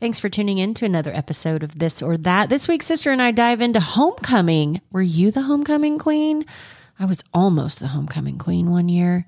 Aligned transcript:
Thanks 0.00 0.20
for 0.20 0.28
tuning 0.28 0.58
in 0.58 0.74
to 0.74 0.84
another 0.84 1.12
episode 1.12 1.64
of 1.64 1.80
This 1.80 2.02
or 2.02 2.16
That. 2.18 2.48
This 2.48 2.68
week, 2.68 2.84
Sister 2.84 3.10
and 3.10 3.20
I 3.20 3.32
dive 3.32 3.60
into 3.60 3.80
homecoming. 3.80 4.80
Were 4.92 5.02
you 5.02 5.32
the 5.32 5.42
homecoming 5.42 5.98
queen? 5.98 6.44
I 7.00 7.04
was 7.04 7.24
almost 7.34 7.80
the 7.80 7.88
homecoming 7.88 8.38
queen 8.38 8.70
one 8.70 8.88
year. 8.88 9.26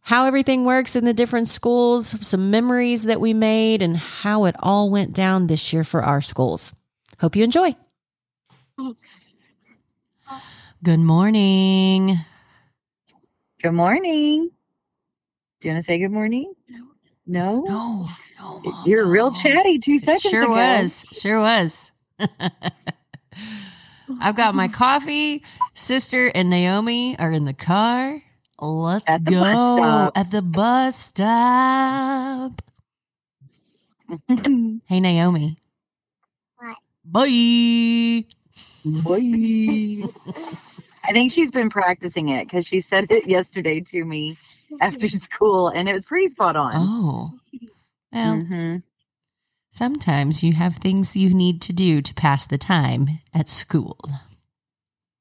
How 0.00 0.26
everything 0.26 0.64
works 0.64 0.96
in 0.96 1.04
the 1.04 1.14
different 1.14 1.46
schools, 1.46 2.16
some 2.26 2.50
memories 2.50 3.04
that 3.04 3.20
we 3.20 3.32
made, 3.32 3.80
and 3.80 3.96
how 3.96 4.46
it 4.46 4.56
all 4.58 4.90
went 4.90 5.12
down 5.12 5.46
this 5.46 5.72
year 5.72 5.84
for 5.84 6.02
our 6.02 6.20
schools. 6.20 6.74
Hope 7.20 7.36
you 7.36 7.44
enjoy. 7.44 7.76
Good 10.82 10.98
morning. 10.98 12.18
Good 13.62 13.70
morning. 13.70 14.50
Do 15.60 15.68
you 15.68 15.74
want 15.74 15.78
to 15.78 15.84
say 15.84 16.00
good 16.00 16.10
morning? 16.10 16.54
No. 17.28 17.64
No, 17.66 18.08
no, 18.40 18.60
Mom, 18.64 18.84
You're 18.86 19.06
real 19.06 19.32
chatty 19.32 19.80
two 19.80 19.98
seconds 20.00 20.30
Sure 20.30 20.44
ago. 20.44 20.52
was. 20.52 21.06
Sure 21.12 21.40
was. 21.40 21.92
I've 24.20 24.36
got 24.36 24.54
my 24.54 24.68
coffee. 24.68 25.42
Sister 25.74 26.30
and 26.34 26.50
Naomi 26.50 27.16
are 27.18 27.30
in 27.32 27.44
the 27.44 27.54
car. 27.54 28.22
Let's 28.60 29.08
At 29.08 29.24
the 29.24 29.30
go 29.32 29.36
bus 29.40 29.58
stop. 29.58 30.16
at 30.16 30.30
the 30.32 30.42
bus 30.42 30.96
stop. 30.96 32.62
Hey, 34.86 35.00
Naomi. 35.00 35.56
What? 36.56 36.76
Bye. 37.04 38.24
Boy. 38.84 40.04
I 41.04 41.12
think 41.12 41.30
she's 41.32 41.50
been 41.52 41.70
practicing 41.70 42.28
it 42.30 42.46
because 42.46 42.66
she 42.66 42.80
said 42.80 43.06
it 43.10 43.28
yesterday 43.28 43.80
to 43.80 44.04
me 44.04 44.36
after 44.80 45.08
school 45.26 45.68
and 45.68 45.88
it 45.88 45.92
was 45.92 46.04
pretty 46.04 46.26
spot 46.26 46.56
on. 46.56 46.72
Oh. 46.74 47.32
Well, 48.12 48.34
Mhm. 48.36 48.82
sometimes 49.70 50.42
you 50.42 50.54
have 50.54 50.76
things 50.76 51.14
you 51.16 51.32
need 51.34 51.60
to 51.62 51.72
do 51.72 52.00
to 52.02 52.14
pass 52.14 52.46
the 52.46 52.58
time 52.58 53.20
at 53.34 53.48
school. 53.48 53.98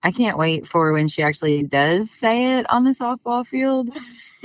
I 0.04 0.12
can't 0.12 0.38
wait 0.38 0.68
for 0.68 0.94
when 0.94 1.08
she 1.10 1.22
actually 1.24 1.64
does 1.64 2.10
say 2.12 2.60
it 2.60 2.70
on 2.72 2.84
the 2.86 2.92
softball 2.92 3.46
field 3.46 3.90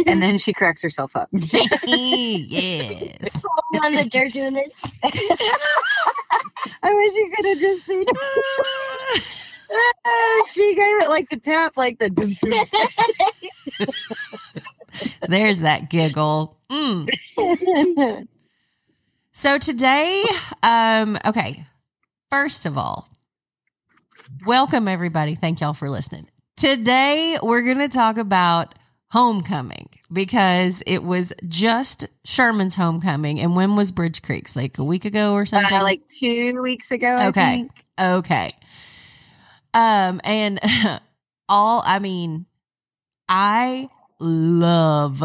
and 0.06 0.20
then 0.22 0.38
she 0.38 0.52
cracks 0.52 0.82
herself 0.82 1.14
up. 1.14 1.28
yes. 1.32 3.44
on 3.84 3.92
that 3.94 4.10
they're 4.12 4.30
doing 4.30 4.54
this. 4.54 4.72
I 6.82 6.92
wish 6.92 7.14
you 7.14 7.32
could 7.36 7.46
have 7.46 7.58
just 7.60 7.86
seen 7.86 8.04
she 10.52 10.74
gave 10.74 11.02
it 11.02 11.08
like 11.08 11.28
the 11.30 11.38
tap, 11.38 11.76
like 11.76 11.98
the 11.98 12.10
There's 15.28 15.60
that 15.60 15.90
giggle. 15.90 16.58
Mm. 16.70 17.08
So 19.32 19.58
today, 19.58 20.24
um, 20.62 21.18
okay. 21.26 21.64
First 22.30 22.66
of 22.66 22.76
all, 22.78 23.08
welcome 24.46 24.88
everybody. 24.88 25.34
Thank 25.34 25.60
y'all 25.60 25.74
for 25.74 25.88
listening. 25.90 26.28
Today 26.56 27.38
we're 27.42 27.62
gonna 27.62 27.88
talk 27.88 28.18
about 28.18 28.74
homecoming 29.10 29.88
because 30.12 30.82
it 30.86 31.02
was 31.02 31.32
just 31.46 32.06
Sherman's 32.24 32.76
homecoming. 32.76 33.40
And 33.40 33.56
when 33.56 33.74
was 33.76 33.90
Bridge 33.92 34.22
Creek's? 34.22 34.54
Like 34.56 34.78
a 34.78 34.84
week 34.84 35.04
ago 35.04 35.32
or 35.34 35.44
something? 35.46 35.72
uh, 35.78 35.82
like 35.82 36.02
two 36.20 36.60
weeks 36.62 36.90
ago. 36.90 37.08
I 37.16 37.26
Okay. 37.28 37.50
think. 37.56 37.70
Okay. 38.00 38.52
Um, 39.74 40.20
and 40.24 40.60
all 41.48 41.82
I 41.84 41.98
mean, 41.98 42.46
I 43.28 43.88
love 44.22 45.22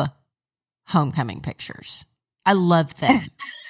homecoming 0.87 1.41
pictures. 1.41 2.05
I 2.45 2.53
love 2.53 2.95
them. 2.99 3.21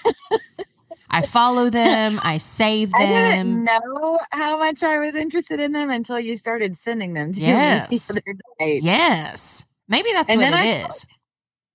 I 1.10 1.22
follow 1.26 1.70
them. 1.70 2.20
I 2.22 2.38
save 2.38 2.92
them. 2.92 3.02
I 3.02 3.06
didn't 3.06 3.64
know 3.64 4.20
how 4.32 4.58
much 4.58 4.84
I 4.84 5.00
was 5.00 5.16
interested 5.16 5.60
in 5.60 5.72
them 5.72 5.90
until 5.90 6.20
you 6.20 6.36
started 6.36 6.78
sending 6.78 7.14
them 7.14 7.32
to 7.34 7.40
Yes. 7.42 7.90
me 7.92 7.98
the 8.22 8.34
other. 8.60 8.72
Yes. 8.74 9.66
Maybe 9.88 10.12
that's 10.12 10.30
And 10.30 10.40
what 10.42 10.50
it 10.50 10.54
I- 10.54 10.86
is. 10.88 11.08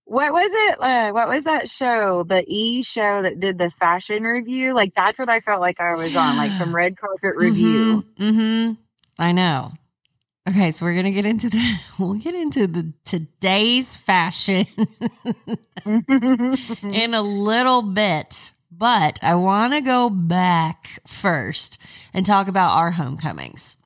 What 0.05 0.33
was 0.35 0.51
it? 0.53 0.81
Uh, 0.83 1.13
what 1.13 1.29
was 1.29 1.45
that 1.45 1.71
show? 1.71 2.23
The 2.25 2.45
E 2.47 2.83
show 2.83 3.23
that 3.23 3.41
did 3.41 3.57
the 3.57 3.71
fashion 3.71 4.25
review? 4.25 4.75
Like 4.75 4.95
that's 4.95 5.19
what 5.19 5.31
I 5.31 5.41
felt 5.41 5.61
like 5.63 5.81
I 5.81 5.95
was 5.95 6.15
on, 6.15 6.37
like 6.37 6.53
some 6.53 6.75
red 6.75 6.99
carpet 6.99 7.35
review. 7.37 8.05
Mm-hmm. 8.19 8.41
Mhm. 8.41 8.77
I 9.19 9.33
know. 9.33 9.73
Okay, 10.49 10.73
so 10.73 10.85
we're 10.85 10.95
gonna 10.97 11.13
get 11.13 11.25
into 11.27 11.49
the 11.49 11.77
we'll 11.99 12.15
get 12.15 12.35
into 12.35 12.67
the 12.67 12.93
today's 13.05 13.95
fashion 13.97 14.67
Mm-hmm. 15.87 16.87
in 16.95 17.15
a 17.15 17.23
little 17.23 17.83
bit, 17.83 18.53
but 18.71 19.19
I 19.23 19.35
want 19.35 19.73
to 19.73 19.81
go 19.81 20.09
back 20.11 21.01
first 21.07 21.79
and 22.15 22.25
talk 22.27 22.47
about 22.49 22.77
our 22.77 22.91
homecomings. 22.93 23.77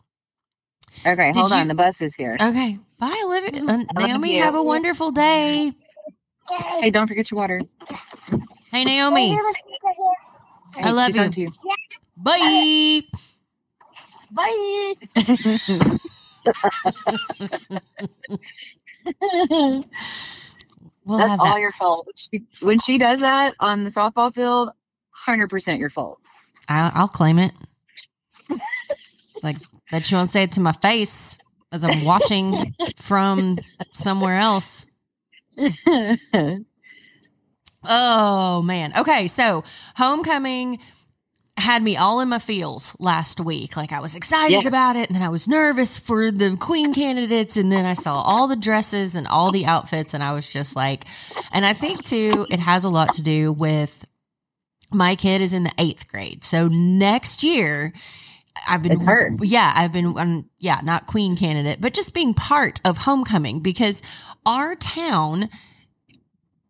okay, 1.07 1.33
Did 1.33 1.37
hold 1.41 1.51
you- 1.53 1.57
on. 1.57 1.69
The 1.69 1.75
bus 1.75 2.01
is 2.03 2.15
here. 2.17 2.37
Okay, 2.41 2.79
bye, 2.99 3.23
Olivia. 3.25 3.63
Uh, 3.63 3.67
love 3.79 3.87
Naomi, 3.97 4.37
you. 4.37 4.43
have 4.43 4.55
a 4.55 4.63
wonderful 4.63 5.11
day. 5.11 5.73
Hey, 6.81 6.91
don't 6.91 7.07
forget 7.07 7.31
your 7.31 7.39
water. 7.41 7.61
Hey, 8.71 8.85
Naomi. 8.85 9.31
Hey, 10.75 10.83
I 10.83 10.91
love 10.91 11.07
she's 11.13 11.19
on 11.19 11.33
you. 11.33 11.49
too. 11.49 11.53
Bye. 12.17 13.03
Bye. 14.35 14.95
We'll 21.05 21.19
That's 21.19 21.37
all 21.39 21.55
that. 21.55 21.61
your 21.61 21.73
fault. 21.73 22.09
When 22.61 22.81
she 22.81 22.99
does 22.99 23.21
that 23.21 23.55
on 23.61 23.85
the 23.85 23.91
softball 23.91 24.35
field, 24.35 24.71
hundred 25.11 25.49
percent 25.51 25.79
your 25.79 25.91
fault. 25.91 26.19
I'll, 26.69 26.91
I'll 26.95 27.09
claim 27.09 27.39
it. 27.39 27.53
like, 29.43 29.57
bet 29.91 30.11
you 30.11 30.17
won't 30.17 30.31
say 30.31 30.43
it 30.43 30.53
to 30.53 30.61
my 30.61 30.73
face 30.73 31.39
as 31.71 31.85
I'm 31.85 32.05
watching 32.05 32.75
from 33.01 33.59
somewhere 33.93 34.37
else. 34.37 34.87
Oh 37.89 38.63
man. 38.63 38.93
Okay, 38.97 39.29
so 39.29 39.63
homecoming 39.95 40.81
had 41.59 41.83
me 41.83 41.97
all 41.97 42.21
in 42.21 42.29
my 42.29 42.39
feels 42.39 42.95
last 42.99 43.41
week. 43.41 43.77
Like 43.77 43.91
I 43.93 44.01
was 44.01 44.15
excited 44.15 44.63
Yeah. 44.63 44.69
about 44.69 44.97
it, 44.97 45.09
and 45.09 45.17
then 45.17 45.23
I 45.23 45.29
was 45.31 45.49
nervous 45.49 45.97
for 45.99 46.31
the 46.31 46.57
queen 46.57 46.93
candidates, 46.93 47.57
and 47.57 47.73
then 47.73 47.85
I 47.87 47.95
saw 47.95 48.21
all 48.21 48.47
the 48.47 48.57
dresses 48.57 49.15
and 49.15 49.27
all 49.27 49.51
the 49.53 49.65
outfits, 49.67 50.13
and 50.15 50.23
I 50.23 50.33
was 50.33 50.51
just 50.51 50.77
like, 50.77 51.05
and 51.53 51.65
I 51.65 51.73
think 51.73 52.05
too, 52.05 52.47
it 52.51 52.61
has 52.61 52.85
a 52.85 52.89
lot 52.91 53.13
to 53.15 53.23
do 53.23 53.53
with 53.53 54.07
my 54.93 55.17
kid 55.17 55.41
is 55.41 55.53
in 55.53 55.65
the 55.65 55.73
eighth 55.79 56.09
grade, 56.09 56.45
so 56.45 56.69
next 56.69 57.43
year. 57.43 57.93
I've 58.67 58.83
been, 58.83 58.93
It's 58.93 59.05
her. 59.05 59.33
yeah, 59.43 59.71
I've 59.77 59.93
been, 59.93 60.17
um, 60.19 60.49
yeah, 60.59 60.81
not 60.83 61.07
queen 61.07 61.37
candidate, 61.37 61.79
but 61.79 61.93
just 61.93 62.15
being 62.15 62.33
part 62.33 62.81
of 62.87 62.97
homecoming 62.99 63.61
because 63.61 64.03
our 64.47 64.75
town 64.75 65.51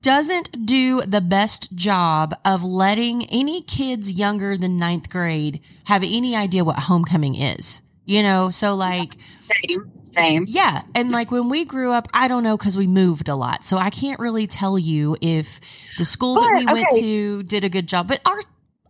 doesn't 0.06 0.65
do 0.65 1.03
the 1.03 1.21
best 1.21 1.75
job 1.75 2.33
of 2.44 2.62
letting 2.62 3.27
any 3.27 3.61
kids 3.61 4.12
younger 4.12 4.56
than 4.56 4.77
ninth 4.77 5.11
grade 5.11 5.61
have 5.87 6.05
any 6.05 6.37
idea 6.37 6.62
what 6.62 6.78
homecoming 6.78 7.34
is. 7.34 7.83
You 8.05 8.22
know, 8.22 8.50
so 8.50 8.77
like, 8.77 9.17
Same. 9.41 9.91
Same. 10.05 10.44
yeah. 10.47 10.83
And 10.94 11.11
like 11.11 11.33
when 11.33 11.49
we 11.49 11.65
grew 11.65 11.91
up, 11.91 12.06
I 12.15 12.28
don't 12.28 12.44
know 12.44 12.56
because 12.56 12.78
we 12.78 12.87
moved 12.87 13.28
a 13.28 13.34
lot. 13.34 13.65
So 13.65 13.78
I 13.78 13.91
can't 13.91 14.21
really 14.21 14.47
tell 14.47 14.78
you 14.78 15.17
if 15.21 15.59
the 15.99 16.05
school 16.05 16.37
that 16.37 16.55
we 16.55 16.65
went 16.73 16.87
to 17.00 17.43
did 17.43 17.65
a 17.65 17.69
good 17.69 17.88
job. 17.88 18.06
But 18.06 18.21
our 18.25 18.41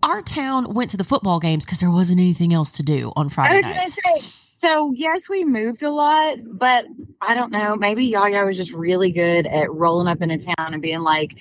our 0.02 0.20
town 0.20 0.74
went 0.74 0.90
to 0.90 0.98
the 0.98 1.04
football 1.04 1.40
games 1.40 1.64
because 1.64 1.80
there 1.80 1.90
wasn't 1.90 2.20
anything 2.20 2.52
else 2.52 2.72
to 2.72 2.82
do 2.82 3.10
on 3.16 3.28
I 3.28 3.30
Friday 3.30 3.56
was 3.56 3.64
gonna 3.64 3.88
say. 3.88 4.35
So 4.56 4.92
yes, 4.94 5.28
we 5.28 5.44
moved 5.44 5.82
a 5.82 5.90
lot, 5.90 6.38
but 6.54 6.86
I 7.20 7.34
don't 7.34 7.52
know. 7.52 7.76
Maybe 7.76 8.06
Yaya 8.06 8.44
was 8.44 8.56
just 8.56 8.72
really 8.72 9.12
good 9.12 9.46
at 9.46 9.70
rolling 9.72 10.08
up 10.08 10.22
into 10.22 10.38
town 10.38 10.72
and 10.72 10.80
being 10.80 11.00
like, 11.02 11.38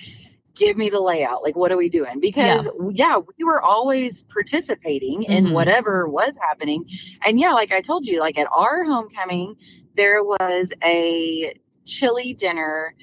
"Give 0.54 0.76
me 0.76 0.90
the 0.90 1.00
layout. 1.00 1.42
Like, 1.42 1.56
what 1.56 1.72
are 1.72 1.78
we 1.78 1.88
doing?" 1.88 2.20
Because 2.20 2.68
yeah, 2.92 3.16
we 3.16 3.44
were 3.44 3.62
always 3.62 4.24
participating 4.24 5.22
in 5.22 5.46
Mhm. 5.46 5.52
whatever 5.54 6.06
was 6.06 6.38
happening, 6.42 6.84
and 7.24 7.40
yeah, 7.40 7.52
like 7.54 7.72
I 7.72 7.80
told 7.80 8.04
you, 8.04 8.20
like 8.20 8.38
at 8.38 8.48
our 8.52 8.84
homecoming, 8.84 9.56
there 9.94 10.22
was 10.22 10.74
a 10.84 11.54
chili 11.86 12.34
dinner 12.34 12.94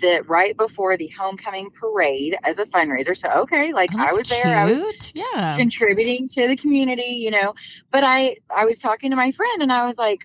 that 0.00 0.28
right 0.28 0.56
before 0.56 0.96
the 0.96 1.08
homecoming 1.08 1.70
parade 1.70 2.36
as 2.44 2.58
a 2.58 2.64
fundraiser. 2.66 3.16
So 3.16 3.30
okay, 3.42 3.72
like 3.72 3.90
Oh, 3.94 3.98
I 3.98 4.12
was 4.16 4.28
there. 4.28 4.58
I 4.58 4.64
was 4.66 5.12
yeah. 5.14 5.56
contributing 5.56 6.28
to 6.28 6.48
the 6.48 6.56
community, 6.56 7.12
you 7.24 7.30
know. 7.30 7.54
But 7.90 8.04
I 8.04 8.36
I 8.54 8.64
was 8.64 8.78
talking 8.78 9.10
to 9.10 9.16
my 9.16 9.30
friend 9.30 9.62
and 9.62 9.72
I 9.72 9.84
was 9.86 9.98
like 9.98 10.24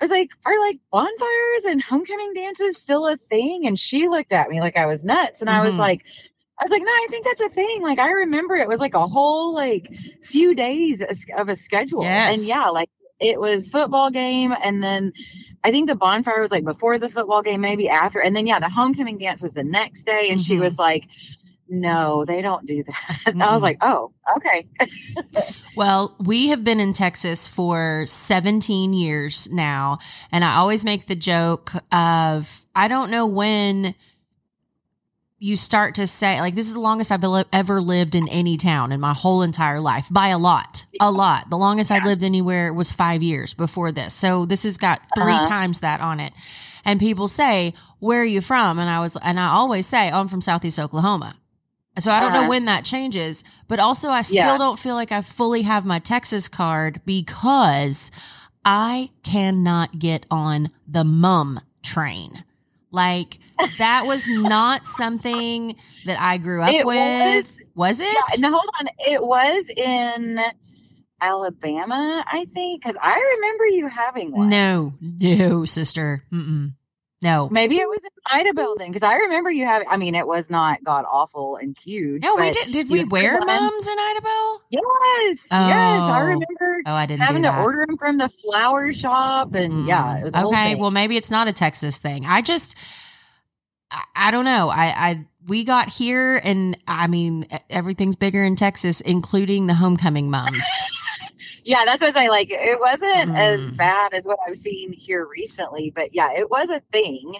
I 0.00 0.04
was 0.04 0.10
like, 0.10 0.30
are 0.44 0.60
like 0.60 0.78
bonfires 0.92 1.64
and 1.66 1.80
homecoming 1.82 2.34
dances 2.34 2.76
still 2.76 3.06
a 3.06 3.16
thing? 3.16 3.66
And 3.66 3.78
she 3.78 4.08
looked 4.08 4.32
at 4.32 4.50
me 4.50 4.60
like 4.60 4.76
I 4.76 4.84
was 4.86 5.02
nuts. 5.04 5.40
And 5.40 5.48
I 5.48 5.62
was 5.62 5.74
Mhm. 5.74 5.78
like, 5.78 6.04
I 6.60 6.64
was 6.64 6.70
like, 6.70 6.82
no, 6.82 6.88
I 6.88 7.06
think 7.08 7.24
that's 7.24 7.40
a 7.40 7.48
thing. 7.48 7.82
Like 7.82 7.98
I 7.98 8.10
remember 8.10 8.56
it 8.56 8.68
was 8.68 8.78
like 8.80 8.94
a 8.94 9.06
whole 9.06 9.54
like 9.54 9.88
few 10.22 10.54
days 10.54 11.02
of 11.36 11.48
a 11.48 11.56
schedule. 11.56 12.02
Yes. 12.02 12.36
And 12.38 12.46
yeah, 12.46 12.66
like 12.68 12.90
it 13.20 13.40
was 13.40 13.68
football 13.68 14.10
game 14.10 14.54
and 14.64 14.82
then 14.82 15.12
I 15.64 15.70
think 15.70 15.88
the 15.88 15.94
bonfire 15.96 16.40
was 16.40 16.50
like 16.52 16.64
before 16.64 16.98
the 16.98 17.08
football 17.08 17.42
game, 17.42 17.60
maybe 17.60 17.88
after. 17.88 18.20
And 18.20 18.36
then 18.36 18.46
yeah, 18.46 18.60
the 18.60 18.68
homecoming 18.68 19.18
dance 19.18 19.42
was 19.42 19.54
the 19.54 19.64
next 19.64 20.04
day. 20.04 20.28
And 20.30 20.40
she 20.40 20.56
Mhm. 20.56 20.60
was 20.60 20.78
like, 20.78 21.08
No, 21.68 22.24
they 22.24 22.40
don't 22.42 22.64
do 22.64 22.84
that. 22.84 23.34
I 23.40 23.52
was 23.52 23.62
like, 23.62 23.78
oh, 23.80 24.12
okay. 24.36 24.68
Well, 25.74 26.14
we 26.20 26.48
have 26.48 26.62
been 26.62 26.78
in 26.80 26.92
Texas 26.92 27.48
for 27.48 28.04
17 28.06 28.92
years 28.94 29.48
now. 29.50 29.98
And 30.30 30.44
I 30.44 30.54
always 30.56 30.84
make 30.84 31.06
the 31.06 31.16
joke 31.16 31.72
of 31.92 32.64
I 32.76 32.86
don't 32.88 33.10
know 33.10 33.26
when 33.26 33.94
you 35.38 35.54
start 35.56 35.94
to 35.96 36.06
say, 36.06 36.40
like, 36.40 36.54
this 36.54 36.66
is 36.66 36.72
the 36.72 36.80
longest 36.80 37.12
I've 37.12 37.22
ever 37.52 37.80
lived 37.80 38.14
in 38.14 38.26
any 38.28 38.56
town 38.56 38.90
in 38.90 39.00
my 39.00 39.12
whole 39.12 39.42
entire 39.42 39.80
life 39.80 40.06
by 40.10 40.28
a 40.28 40.38
lot. 40.38 40.86
A 41.00 41.10
lot. 41.10 41.50
The 41.50 41.58
longest 41.58 41.92
I've 41.92 42.04
lived 42.04 42.22
anywhere 42.22 42.72
was 42.72 42.90
five 42.90 43.22
years 43.22 43.52
before 43.52 43.92
this. 43.92 44.14
So 44.14 44.46
this 44.46 44.62
has 44.62 44.78
got 44.78 45.02
3 45.14 45.34
Uh-huh. 45.34 45.42
times 45.48 45.80
that 45.80 46.00
on 46.00 46.20
it. 46.20 46.32
And 46.86 46.98
people 47.00 47.28
say, 47.28 47.74
Where 47.98 48.20
are 48.20 48.24
you 48.24 48.40
from? 48.40 48.78
And 48.78 48.88
I 48.88 49.00
was, 49.00 49.16
and 49.16 49.38
I 49.40 49.48
always 49.48 49.86
say, 49.86 50.10
oh, 50.10 50.20
I'm 50.20 50.28
from 50.28 50.40
Southeast 50.42 50.78
Oklahoma. 50.78 51.36
So 51.98 52.12
I 52.12 52.20
don't 52.20 52.32
know 52.32 52.40
Uh-huh. 52.40 52.48
when 52.50 52.66
that 52.66 52.84
changes, 52.84 53.42
but 53.68 53.78
also 53.78 54.10
I 54.10 54.20
still 54.22 54.36
Yeah. 54.36 54.58
don't 54.58 54.78
feel 54.78 54.94
like 54.94 55.12
I 55.12 55.22
fully 55.22 55.62
have 55.62 55.84
my 55.86 55.98
Texas 55.98 56.46
card 56.48 57.00
because 57.06 58.10
I 58.64 59.10
cannot 59.22 59.98
get 59.98 60.26
on 60.30 60.68
the 60.86 61.04
mum 61.04 61.60
train. 61.82 62.44
Like 62.90 63.38
that 63.78 64.06
was 64.06 64.26
not 64.28 64.86
something 64.86 65.76
that 66.04 66.20
I 66.20 66.38
grew 66.38 66.62
up 66.62 66.74
It 66.74 66.86
with. 66.86 67.64
Was, 67.74 68.00
it? 68.00 68.14
Yeah, 68.14 68.40
no, 68.40 68.50
hold 68.50 68.70
on. 68.80 68.88
It 69.06 69.22
was 69.22 69.70
in 69.76 70.40
Alabama, 71.20 72.24
I 72.26 72.44
think, 72.46 72.82
because 72.82 72.96
I 73.02 73.36
remember 73.36 73.66
you 73.66 73.88
having 73.88 74.32
one. 74.32 74.48
no, 74.48 74.94
no, 75.00 75.64
sister. 75.64 76.24
Mm-mm. 76.32 76.74
No. 77.22 77.48
Maybe 77.50 77.76
it 77.76 77.88
was 77.88 78.00
in 78.04 78.10
Idabel 78.54 78.76
then, 78.76 78.88
because 78.88 79.02
I 79.02 79.16
remember 79.16 79.50
you 79.50 79.64
having. 79.64 79.88
I 79.88 79.96
mean, 79.96 80.14
it 80.14 80.26
was 80.26 80.50
not 80.50 80.84
god 80.84 81.06
awful 81.10 81.56
and 81.56 81.76
huge. 81.78 82.22
No, 82.22 82.36
we 82.36 82.50
did. 82.50 82.72
Did 82.72 82.90
we 82.90 83.04
wear 83.04 83.40
mums 83.40 83.88
in 83.88 83.96
Idabel? 83.96 84.58
Yes, 84.68 85.46
yes, 85.50 86.02
I 86.02 86.20
Oh. 86.20 86.24
remember 86.24 86.82
Oh, 86.86 86.92
I 86.92 87.06
didn't 87.06 87.22
having 87.22 87.42
to 87.44 87.58
order 87.62 87.84
them 87.86 87.96
from 87.96 88.18
the 88.18 88.28
flower 88.28 88.92
shop, 88.92 89.54
and 89.54 89.86
yeah, 89.86 90.18
it 90.18 90.24
was 90.24 90.34
okay. 90.34 90.74
Well, 90.74 90.90
maybe 90.90 91.16
it's 91.16 91.30
not 91.30 91.48
a 91.48 91.52
Texas 91.54 91.96
thing. 91.96 92.26
I 92.26 92.42
just, 92.42 92.76
I, 93.90 94.02
I 94.14 94.30
don't 94.30 94.44
know. 94.44 94.68
I, 94.68 94.84
I, 95.10 95.24
we 95.46 95.64
got 95.64 95.88
here, 95.88 96.40
and 96.44 96.76
I 96.86 97.06
mean, 97.06 97.46
everything's 97.70 98.16
bigger 98.16 98.44
in 98.44 98.56
Texas, 98.56 99.00
including 99.00 99.66
the 99.68 99.74
homecoming 99.74 100.28
mums. 100.30 100.64
yeah, 101.64 101.84
that's 101.84 102.02
what 102.02 102.16
I 102.16 102.22
say. 102.24 102.28
Like, 102.28 102.48
it 102.50 102.78
wasn't 102.80 103.36
as 103.36 103.70
Mm. 103.70 103.76
bad 103.76 104.14
as 104.14 104.24
what 104.24 104.38
I've 104.46 104.56
seen 104.56 104.92
here 104.92 105.26
recently, 105.26 105.92
but 105.94 106.14
yeah, 106.14 106.30
it 106.36 106.50
was 106.50 106.70
a 106.70 106.80
thing. 106.92 107.36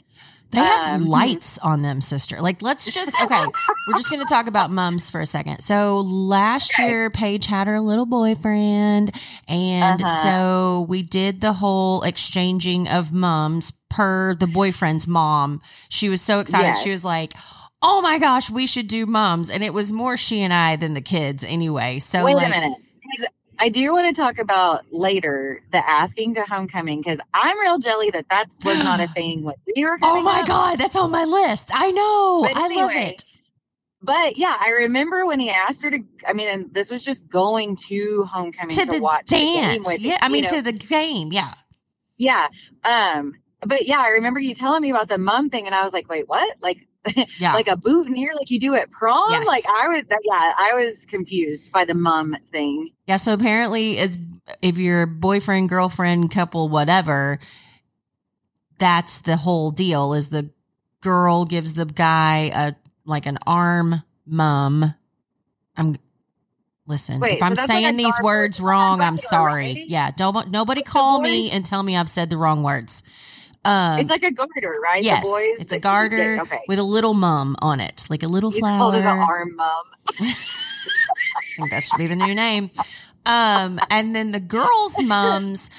They 0.52 0.60
have 0.60 1.00
Um, 1.02 1.06
lights 1.08 1.58
on 1.58 1.82
them, 1.82 2.00
sister. 2.00 2.40
Like, 2.40 2.62
let's 2.62 2.88
just 2.90 3.20
okay. 3.20 3.44
we're 3.88 3.94
just 3.96 4.08
going 4.10 4.20
to 4.24 4.32
talk 4.32 4.46
about 4.46 4.70
mums 4.70 5.10
for 5.10 5.20
a 5.20 5.26
second. 5.26 5.62
So 5.62 5.98
last 6.00 6.72
Okay. 6.72 6.88
year, 6.88 7.10
Paige 7.10 7.46
had 7.46 7.66
her 7.66 7.80
little 7.80 8.06
boyfriend, 8.06 9.12
and 9.48 10.02
Uh-huh. 10.02 10.22
so 10.22 10.86
we 10.88 11.02
did 11.02 11.40
the 11.40 11.54
whole 11.54 12.02
exchanging 12.02 12.86
of 12.88 13.12
mums 13.12 13.72
per 13.90 14.34
the 14.36 14.46
boyfriend's 14.46 15.06
mom. 15.08 15.60
She 15.88 16.08
was 16.08 16.22
so 16.22 16.40
excited. 16.40 16.76
She 16.76 16.90
was 16.90 17.04
like. 17.04 17.34
Oh 17.82 18.00
my 18.00 18.18
gosh, 18.18 18.48
we 18.48 18.66
should 18.66 18.88
do 18.88 19.04
mums. 19.04 19.50
And 19.50 19.62
it 19.62 19.74
was 19.74 19.92
more 19.92 20.16
she 20.16 20.40
and 20.40 20.52
I 20.52 20.76
than 20.76 20.94
the 20.94 21.02
kids 21.02 21.44
anyway. 21.44 21.98
So 21.98 22.24
Wait 22.24 22.34
like 22.34 22.46
a 22.46 22.50
minute. 22.50 22.72
I 23.58 23.68
do 23.68 23.92
want 23.92 24.14
to 24.14 24.20
talk 24.20 24.38
about 24.38 24.84
later 24.92 25.62
the 25.72 25.78
asking 25.88 26.34
to 26.34 26.42
homecoming 26.42 27.00
because 27.00 27.20
I'm 27.34 27.58
real 27.58 27.78
jelly 27.78 28.10
that 28.10 28.28
that 28.28 28.46
was 28.64 28.82
not 28.84 29.00
a 29.00 29.08
thing 29.14 29.42
when 29.44 29.54
we 29.74 29.84
were 29.84 29.98
Oh 30.02 30.20
my 30.22 30.40
up. 30.40 30.46
god, 30.46 30.78
that's 30.78 30.96
on 30.96 31.10
my 31.10 31.24
list. 31.24 31.70
I 31.72 31.90
know. 31.90 32.42
But 32.42 32.56
I 32.56 32.60
love 32.68 32.90
anyway, 32.90 33.06
it. 33.12 33.24
But 34.02 34.36
yeah, 34.36 34.56
I 34.60 34.70
remember 34.70 35.26
when 35.26 35.40
he 35.40 35.50
asked 35.50 35.82
her 35.82 35.90
to. 35.90 35.98
I 36.26 36.32
mean, 36.32 36.48
and 36.48 36.74
this 36.74 36.90
was 36.90 37.04
just 37.04 37.28
going 37.28 37.76
to 37.88 38.24
homecoming 38.30 38.76
To 38.76 38.84
to, 38.84 38.92
the 38.92 39.00
watch 39.00 39.26
the 39.26 39.36
game 39.36 39.62
dance. 39.62 39.86
with. 39.86 40.00
yeah, 40.00 40.18
I 40.20 40.28
mean 40.28 40.44
know. 40.44 40.50
to 40.50 40.62
the 40.62 40.72
game. 40.72 41.32
Yeah. 41.32 41.54
yeah. 42.18 42.48
Um, 42.84 43.34
but 43.62 43.86
yeah, 43.86 44.00
I 44.00 44.08
remember 44.10 44.38
you 44.38 44.54
telling 44.54 44.82
me 44.82 44.90
about 44.90 45.08
the 45.08 45.18
mom 45.18 45.50
thing, 45.50 45.66
and 45.66 45.74
I 45.74 45.82
was 45.82 45.92
like, 45.92 46.08
wait, 46.08 46.28
what? 46.28 46.56
Like, 46.60 46.86
Yeah. 47.38 47.54
like 47.54 47.68
a 47.68 47.76
boot 47.76 48.06
in 48.06 48.14
here, 48.14 48.32
like 48.34 48.50
you 48.50 48.58
do 48.58 48.74
at 48.74 48.90
prom? 48.90 49.30
Yes. 49.30 49.46
Like 49.46 49.64
I 49.68 49.88
was, 49.88 50.04
yeah, 50.24 50.52
I 50.58 50.74
was 50.74 51.06
confused 51.06 51.72
by 51.72 51.84
the 51.84 51.94
mum 51.94 52.36
thing. 52.50 52.90
Yeah, 53.06 53.16
so 53.16 53.32
apparently, 53.32 53.98
as 53.98 54.18
if 54.62 54.78
you're 54.78 55.06
boyfriend, 55.06 55.68
girlfriend, 55.68 56.30
couple, 56.30 56.68
whatever, 56.68 57.38
that's 58.78 59.18
the 59.18 59.36
whole 59.36 59.70
deal. 59.70 60.14
Is 60.14 60.30
the 60.30 60.50
girl 61.00 61.44
gives 61.44 61.74
the 61.74 61.84
guy 61.84 62.50
a 62.54 62.74
like 63.04 63.26
an 63.26 63.38
arm 63.46 64.02
mum. 64.26 64.94
I'm 65.76 65.96
listen. 66.86 67.20
Wait, 67.20 67.36
if 67.36 67.42
I'm 67.42 67.54
like 67.54 67.66
saying 67.66 67.94
a 67.94 67.96
these 67.96 68.18
words 68.22 68.60
like 68.60 68.68
wrong, 68.68 69.00
I'm 69.00 69.16
sorry. 69.16 69.54
right? 69.54 69.86
Yeah, 69.88 70.10
don't 70.16 70.50
nobody 70.50 70.82
call 70.82 71.20
me 71.20 71.50
and 71.50 71.64
tell 71.64 71.82
me 71.82 71.96
I've 71.96 72.10
said 72.10 72.30
the 72.30 72.36
wrong 72.36 72.62
words. 72.62 73.02
Um, 73.66 74.00
it's 74.00 74.10
like 74.10 74.22
a 74.22 74.30
garter, 74.30 74.78
right? 74.82 75.02
yes, 75.02 75.24
the 75.24 75.28
boys, 75.28 75.60
it's 75.60 75.72
a 75.72 75.80
garter 75.80 76.38
Okay. 76.42 76.60
with 76.68 76.78
a 76.78 76.82
little 76.84 77.14
mum 77.14 77.56
on 77.60 77.80
it, 77.80 78.06
like 78.08 78.22
a 78.22 78.28
little 78.28 78.52
You 78.52 78.60
flower. 78.60 78.78
called 78.78 78.94
it 78.94 79.00
an 79.00 79.06
arm 79.06 79.56
mum. 79.56 79.84
I 80.20 80.34
think 81.56 81.70
that 81.70 81.82
should 81.82 81.98
be 81.98 82.06
the 82.06 82.16
new 82.16 82.34
name. 82.34 82.70
Um, 83.24 83.80
and 83.90 84.14
then 84.14 84.30
the 84.30 84.40
girls' 84.40 85.02
mums, 85.02 85.70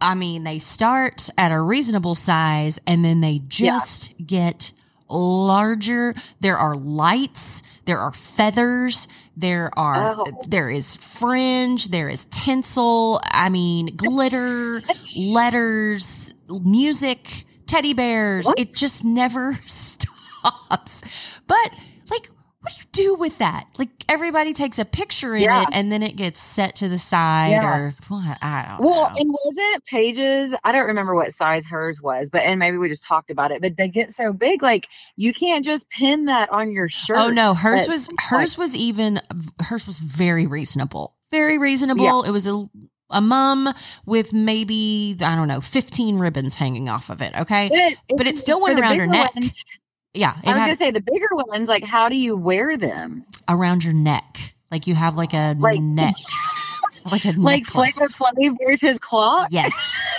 I 0.00 0.14
mean, 0.14 0.44
they 0.44 0.58
start 0.58 1.28
at 1.36 1.52
a 1.52 1.60
reasonable 1.60 2.14
size 2.14 2.80
and 2.86 3.04
then 3.04 3.20
they 3.20 3.40
just 3.46 4.14
get 4.26 4.72
larger. 5.08 6.14
There 6.40 6.56
are 6.58 6.76
lights, 6.76 7.62
there 7.86 7.98
are 7.98 8.12
feathers, 8.12 9.08
there 9.36 9.70
are 9.78 10.14
Oh. 10.18 10.40
there 10.46 10.70
is 10.70 10.96
fringe, 10.96 11.88
there 11.88 12.08
is 12.08 12.26
tinsel, 12.26 13.20
I 13.24 13.48
mean, 13.48 13.96
glitter, 13.96 14.82
letters, 15.16 16.34
music, 16.48 17.44
teddy 17.66 17.94
bears. 17.94 18.44
What? 18.46 18.58
It 18.58 18.74
just 18.74 19.04
never 19.04 19.58
stops. 19.66 21.02
But 21.46 21.72
like 22.10 22.30
what 22.60 22.72
do 22.72 22.78
you 23.02 23.12
do 23.12 23.14
with 23.14 23.38
that? 23.38 23.66
Like 23.78 23.90
everybody 24.08 24.52
takes 24.52 24.78
a 24.78 24.84
picture 24.84 25.36
in 25.36 25.42
Yeah. 25.44 25.62
it 25.62 25.68
and 25.72 25.92
then 25.92 26.02
it 26.02 26.16
gets 26.16 26.40
set 26.40 26.74
to 26.76 26.88
the 26.88 26.98
side 26.98 27.50
Yeah. 27.52 27.76
or 27.76 27.94
what? 28.08 28.38
I 28.42 28.66
don't 28.68 28.80
Well, 28.84 29.10
know. 29.10 29.16
and 29.16 29.30
wasn't 29.44 29.84
Paige's? 29.86 30.56
I 30.64 30.72
don't 30.72 30.86
remember 30.86 31.14
what 31.14 31.30
size 31.30 31.66
hers 31.66 32.02
was, 32.02 32.30
but 32.30 32.42
and 32.42 32.58
maybe 32.58 32.76
we 32.76 32.88
just 32.88 33.04
talked 33.04 33.30
about 33.30 33.52
it. 33.52 33.62
But 33.62 33.76
they 33.76 33.88
get 33.88 34.10
so 34.12 34.32
big, 34.32 34.62
like 34.62 34.88
you 35.16 35.32
can't 35.32 35.64
just 35.64 35.88
pin 35.90 36.24
that 36.24 36.50
on 36.50 36.72
your 36.72 36.88
shirt. 36.88 37.18
Oh 37.18 37.28
no, 37.30 37.54
hers 37.54 37.86
was 37.86 38.08
point. 38.08 38.20
hers 38.22 38.58
was 38.58 38.74
even 38.76 39.20
hers 39.60 39.86
was 39.86 40.00
very 40.00 40.46
reasonable. 40.46 41.14
Very 41.30 41.58
reasonable. 41.58 42.24
It 42.24 42.30
was 42.30 42.46
a 42.48 42.64
a 43.10 43.20
mum 43.22 43.72
with 44.04 44.32
maybe 44.34 45.16
I 45.22 45.34
don't 45.36 45.48
know, 45.48 45.60
15 45.60 46.18
ribbons 46.18 46.56
hanging 46.56 46.88
off 46.88 47.08
of 47.08 47.22
it, 47.22 47.32
okay? 47.40 47.96
but 48.16 48.26
it 48.26 48.36
still 48.36 48.60
went 48.60 48.78
around 48.78 48.98
her 48.98 49.06
neck. 49.06 49.34
ones- 49.34 49.58
Yeah, 50.14 50.34
I 50.44 50.50
was 50.52 50.58
had 50.60 50.66
gonna 50.66 50.76
say 50.76 50.90
the 50.90 51.00
bigger 51.00 51.28
ones. 51.32 51.68
Like, 51.68 51.84
how 51.84 52.08
do 52.08 52.16
you 52.16 52.36
wear 52.36 52.76
them? 52.76 53.24
around 53.48 53.82
your 53.84 53.94
neck. 53.94 54.54
Like 54.70 54.86
you 54.86 54.94
have 54.94 55.16
like 55.16 55.32
a 55.32 55.54
Like- 55.58 55.80
neck 55.80 56.14
like 57.10 57.24
a 57.24 57.32
Like. 57.32 57.64
Flavor 57.64 58.06
Flav 58.08 58.56
wears 58.60 58.80
his 58.82 58.98
clock. 58.98 59.48
Yes. 59.50 60.16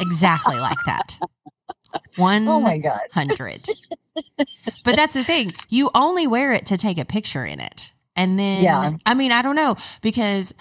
exactly 0.00 0.56
like 0.56 0.76
that. 0.86 1.18
One 2.16 2.46
Oh 2.48 2.60
my 2.60 2.78
god. 2.78 3.00
hundred. 3.12 3.66
but 4.84 4.96
that's 4.96 5.14
the 5.14 5.24
thing. 5.24 5.50
You 5.68 5.90
only 5.94 6.26
wear 6.26 6.52
it 6.52 6.66
to 6.66 6.76
take 6.76 6.98
a 6.98 7.04
picture 7.04 7.44
in 7.46 7.60
it. 7.60 7.92
And 8.16 8.38
then 8.38 8.62
Yeah. 8.64 8.92
I 9.06 9.14
mean, 9.14 9.32
I 9.32 9.40
don't 9.42 9.56
know, 9.56 9.76
because 10.02 10.54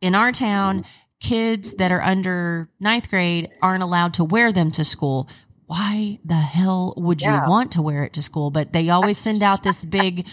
in 0.00 0.14
our 0.16 0.32
town, 0.32 0.84
kids 1.20 1.74
that 1.74 1.92
are 1.92 2.02
under 2.02 2.68
ninth 2.80 3.10
grade 3.10 3.50
aren't 3.62 3.82
allowed 3.82 4.14
to 4.14 4.24
wear 4.24 4.50
them 4.52 4.70
to 4.72 4.84
school. 4.84 5.28
Why 5.68 6.18
the 6.24 6.34
hell 6.34 6.94
would 6.96 7.22
you 7.22 7.30
Yeah. 7.30 7.46
want 7.46 7.70
to 7.72 7.82
wear 7.82 8.02
it 8.02 8.14
to 8.14 8.22
school? 8.22 8.50
But 8.50 8.72
they 8.72 8.88
always 8.88 9.18
send 9.18 9.42
out 9.42 9.62
this 9.62 9.84
big 9.84 10.26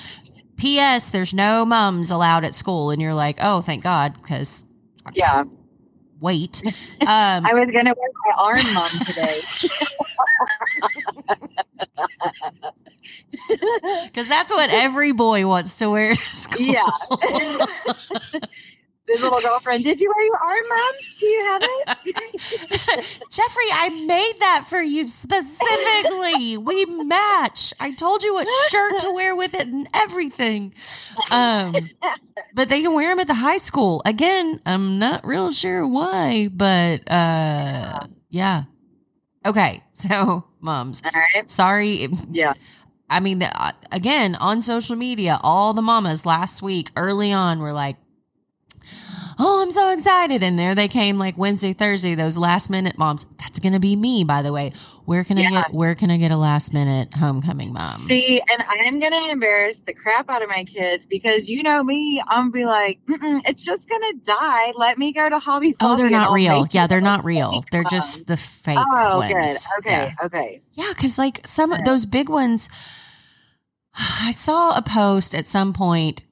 P.S. 0.56 1.10
There's 1.12 1.34
no 1.34 1.65
mums 1.65 2.10
allowed 2.10 2.46
at 2.46 2.56
school, 2.56 2.89
and 2.89 3.01
you're 3.01 3.13
like, 3.13 3.38
oh, 3.42 3.60
thank 3.62 3.84
God, 3.84 4.13
because 4.15 4.65
Yeah. 5.13 5.44
wait, 6.22 6.62
um, 7.01 7.46
I 7.46 7.51
was 7.54 7.70
gonna 7.70 7.94
wear 7.98 8.10
my 8.25 8.34
arm 8.44 8.74
mom 8.74 8.98
today. 9.01 9.42
because 14.06 14.30
that's 14.30 14.51
what 14.51 14.70
every 14.72 15.12
boy 15.12 15.46
wants 15.48 15.77
to 15.80 15.89
wear 15.89 16.15
to 16.15 16.30
school. 16.30 16.65
yeah. 16.65 16.89
This 19.07 19.21
little 19.21 19.39
girlfriend, 19.39 19.83
did 19.83 20.00
you 20.01 20.12
wear 20.15 20.25
your 20.25 20.38
arm 20.38 20.67
mom? 20.67 20.93
Do 21.19 21.25
you 21.27 21.43
have 21.43 21.62
it? 21.63 23.21
Jeffrey, 23.29 23.65
I 23.71 23.89
made 24.07 24.33
that 24.39 24.65
for 24.67 24.81
you 24.81 25.07
specifically. 25.07 26.57
we 26.57 26.85
match. 26.85 27.71
I 27.79 27.93
told 27.93 28.24
you 28.24 28.33
what 28.33 28.47
shirt 28.69 29.00
to 29.01 29.12
wear 29.12 29.35
with 29.35 29.53
it 29.53 29.67
and 29.67 29.88
everything. 29.93 30.74
Um, 31.31 31.75
but 32.55 32.69
they 32.69 32.81
can 32.81 32.93
wear 32.95 33.09
them 33.12 33.19
at 33.19 33.27
the 33.27 33.35
high 33.35 33.57
school. 33.57 34.01
Again, 34.05 34.59
I'm 34.65 34.97
not 34.97 35.25
real 35.25 35.51
sure 35.51 35.85
why, 35.88 36.50
but 36.51 37.09
uh, 37.12 38.07
yeah. 38.29 38.63
Okay, 39.45 39.83
so 39.93 40.45
moms, 40.59 41.03
All 41.05 41.12
right. 41.13 41.47
sorry. 41.47 42.07
Yeah. 42.31 42.53
I 43.07 43.19
mean, 43.19 43.43
uh, 43.43 43.74
again, 43.91 44.33
on 44.33 44.62
social 44.62 44.95
media, 44.95 45.39
all 45.43 45.75
the 45.75 45.83
mamas 45.83 46.25
last 46.25 46.63
week 46.63 46.89
early 46.97 47.31
on 47.31 47.59
were 47.59 47.71
like, 47.74 47.97
Oh, 49.38 49.62
I'm 49.62 49.72
so 49.72 49.92
excited. 49.92 50.44
And 50.44 50.58
there 50.58 50.75
they 50.75 50.88
came 50.88 51.18
like 51.18 51.38
Wednesday, 51.38 51.74
Thursday, 51.74 52.15
those 52.15 52.38
last 52.38 52.70
minute 52.70 52.98
moms. 52.98 53.25
That's 53.39 53.60
going 53.60 53.74
to 53.74 53.80
be 53.80 53.96
me, 53.96 54.24
by 54.24 54.42
the 54.42 54.54
way. 54.54 54.72
Where 55.06 55.24
can 55.24 55.38
I 55.38 55.50
get, 55.50 55.72
where 55.74 55.94
can 55.94 56.10
I 56.10 56.18
get 56.18 56.32
a 56.32 56.38
last 56.38 56.74
minute 56.74 57.13
homecoming 57.13 57.72
mom? 57.74 57.89
See, 57.89 58.42
and 58.42 58.63
I'm 58.68 59.00
gonna 59.00 59.30
embarrass 59.32 59.77
the 59.77 59.94
crap 59.94 60.32
out 60.32 60.42
of 60.42 60.50
my 60.50 60.63
kids 60.63 61.06
because 61.06 61.48
you 61.48 61.62
know 61.62 61.84
me. 61.84 62.24
I'm 62.27 62.50
gonna 62.50 62.51
be 62.51 62.65
like, 62.65 63.00
it's 63.08 63.63
just 63.63 63.88
gonna 63.88 64.13
die. 64.24 64.72
Let 64.75 64.98
me 64.98 65.13
go 65.13 65.30
to 65.30 65.38
Hobby. 65.38 65.75
Oh, 65.80 65.96
they're 65.96 66.10
not 66.10 66.32
real. 66.32 66.65
Yeah, 66.72 66.88
they're 66.88 67.01
not 67.01 67.24
real. 67.24 67.63
They're 67.72 67.84
one." 67.84 67.92
just 67.92 68.25
the 68.25 68.36
fake 68.36 68.80
Oh, 68.80 69.20
ones. 69.20 69.32
good. 69.32 69.77
Okay, 69.86 69.92
Yeah. 69.92 70.25
okay. 70.25 70.60
Yeah, 70.74 70.89
because 70.96 71.20
like 71.20 71.46
some 71.46 71.72
of 71.72 71.86
those 71.86 72.08
big 72.08 72.27
ones, 72.27 72.68
I 73.96 74.32
saw 74.32 74.75
a 74.75 74.82
post 74.82 75.36
at 75.36 75.46
some 75.46 75.72
point, 75.72 76.24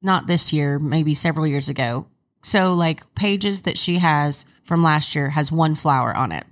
not 0.00 0.26
this 0.26 0.54
year, 0.54 0.78
maybe 0.78 1.12
several 1.12 1.46
years 1.46 1.68
ago. 1.68 2.06
So 2.42 2.74
like 2.74 3.02
Paige's 3.14 3.62
that 3.62 3.78
she 3.78 3.98
has 3.98 4.46
from 4.62 4.82
last 4.82 5.14
year 5.14 5.30
has 5.30 5.50
one 5.52 5.74
flower 5.74 6.16
on 6.16 6.32
it. 6.32 6.44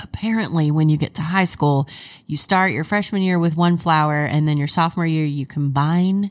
Apparently, 0.00 0.70
when 0.70 0.88
you 0.88 0.96
get 0.96 1.14
to 1.14 1.22
high 1.22 1.44
school, 1.44 1.88
you 2.26 2.36
start 2.36 2.70
your 2.72 2.84
freshman 2.84 3.22
year 3.22 3.38
with 3.38 3.56
one 3.56 3.76
flower, 3.76 4.24
and 4.26 4.46
then 4.46 4.56
your 4.56 4.68
sophomore 4.68 5.06
year 5.06 5.24
you 5.24 5.44
combine 5.44 6.30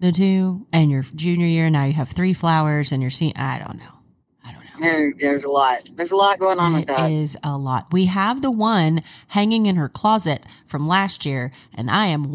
the 0.00 0.12
two, 0.12 0.66
and 0.72 0.90
your 0.90 1.02
junior 1.14 1.46
year 1.46 1.68
now 1.68 1.84
you 1.84 1.92
have 1.92 2.08
three 2.08 2.32
flowers, 2.32 2.90
and 2.90 3.02
your 3.02 3.10
senior. 3.10 3.34
I 3.36 3.58
don't 3.58 3.78
know. 3.78 3.98
I 4.42 4.52
don't 4.52 4.64
know. 4.64 4.70
There, 4.80 5.12
there's 5.18 5.44
a 5.44 5.50
lot. 5.50 5.90
There's 5.94 6.10
a 6.10 6.16
lot 6.16 6.38
going 6.38 6.58
on 6.58 6.72
with 6.72 6.82
It 6.84 6.86
that. 6.88 7.10
is 7.10 7.36
a 7.44 7.58
lot. 7.58 7.92
We 7.92 8.06
have 8.06 8.40
the 8.40 8.50
one 8.50 9.02
hanging 9.28 9.66
in 9.66 9.76
her 9.76 9.90
closet 9.90 10.46
from 10.64 10.86
last 10.86 11.26
year, 11.26 11.52
and 11.74 11.90
I 11.90 12.06
am 12.06 12.32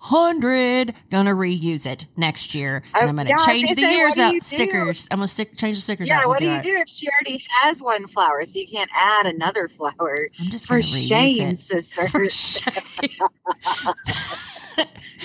100 0.00 0.94
gonna 1.10 1.34
reuse 1.34 1.84
it 1.86 2.06
next 2.16 2.54
year. 2.54 2.82
And 2.94 3.04
Oh, 3.04 3.08
I'm 3.08 3.16
gonna 3.16 3.30
yeah, 3.30 3.36
change 3.46 3.70
the 3.70 3.82
say, 3.82 3.96
years 3.96 4.18
out 4.18 4.32
do? 4.32 4.40
stickers. 4.40 5.08
I'm 5.10 5.18
gonna 5.18 5.28
stick 5.28 5.56
change 5.56 5.76
the 5.76 5.82
stickers 5.82 6.08
Yeah, 6.08 6.20
out. 6.20 6.28
What 6.28 6.38
do 6.38 6.44
you 6.46 6.62
do 6.62 6.76
if 6.78 6.88
she 6.88 7.08
already 7.08 7.44
has 7.62 7.82
one 7.82 8.06
flower, 8.06 8.44
so 8.44 8.58
you 8.58 8.66
can't 8.68 8.90
add 8.94 9.26
another 9.26 9.66
flower? 9.68 10.28
I'm 10.38 10.46
just 10.50 10.66
For 10.68 10.80
shame, 10.82 11.50
it. 11.50 11.56
sister. 11.56 12.08
For 12.08 12.28
shame. 12.30 12.72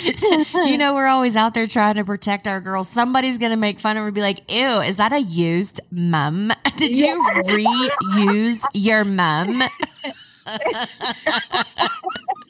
you 0.65 0.77
know, 0.77 0.95
we're 0.95 1.05
always 1.07 1.35
out 1.37 1.53
there 1.53 1.67
trying 1.67 1.95
to 1.95 2.03
protect 2.03 2.47
our 2.47 2.59
girls. 2.59 2.89
Somebody's 2.89 3.37
going 3.37 3.51
to 3.51 3.57
make 3.57 3.79
fun 3.79 3.95
of 3.95 4.01
her 4.01 4.07
and 4.07 4.15
be 4.15 4.21
like, 4.21 4.51
ew, 4.51 4.81
is 4.81 4.97
that 4.97 5.13
a 5.13 5.19
used 5.19 5.79
mum? 5.91 6.51
Did 6.75 6.97
you 6.97 7.21
reuse 7.45 8.63
your 8.73 9.03
mum? 9.05 9.61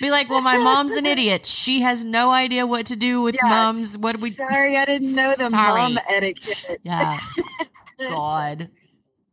be 0.00 0.10
like, 0.10 0.28
well, 0.28 0.42
my 0.42 0.58
mom's 0.58 0.92
an 0.92 1.06
idiot. 1.06 1.46
She 1.46 1.82
has 1.82 2.04
no 2.04 2.30
idea 2.30 2.66
what 2.66 2.86
to 2.86 2.96
do 2.96 3.22
with 3.22 3.36
Yeah. 3.42 3.48
mums. 3.48 3.96
What 3.98 4.16
do 4.16 4.22
we 4.22 4.30
Sorry, 4.30 4.76
I 4.76 4.84
didn't 4.84 5.14
know 5.14 5.30
the 5.36 5.48
Sorry. 5.48 5.80
mom 5.80 5.98
etiquette. 6.10 6.80
Yeah. 6.84 7.18
God. 8.08 8.70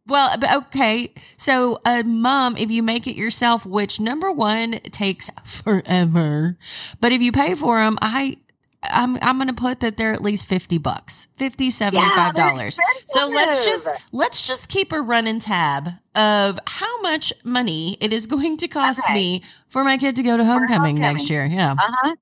Well, 0.08 0.32
uh, 0.42 0.58
okay. 0.68 1.14
So, 1.38 1.80
a 1.86 2.04
mom, 2.04 2.58
if 2.58 2.72
you 2.72 2.82
make 2.82 3.06
it 3.08 3.16
yourself, 3.16 3.66
which 3.66 4.00
number 4.00 4.32
one 4.32 4.72
takes 4.92 5.30
forever, 5.44 6.58
but 7.00 7.12
if 7.12 7.22
you 7.22 7.32
pay 7.32 7.54
for 7.56 7.80
them, 7.80 7.98
I. 8.02 8.38
I'm 8.84 9.18
I'm 9.22 9.38
gonna 9.38 9.54
put 9.54 9.82
that 9.82 9.98
they're 9.98 10.14
at 10.14 10.22
least 10.22 10.46
fifty 10.46 10.78
bucks, 10.78 11.28
50 11.38 11.70
75 11.70 12.34
they're 12.34 12.44
dollars. 12.46 12.80
so 13.08 13.28
let's 13.28 13.66
just 13.66 13.90
let's 14.14 14.48
just 14.48 14.70
keep 14.70 14.92
a 14.94 15.02
running 15.02 15.40
tab 15.40 15.90
of 16.16 16.60
how 16.66 17.02
much 17.02 17.34
money 17.44 17.98
it 18.00 18.14
is 18.14 18.26
going 18.36 18.56
to 18.58 18.68
cost 18.70 19.02
Okay. 19.06 19.14
me 19.14 19.44
for 19.68 19.84
my 19.84 19.98
kid 19.98 20.16
to 20.16 20.24
go 20.24 20.38
to 20.38 20.46
homecoming, 20.46 20.96
next 20.96 21.30
year. 21.30 21.46
Yeah. 21.46 21.74
Uh 21.74 21.92
huh. 22.02 22.16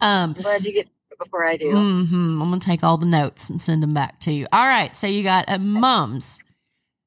Um 0.00 0.34
I'm 0.36 0.42
glad 0.42 0.64
you 0.66 0.72
get 0.72 0.88
before 1.18 1.46
I 1.46 1.56
do. 1.56 1.70
hmm 1.70 2.42
I'm 2.42 2.50
gonna 2.50 2.58
take 2.60 2.84
all 2.84 2.98
the 2.98 3.06
notes 3.06 3.48
and 3.48 3.58
send 3.60 3.82
them 3.82 3.94
back 3.94 4.20
to 4.20 4.32
you. 4.32 4.46
All 4.52 4.66
right, 4.66 4.94
so 4.94 5.06
you 5.06 5.22
got 5.22 5.46
a 5.48 5.58
mums. 5.58 6.40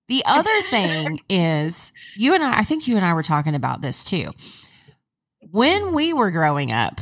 The 0.07 0.23
other 0.25 0.61
thing 0.71 1.19
is, 1.29 1.91
you 2.15 2.33
and 2.33 2.43
I. 2.43 2.59
I 2.59 2.63
think 2.63 2.87
you 2.87 2.95
and 2.95 3.05
I 3.05 3.13
were 3.13 3.21
talking 3.23 3.53
about 3.53 3.81
this 3.81 4.03
too. 4.03 4.31
When 5.51 5.93
we 5.93 6.13
were 6.13 6.31
growing 6.31 6.71
up, 6.71 6.99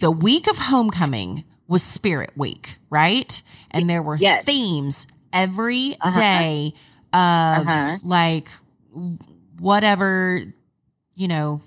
the 0.00 0.10
week 0.10 0.46
of 0.46 0.58
homecoming 0.58 1.44
was 1.68 1.82
Spirit 1.82 2.30
Week, 2.36 2.76
right? 2.90 3.42
And 3.70 3.88
there 3.90 4.02
were 4.02 4.16
Yes. 4.16 4.44
themes 4.44 5.06
every 5.32 5.96
Uh-huh. 6.00 6.20
day 6.20 6.74
of 7.12 7.66
Uh-huh. 7.66 7.98
like 8.02 8.48
whatever, 9.58 10.42
you 11.14 11.28
know. 11.28 11.60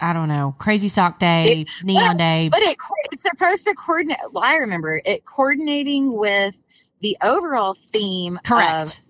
I 0.00 0.12
don't 0.12 0.28
know, 0.28 0.54
Crazy 0.58 0.88
Sock 0.88 1.18
Day, 1.18 1.66
Neon 1.82 2.02
well, 2.02 2.14
Day. 2.16 2.48
But 2.50 2.62
it 2.62 2.76
it's 3.12 3.22
supposed 3.22 3.64
to 3.64 3.74
coordinate. 3.74 4.18
Well, 4.32 4.44
I 4.44 4.56
remember 4.56 5.00
it 5.04 5.24
coordinating 5.24 6.16
with 6.18 6.60
the 7.00 7.16
overall 7.22 7.74
theme 7.74 8.38
Correct. 8.44 9.00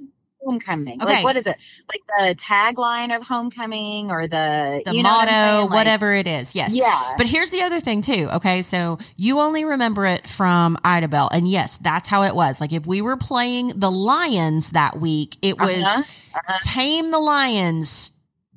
Homecoming. 0.44 1.02
Okay. 1.02 1.14
Like 1.16 1.24
what 1.24 1.36
is 1.36 1.46
it? 1.46 1.56
Like 1.88 2.02
the 2.18 2.34
tagline 2.34 3.16
of 3.16 3.26
homecoming 3.26 4.10
or 4.10 4.26
the 4.26 4.82
the 4.84 4.92
what 4.96 5.02
motto, 5.02 5.30
saying? 5.30 5.60
Like- 5.62 5.70
whatever 5.70 6.12
it 6.14 6.26
is. 6.26 6.54
Yes. 6.54 6.74
Yeah. 6.76 7.14
But 7.16 7.26
here's 7.26 7.50
the 7.50 7.62
other 7.62 7.80
thing 7.80 8.02
too. 8.02 8.28
Okay, 8.34 8.60
so 8.62 8.98
you 9.16 9.38
only 9.40 9.64
remember 9.64 10.04
it 10.06 10.26
from 10.26 10.76
Idabel, 10.84 11.28
and 11.32 11.48
yes, 11.48 11.76
that's 11.78 12.08
how 12.08 12.22
it 12.24 12.34
was. 12.34 12.60
Like 12.60 12.72
if 12.72 12.86
we 12.86 13.00
were 13.00 13.16
playing 13.16 13.72
the 13.76 13.90
Lions 13.90 14.70
that 14.70 15.00
week, 15.00 15.36
it 15.42 15.58
was 15.58 15.82
Uh-huh, 15.86 16.02
uh-huh. 16.34 16.58
Tame 16.64 17.10
the 17.10 17.18
Lions. 17.20 18.10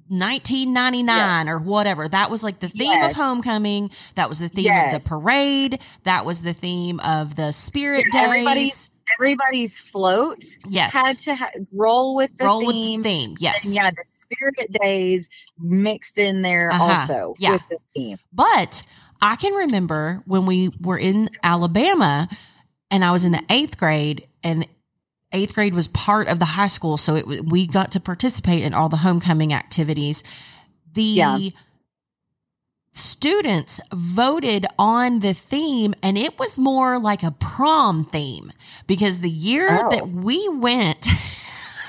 1999 0.10 1.06
Yes. 1.18 1.48
or 1.54 1.60
whatever. 1.60 2.08
That 2.08 2.30
was 2.32 2.42
like 2.42 2.60
the 2.60 2.70
theme 2.70 2.92
Yes. 2.94 3.12
of 3.12 3.18
homecoming. 3.18 3.92
That 4.16 4.30
was 4.30 4.40
the 4.40 4.48
theme 4.48 4.72
of 4.72 5.04
the 5.04 5.10
parade. 5.10 5.80
That 6.06 6.26
was 6.26 6.42
the 6.44 6.54
theme 6.54 7.02
of 7.02 7.36
the 7.36 7.52
spirit 7.52 8.06
days. 8.14 8.16
Everybody's 8.24 8.90
everybody's 9.16 9.78
float 9.78 10.44
yes. 10.68 10.94
had 10.94 11.18
to 11.20 11.36
ha- 11.36 11.50
roll 11.72 12.16
with 12.16 12.36
the 12.38 12.46
Roll 12.46 12.60
theme. 12.72 13.00
with 13.00 13.04
the 13.04 13.10
theme. 13.10 13.38
Yes. 13.40 13.66
And 13.66 13.76
yeah, 13.76 13.92
the 13.92 14.04
spirit 14.06 14.72
days 14.82 15.30
mixed 15.60 16.18
in 16.18 16.42
there 16.42 16.72
Uh-huh. 16.72 16.84
also 16.84 17.36
Yeah. 17.40 17.54
with 17.54 17.62
the 17.70 17.78
theme. 17.96 18.18
But 18.34 18.84
I 19.22 19.36
can 19.36 19.54
remember 19.54 20.22
when 20.26 20.46
we 20.46 20.72
were 20.82 20.98
in 20.98 21.30
Alabama 21.44 22.28
and 22.92 23.04
I 23.04 23.12
was 23.12 23.26
in 23.26 23.32
the 23.34 23.44
eighth 23.50 23.78
grade, 23.78 24.28
and 24.44 24.66
eighth 25.34 25.54
grade 25.54 25.74
was 25.74 25.88
part 25.90 26.28
of 26.30 26.40
the 26.40 26.46
high 26.46 26.68
school. 26.68 26.96
So 26.98 27.16
it, 27.16 27.26
we 27.46 27.68
got 27.68 27.92
to 27.94 28.00
participate 28.00 28.64
in 28.64 28.74
all 28.74 28.88
the 28.90 28.98
homecoming 28.98 29.54
activities. 29.54 30.24
The 30.94 31.02
Yeah. 31.04 31.38
Students 32.98 33.80
voted 33.94 34.66
on 34.80 35.20
the 35.20 35.34
theme, 35.34 35.94
and 36.02 36.18
it 36.18 36.40
was 36.40 36.58
more 36.58 36.98
like 37.00 37.22
a 37.22 37.30
prom 37.32 38.04
theme 38.04 38.52
because 38.88 39.20
the 39.20 39.30
year 39.30 39.82
Oh. 39.84 39.90
that 39.92 40.10
we 40.10 40.48
went, 40.50 41.06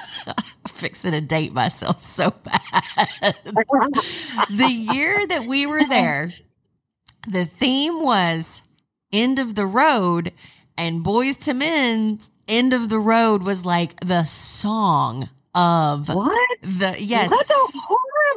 fixing 0.68 1.12
to 1.12 1.20
date 1.22 1.52
myself 1.54 2.02
so 2.02 2.30
bad 2.44 3.34
the 4.50 4.68
year 4.92 5.26
that 5.26 5.46
we 5.46 5.64
were 5.66 5.84
there, 5.88 6.32
the 7.26 7.46
theme 7.46 8.02
was 8.02 8.60
end 9.12 9.38
of 9.38 9.54
the 9.54 9.66
road, 9.66 10.32
and 10.76 11.04
Boyz 11.04 11.46
II 11.48 11.54
Men's 11.54 12.32
end 12.46 12.72
of 12.74 12.90
the 12.90 12.98
road 13.00 13.42
was 13.42 13.64
like 13.64 13.98
the 14.00 14.24
song 14.24 15.30
of 15.54 16.08
What? 16.08 16.60
the 16.62 16.96
yes. 16.98 17.30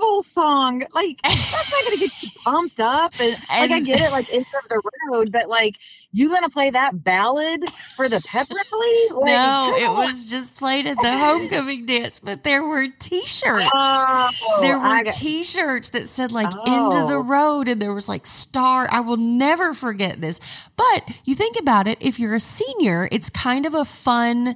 Horrible 0.01 0.23
song. 0.23 0.83
Like 0.93 1.21
that's 1.23 1.71
not 1.71 1.83
gonna 1.85 1.97
get 1.97 2.11
you 2.23 2.29
pumped 2.43 2.79
up. 2.79 3.13
And, 3.19 3.37
like 3.49 3.71
I 3.71 3.79
get 3.81 4.01
it, 4.01 4.11
like 4.11 4.31
end 4.33 4.45
of 4.63 4.69
the 4.69 4.81
road, 5.11 5.31
but 5.31 5.47
like 5.47 5.77
you 6.11 6.29
gonna 6.29 6.49
play 6.49 6.69
that 6.71 7.03
ballad 7.03 7.69
for 7.95 8.09
the 8.09 8.19
pep 8.21 8.47
rally? 8.49 9.07
Like, 9.11 9.25
no, 9.25 9.73
it 9.77 9.87
on. 9.87 10.05
was 10.07 10.25
just 10.25 10.57
played 10.59 10.87
at 10.87 10.97
the 11.01 11.17
homecoming 11.17 11.85
dance, 11.85 12.19
but 12.19 12.43
there 12.43 12.63
were 12.63 12.87
T-shirts. 12.99 13.69
Oh, 13.73 14.29
there 14.61 14.77
were 14.79 15.03
got- 15.03 15.13
t-shirts 15.13 15.89
that 15.89 16.07
said 16.07 16.31
like 16.31 16.47
end 16.67 16.93
of 16.93 17.07
the 17.07 17.15
Oh. 17.15 17.19
road 17.23 17.67
and 17.67 17.81
there 17.81 17.93
was 17.93 18.07
like 18.09 18.25
star 18.25 18.87
i 18.91 18.99
will 18.99 19.17
never 19.17 19.73
forget 19.73 20.21
this 20.21 20.39
but 20.75 21.03
you 21.25 21.35
think 21.35 21.57
about 21.59 21.87
it 21.87 21.97
if 22.01 22.19
you're 22.19 22.33
a 22.35 22.39
senior 22.39 23.07
it's 23.11 23.29
kind 23.29 23.65
of 23.65 23.73
a 23.73 23.85
fun 23.85 24.55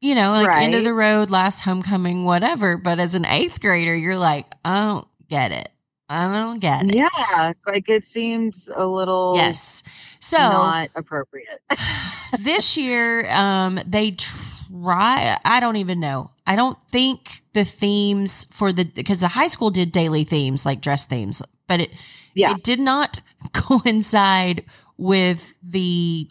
you 0.00 0.14
know 0.14 0.32
like 0.32 0.62
end 0.62 0.74
of 0.74 0.84
the 0.84 0.94
road 0.94 1.30
last 1.30 1.60
homecoming 1.60 2.24
whatever. 2.24 2.76
But 2.76 2.98
as 2.98 3.14
an 3.14 3.24
eighth 3.26 3.60
grader 3.60 3.94
you're 3.96 4.16
like 4.16 4.46
i 4.64 4.84
don't 4.86 5.08
get 5.28 5.52
it. 5.52 5.68
I 6.08 6.30
don't 6.30 6.60
get 6.60 6.84
it. 6.84 6.94
Yeah, 6.94 7.52
like 7.66 7.88
it 7.88 8.04
seems 8.04 8.68
a 8.74 8.86
little 8.86 9.36
yes. 9.36 9.82
So 10.20 10.36
not 10.38 10.90
appropriate. 10.94 11.60
this 12.38 12.76
year 12.76 13.26
um 13.30 13.78
they 13.86 14.12
try 14.12 15.38
i 15.44 15.60
don't 15.60 15.76
even 15.76 16.00
know. 16.00 16.30
I 16.46 16.56
don't 16.56 16.78
think 16.90 17.40
the 17.54 17.64
themes 17.64 18.44
for 18.50 18.70
the 18.70 18.84
because 18.84 19.20
the 19.20 19.28
high 19.28 19.46
school 19.46 19.70
did 19.70 19.92
daily 19.92 20.24
themes 20.24 20.66
like 20.66 20.82
dress 20.82 21.06
themes 21.06 21.40
but 21.66 21.80
it 21.80 21.90
Yeah. 22.34 22.52
it 22.52 22.62
did 22.62 22.80
not 22.80 23.20
coincide 23.54 24.64
with 24.98 25.54
the 25.62 26.28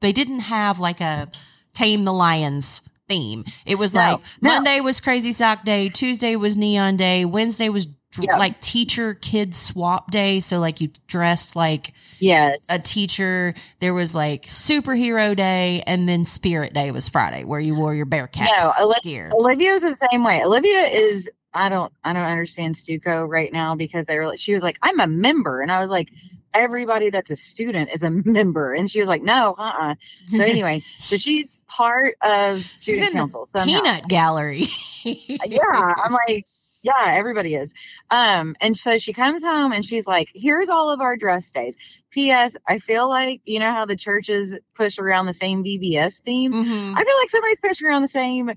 they 0.00 0.12
didn't 0.12 0.40
have 0.40 0.78
like 0.78 1.00
a 1.00 1.30
tame 1.74 2.04
the 2.04 2.12
lions 2.12 2.82
theme 3.08 3.44
it 3.66 3.76
was 3.76 3.94
No, 3.94 4.00
like 4.00 4.20
no. 4.40 4.50
monday 4.50 4.80
was 4.80 5.00
crazy 5.00 5.32
sock 5.32 5.64
day 5.64 5.88
tuesday 5.88 6.36
was 6.36 6.56
neon 6.56 6.96
day 6.96 7.24
wednesday 7.24 7.68
was 7.68 7.86
dr- 8.12 8.26
Yeah. 8.28 8.36
like 8.38 8.60
teacher 8.60 9.14
kid 9.14 9.54
swap 9.54 10.10
day. 10.10 10.40
So 10.40 10.58
like 10.58 10.80
you 10.80 10.90
dressed 11.06 11.54
like 11.54 11.92
Yes. 12.18 12.66
a 12.68 12.78
teacher. 12.78 13.54
There 13.78 13.94
was 13.94 14.14
like 14.16 14.46
superhero 14.46 15.34
day, 15.36 15.82
and 15.86 16.08
then 16.08 16.24
spirit 16.24 16.74
day 16.74 16.90
was 16.90 17.08
Friday, 17.08 17.44
where 17.44 17.60
you 17.60 17.74
wore 17.76 17.94
your 17.94 18.06
bear 18.06 18.26
cat 18.26 18.50
no, 18.58 18.72
Olivia, 18.80 19.00
gear. 19.02 19.30
Olivia's 19.32 19.82
the 19.82 19.94
same 20.10 20.24
way. 20.24 20.42
Olivia 20.44 20.80
is 20.82 21.30
I 21.54 21.68
don't 21.68 21.92
I 22.04 22.12
don't 22.12 22.24
understand 22.24 22.74
Stuco 22.74 23.24
right 23.28 23.52
now 23.52 23.74
because 23.76 24.06
they 24.06 24.18
were 24.18 24.26
like 24.26 24.38
she 24.40 24.54
was 24.54 24.62
like, 24.64 24.76
I'm 24.82 24.98
a 25.00 25.06
member. 25.06 25.60
And 25.62 25.70
I 25.72 25.78
was 25.78 25.88
like, 25.90 26.10
everybody 26.54 27.10
that's 27.10 27.30
a 27.30 27.36
student 27.36 27.90
is 27.94 28.02
a 28.02 28.10
member. 28.10 28.74
And 28.74 28.90
she 28.90 29.00
was 29.00 29.08
like, 29.08 29.22
No, 29.22 29.54
uh 29.58 29.72
uh 29.80 29.94
So 30.28 30.42
anyway, 30.44 30.82
so 30.98 31.16
she's 31.24 31.62
part 31.68 32.14
of 32.22 32.58
She's 32.62 32.82
student 32.82 33.12
the 33.12 33.18
council. 33.18 33.46
So 33.46 33.64
no. 33.64 33.80
Peanut 33.82 34.08
gallery. 34.08 34.68
yeah 35.04 35.94
i'm 36.04 36.12
like 36.28 36.44
yeah 36.82 37.06
everybody 37.06 37.54
is 37.54 37.72
um 38.10 38.54
and 38.60 38.76
so 38.76 38.98
she 38.98 39.12
comes 39.14 39.42
home 39.42 39.72
and 39.72 39.82
she's 39.84 40.06
like 40.06 40.28
here's 40.34 40.68
all 40.68 40.90
of 40.92 41.00
our 41.00 41.16
dress 41.16 41.50
days 41.50 41.78
ps 42.12 42.56
i 42.68 42.78
feel 42.78 43.08
like 43.08 43.40
you 43.46 43.58
know 43.58 43.70
how 43.70 43.86
the 43.86 43.96
churches 43.96 44.58
push 44.74 44.98
around 44.98 45.24
the 45.24 45.32
same 45.34 45.64
vbs 45.64 46.20
themes 46.20 46.56
Mhm. 46.58 46.92
i 46.96 47.02
feel 47.04 47.16
like 47.18 47.30
somebody's 47.30 47.60
pushing 47.60 47.86
around 47.88 48.02
the 48.02 48.08
same 48.08 48.50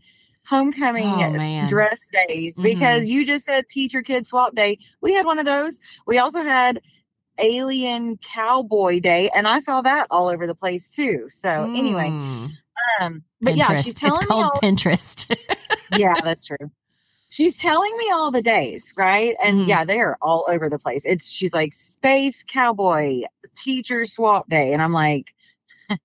homecoming 0.47 1.05
Oh, 1.05 1.19
dress 1.67 2.09
days 2.27 2.59
because 2.59 3.05
you 3.07 3.25
just 3.25 3.45
said 3.45 3.69
teacher 3.69 4.01
kid 4.01 4.27
swap 4.27 4.53
day 4.53 4.77
we 5.01 5.13
had 5.13 5.25
one 5.25 5.39
of 5.39 5.45
those 5.45 5.79
we 6.05 6.17
also 6.17 6.43
had 6.43 6.81
alien 7.40 8.18
cowboy 8.18 9.00
day 9.00 9.30
and 9.36 9.48
i 9.48 9.60
saw 9.60 9.82
that 9.82 10.08
all 10.12 10.28
over 10.28 10.46
the 10.48 10.56
place 10.56 10.90
too 10.94 11.25
so 11.30 11.72
anyway 11.75 12.10
Mm. 12.10 12.52
um 13.02 13.24
but 13.42 13.56
yeah 13.56 13.74
she's 13.82 13.94
Pinterest. 13.96 14.00
telling 14.00 14.22
it's 14.22 14.30
me 14.30 14.42
called 14.42 14.52
all 14.54 14.60
Pinterest. 14.62 15.36
yeah, 15.92 16.13
that's 16.24 16.46
true. 16.46 16.72
She's 17.30 17.58
telling 17.58 17.98
me 17.98 18.12
all 18.13 18.30
the 18.30 18.44
days, 18.44 18.94
right? 18.96 19.36
And 19.44 19.62
Mhm. 19.62 19.68
yeah, 19.68 19.84
they're 19.86 20.18
all 20.22 20.46
over 20.48 20.70
the 20.70 20.78
place. 20.78 21.04
It's 21.04 21.32
she's 21.32 21.54
like 21.54 21.74
space 21.74 22.44
cowboy 22.48 23.22
teacher 23.56 24.06
swap 24.06 24.48
day, 24.50 24.72
and 24.72 24.82
I'm 24.84 24.94
like, 24.94 25.34
I'm 25.90 25.98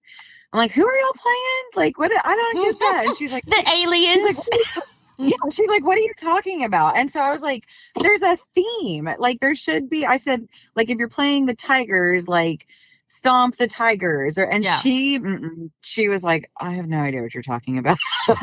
like, 0.53 0.73
who 0.73 0.87
are 0.89 0.97
y'all 0.99 1.13
playing? 1.13 1.65
Like, 1.87 1.99
what? 1.99 2.11
I 2.25 2.35
don't 2.35 2.65
get 2.65 2.79
that. 2.81 3.05
And 3.09 3.17
she's 3.17 3.33
like, 3.33 3.45
the 3.47 3.57
she's 3.57 3.85
aliens. 3.87 4.49
like, 4.51 4.85
yeah, 5.19 5.37
she's 5.51 5.69
like, 5.69 5.85
what 5.85 5.99
are 5.99 6.03
you 6.03 6.13
talking 6.21 6.65
about? 6.65 6.97
And 6.97 7.11
so 7.11 7.21
I 7.21 7.31
was 7.31 7.43
like, 7.43 7.65
there's 8.01 8.23
a 8.23 8.37
theme. 8.55 9.09
Like 9.19 9.41
there 9.41 9.55
should 9.55 9.91
be. 9.91 10.07
I 10.07 10.17
said, 10.17 10.49
like 10.77 10.91
if 10.91 10.99
you're 10.99 11.09
playing 11.09 11.47
the 11.47 11.55
Tigers, 11.55 12.29
like 12.29 12.67
stomp 13.09 13.57
the 13.57 13.67
Tigers, 13.67 14.37
or 14.39 14.45
and 14.45 14.63
Yeah. 14.63 14.77
she, 14.77 15.19
she 15.81 16.09
was 16.09 16.23
like, 16.23 16.51
I 16.61 16.73
have 16.75 16.87
no 16.87 16.99
idea 17.01 17.23
what 17.23 17.33
you're 17.35 17.43
talking 17.43 17.79
about. 17.79 17.99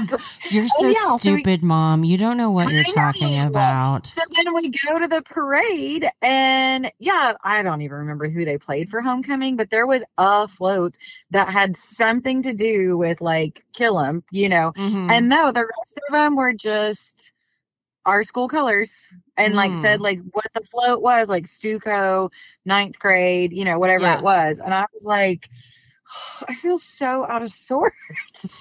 You're 0.52 0.68
so 0.68 0.88
Oh, 0.88 0.90
yeah, 0.90 1.18
so 1.18 1.34
we- 1.34 1.42
stupid, 1.42 1.64
mom. 1.64 2.04
You 2.04 2.18
don't 2.18 2.36
know 2.38 2.52
what 2.52 2.68
I 2.68 2.72
you're 2.72 2.84
know. 2.84 2.94
talking 2.94 3.40
about. 3.40 4.08
So 4.08 4.22
then 4.36 4.54
we 4.54 4.70
go 4.70 5.00
to 5.00 5.08
the 5.08 5.22
parade, 5.24 6.08
and 6.22 6.92
yeah, 7.00 7.34
I 7.44 7.62
don't 7.64 7.82
even 7.82 7.98
remember 7.98 8.30
who 8.30 8.44
they 8.46 8.58
played 8.58 8.90
for 8.90 9.02
homecoming, 9.02 9.56
but 9.56 9.70
there 9.70 9.88
was 9.88 10.04
a 10.18 10.48
float 10.48 10.98
that 11.32 11.50
had 11.50 11.78
something 11.78 12.42
to 12.44 12.54
do 12.54 12.98
with 12.98 13.22
like 13.22 13.64
kill 13.74 14.00
'em, 14.00 14.24
you 14.32 14.50
know. 14.50 14.72
Mhm. 14.74 15.10
And 15.12 15.30
no, 15.30 15.52
the 15.52 15.66
rest 15.78 16.00
of 16.08 16.14
them 16.14 16.36
were 16.36 16.54
just 16.54 17.34
our 18.06 18.24
school 18.24 18.48
colors 18.48 19.10
and 19.38 19.56
like 19.56 19.72
Mm. 19.72 19.76
said 19.76 20.02
like 20.02 20.20
what 20.32 20.46
the 20.54 20.62
float 20.62 21.02
was, 21.02 21.30
like 21.30 21.46
Stuco, 21.46 22.30
ninth 22.66 23.00
grade, 23.00 23.52
you 23.54 23.66
know, 23.66 23.80
whatever 23.80 24.06
Yeah. 24.06 24.18
it 24.18 24.24
was. 24.24 24.60
And 24.60 24.74
I 24.74 24.86
was 24.94 25.06
like, 25.06 25.50
I 26.48 26.54
feel 26.56 26.78
so 26.78 27.26
out 27.28 27.42
of 27.42 27.50
sorts. 27.52 27.94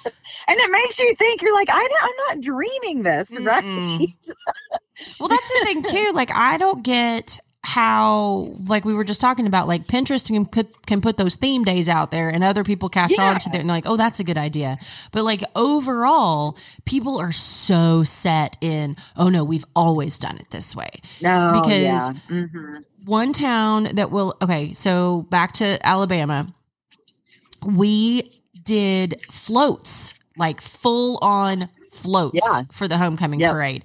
and 0.47 0.57
it 0.59 0.71
makes 0.71 0.99
you 0.99 1.15
think 1.15 1.41
you're 1.41 1.53
like, 1.53 1.69
I 1.69 1.77
don't, 1.79 2.03
I'm 2.03 2.37
not 2.37 2.43
dreaming 2.43 3.03
this, 3.03 3.37
right? 3.43 3.63
Mm-mm. 3.63 4.13
Well, 5.19 5.29
that's 5.29 5.47
the 5.59 5.65
thing 5.65 5.83
too. 5.83 6.11
Like, 6.13 6.31
I 6.31 6.57
don't 6.57 6.83
get 6.83 7.39
how, 7.65 8.53
like 8.67 8.85
we 8.85 8.93
were 8.93 9.03
just 9.03 9.19
talking 9.19 9.47
about, 9.47 9.67
like 9.67 9.87
Pinterest 9.87 10.27
can 10.27 10.45
put 10.45 10.85
can 10.85 11.01
put 11.01 11.17
those 11.17 11.35
theme 11.35 11.63
days 11.63 11.89
out 11.89 12.11
there, 12.11 12.29
and 12.29 12.43
other 12.43 12.63
people 12.63 12.89
catch 12.89 13.17
on 13.17 13.39
to 13.39 13.49
Yeah. 13.49 13.55
it, 13.57 13.59
and 13.61 13.69
they're 13.69 13.75
like, 13.75 13.87
"Oh, 13.87 13.97
that's 13.97 14.19
a 14.19 14.23
good 14.23 14.37
idea." 14.37 14.77
But 15.11 15.23
like 15.23 15.43
overall, 15.55 16.57
people 16.85 17.17
are 17.19 17.31
so 17.31 18.03
set 18.03 18.55
in, 18.61 18.95
"Oh 19.17 19.29
no, 19.29 19.43
we've 19.43 19.65
always 19.75 20.17
done 20.19 20.37
it 20.37 20.45
this 20.51 20.75
way." 20.75 20.89
No, 21.21 21.59
Because- 21.61 21.81
yeah. 21.81 22.09
Mhm. 22.29 22.83
one 23.05 23.33
town 23.33 23.89
that 23.93 24.09
will 24.11 24.35
okay 24.41 24.73
so 24.73 25.27
back 25.29 25.51
to 25.53 25.77
alabama 25.85 26.47
we 27.63 28.31
did 28.63 29.19
floats 29.29 30.13
like 30.37 30.59
full 30.61 31.17
on 31.21 31.69
floats 31.91 32.39
Yeah. 32.43 32.61
for 32.71 32.87
the 32.87 32.97
homecoming 32.97 33.39
Yep. 33.39 33.51
parade 33.51 33.83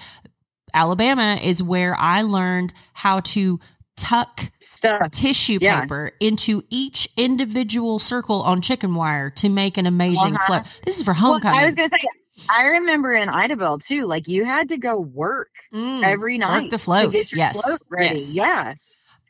alabama 0.73 1.37
is 1.43 1.63
where 1.63 1.95
i 1.99 2.23
learned 2.23 2.73
how 2.95 3.21
to 3.21 3.61
tuck 4.01 4.51
stuff. 4.61 5.11
tissue 5.13 5.59
Yeah. 5.61 5.83
paper 5.83 6.13
into 6.21 6.63
each 6.71 7.09
individual 7.17 7.99
circle 7.99 8.43
on 8.43 8.61
chicken 8.63 8.95
wire 8.95 9.31
to 9.31 9.49
make 9.49 9.77
an 9.77 9.87
amazing 9.87 10.35
Uh-huh. 10.35 10.47
float 10.47 10.63
this 10.85 10.97
is 10.99 11.03
for 11.05 11.13
Well, 11.13 11.33
homecoming 11.33 11.61
I 11.61 11.65
was 11.65 11.75
gonna 11.75 11.89
say, 11.89 11.99
I 12.51 12.63
remember 12.65 13.13
in 13.15 13.29
Idabel 13.29 13.85
too, 13.85 14.07
like 14.07 14.27
you 14.29 14.45
had 14.45 14.69
to 14.71 14.79
go 14.79 14.99
work 14.99 15.51
Mm. 15.75 16.03
every 16.03 16.39
night 16.39 16.71
the 16.71 16.79
float. 16.79 17.13
to 17.13 17.19
get 17.19 17.31
your 17.33 17.39
Yes. 17.39 17.61
float 17.63 17.81
ready. 17.91 18.17
Yes. 18.17 18.35
Yeah, 18.35 18.75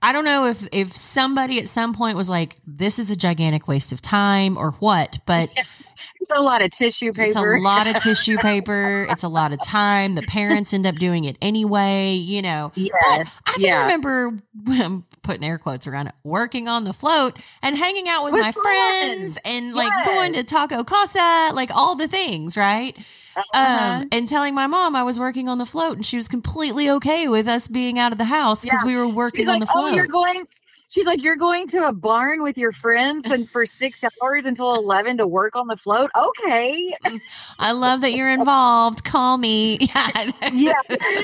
I 0.03 0.13
don't 0.13 0.25
know 0.25 0.47
if 0.47 0.67
if 0.73 0.97
somebody 0.97 1.59
at 1.59 1.69
some 1.69 1.93
point 1.93 2.17
was 2.17 2.31
like, 2.31 2.57
"This 2.67 2.99
is 2.99 3.11
a 3.11 3.17
gigantic 3.17 3.69
waste 3.69 3.93
of 3.93 4.01
time" 4.01 4.57
or 4.57 4.71
what, 4.79 5.19
but 5.27 5.51
it's 6.21 6.31
a 6.33 6.41
lot 6.41 6.63
of 6.63 6.71
tissue 6.71 7.13
paper. 7.13 7.27
it's 7.27 7.37
a 7.37 7.41
lot 7.63 7.87
of 7.87 7.97
tissue 8.03 8.37
paper. 8.39 9.07
It's 9.09 9.23
a 9.23 9.29
lot 9.29 9.53
of 9.53 9.63
time. 9.65 10.15
The 10.15 10.23
parents 10.23 10.73
end 10.75 10.87
up 10.87 10.97
doing 10.97 11.25
it 11.25 11.37
anyway. 11.43 12.13
You 12.15 12.43
know, 12.43 12.73
yes, 12.75 13.41
I 13.47 13.53
can 13.53 13.61
yeah. 13.63 13.83
remember 13.83 14.39
I'm 14.69 15.05
putting 15.23 15.45
air 15.45 15.59
quotes 15.59 15.87
around 15.87 16.09
it, 16.09 16.15
working 16.25 16.69
on 16.69 16.85
the 16.85 16.93
float 16.93 17.37
and 17.63 17.77
hanging 17.77 18.09
out 18.09 18.25
with 18.25 18.33
Was 18.35 18.43
my 18.43 18.53
fun. 18.53 18.63
friends 18.63 19.39
and 19.45 19.75
like 19.75 19.93
going 20.07 20.33
to 20.35 20.43
Taco 20.45 20.85
Casa, 20.85 21.51
like 21.55 21.71
all 21.71 21.95
the 21.97 22.09
things, 22.09 22.57
right? 22.57 22.97
Uh-huh. 23.37 24.01
Um, 24.03 24.09
and 24.11 24.29
telling 24.29 24.55
my 24.55 24.67
mom 24.67 24.97
I 24.97 25.05
was 25.05 25.19
working 25.21 25.49
on 25.49 25.59
the 25.59 25.65
float, 25.65 25.95
and 25.97 26.05
she 26.05 26.17
was 26.17 26.27
completely 26.27 26.91
okay 26.91 27.29
with 27.29 27.47
us 27.47 27.69
being 27.69 27.99
out 27.99 28.11
of 28.13 28.19
the 28.19 28.25
house 28.25 28.65
because 28.65 28.81
Yeah. 28.83 28.87
we 28.89 28.97
were 28.97 29.07
working 29.09 29.43
She's 29.43 29.49
on 29.49 29.61
like, 29.61 29.69
the 29.69 29.73
float. 29.73 29.93
Oh, 29.93 29.95
you're 29.95 30.07
going. 30.09 30.47
She's 30.91 31.07
like, 31.07 31.23
you're 31.23 31.37
going 31.37 31.69
to 31.69 31.87
a 31.87 31.93
barn 31.93 32.43
with 32.43 32.59
your 32.59 32.73
friends 32.73 33.31
and 33.31 33.49
for 33.49 33.65
six 33.81 34.03
hours 34.21 34.45
until 34.45 34.75
eleven 34.75 35.19
to 35.19 35.27
work 35.27 35.55
on 35.55 35.69
the 35.69 35.77
float. 35.77 36.11
Okay, 36.17 36.93
mm-hmm. 37.05 37.17
I 37.61 37.71
love 37.73 38.01
that 38.01 38.13
you're 38.13 38.29
involved. 38.29 39.05
Call 39.05 39.39
me. 39.39 39.79
Yeah. 39.91 40.31
yeah. 40.53 40.83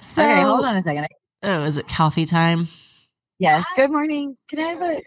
So, 0.00 0.22
okay, 0.22 0.42
hold 0.42 0.64
on 0.64 0.76
a 0.76 0.82
second. 0.82 1.06
oh, 1.44 1.62
is 1.62 1.78
it 1.78 1.86
coffee 1.88 2.26
time? 2.26 2.68
Yes. 3.38 3.64
Good 3.76 3.90
morning. 3.90 4.36
Can 4.48 4.58
I 4.58 4.68
have 4.72 4.82
a? 4.82 5.02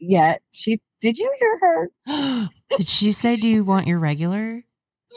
Yeah. 0.00 0.36
She. 0.50 0.80
Did 1.00 1.18
you 1.18 1.30
hear 1.38 1.58
her? 1.60 2.48
Did 2.76 2.88
she 2.88 3.12
say, 3.12 3.36
"Do 3.36 3.46
you 3.46 3.62
want 3.62 3.86
your 3.86 3.98
regular"? 3.98 4.62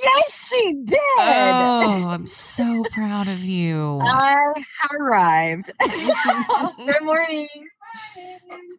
Yes, 0.01 0.49
she 0.49 0.73
did. 0.85 0.99
Oh, 1.19 2.07
I'm 2.09 2.25
so 2.25 2.83
proud 2.91 3.27
of 3.27 3.43
you. 3.43 3.99
I 4.01 4.53
have 4.81 4.91
arrived. 4.99 5.71
Good 6.77 7.03
morning. 7.03 7.47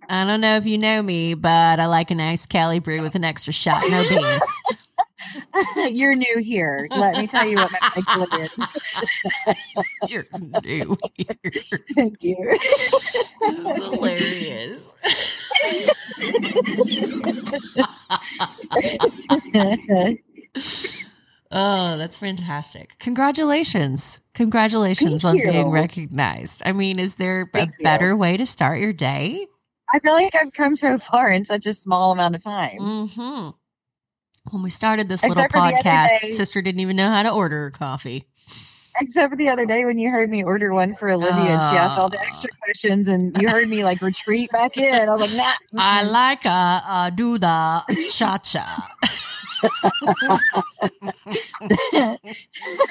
I 0.09 0.25
don't 0.25 0.41
know 0.41 0.57
if 0.57 0.67
you 0.67 0.77
know 0.79 1.03
me, 1.03 1.35
but 1.35 1.79
I 1.79 1.87
like 1.87 2.11
a 2.11 2.15
nice 2.15 2.47
Cali 2.47 2.79
brew 2.81 3.03
with 3.03 3.15
an 3.15 3.25
extra 3.25 3.53
shot, 3.53 3.83
no 3.89 4.09
beans. 4.09 4.43
You're 5.97 6.15
new 6.15 6.39
here. 6.39 6.89
Let 6.95 7.17
me 7.17 7.27
tell 7.27 7.47
you 7.47 7.57
what 7.59 7.71
my 7.73 7.79
regular 7.97 8.27
is. 8.41 8.77
You're 10.09 10.25
new 10.39 10.97
here. 11.15 11.53
Thank 11.95 12.23
you. 12.23 12.59
That's 13.41 13.79
hilarious. 13.79 14.95
Oh, 21.57 21.97
that's 21.97 22.19
fantastic. 22.19 22.97
Congratulations. 22.99 24.21
Congratulations 24.35 25.23
Thank 25.23 25.37
on 25.47 25.53
being 25.53 25.71
recognized. 25.71 26.63
I 26.67 26.73
mean, 26.73 26.99
is 26.99 27.15
there 27.15 27.49
Thank 27.53 27.71
a 27.71 27.73
you. 27.79 27.85
better 27.85 28.17
way 28.17 28.37
to 28.37 28.45
start 28.45 28.81
your 28.81 28.93
day? 28.93 29.47
I 29.93 30.01
feel 30.01 30.15
like 30.15 30.35
I've 30.35 30.53
come 30.53 30.75
so 30.75 30.99
far 30.99 31.31
in 31.31 31.45
such 31.45 31.65
a 31.67 31.73
small 31.73 32.11
amount 32.11 32.35
of 32.35 32.43
time. 32.43 32.79
hmm 32.81 33.51
When 34.51 34.63
we 34.65 34.71
started 34.71 35.09
this 35.09 35.23
Except 35.23 35.55
little 35.55 35.71
podcast, 35.71 36.09
sister 36.33 36.61
didn't 36.61 36.81
even 36.81 36.97
know 36.97 37.09
how 37.11 37.23
to 37.23 37.31
order 37.31 37.61
her 37.61 37.71
coffee. 37.71 38.25
Except 39.01 39.31
for 39.31 39.37
the 39.37 39.49
other 39.49 39.67
day 39.67 39.85
when 39.85 39.99
you 39.99 40.11
heard 40.11 40.31
me 40.31 40.43
order 40.43 40.73
one 40.73 40.97
for 40.97 41.09
Olivia 41.11 41.53
and 41.53 41.63
she 41.63 41.77
asked 41.77 41.99
all 41.99 42.09
the 42.09 42.19
Ah. 42.21 42.27
extra 42.27 42.51
questions 42.63 43.07
and 43.07 43.41
you 43.41 43.49
heard 43.49 43.69
me 43.69 43.85
like 43.85 44.01
retreat 44.03 44.51
back 44.51 44.77
in. 44.77 45.09
I 45.09 45.13
was 45.13 45.21
like, 45.21 45.37
nah. 45.37 45.53
I 45.83 46.03
like 46.05 46.45
a, 46.45 46.49
a 46.89 47.13
do 47.15 47.39
the 47.39 47.83
cha 48.11 48.39
cha. 48.39 48.94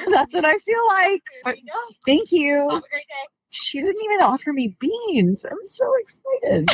That's 0.10 0.34
what 0.34 0.46
I 0.46 0.58
feel 0.60 0.88
like. 0.88 1.24
But 1.44 1.58
thank 2.06 2.32
you. 2.32 2.56
Have 2.70 2.84
a 2.84 2.90
great 2.90 3.08
day. 3.08 3.28
She 3.52 3.82
didn't 3.82 4.02
even 4.04 4.22
offer 4.22 4.54
me 4.54 4.76
beans. 4.80 5.46
I'm 5.46 5.58
so 5.64 5.92
excited. 6.00 6.70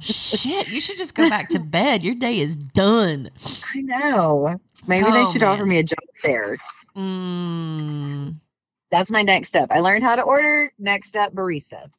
Shit, 0.00 0.68
you 0.68 0.80
should 0.80 0.98
just 0.98 1.14
go 1.14 1.28
back 1.28 1.48
to 1.50 1.58
bed. 1.58 2.02
Your 2.02 2.14
day 2.14 2.38
is 2.38 2.56
done. 2.56 3.30
I 3.74 3.80
know. 3.80 4.58
Maybe 4.86 5.10
they 5.10 5.22
Oh, 5.22 5.32
should 5.32 5.42
offer 5.42 5.66
me 5.66 5.78
a 5.78 5.82
job 5.82 5.98
there. 6.22 6.56
Mm, 6.96 8.36
That's 8.90 9.10
my 9.10 9.22
next 9.22 9.48
step. 9.48 9.68
I 9.70 9.80
learned 9.80 10.04
how 10.04 10.16
to 10.16 10.22
order. 10.22 10.72
Next 10.78 11.08
step, 11.08 11.32
barista. 11.32 11.90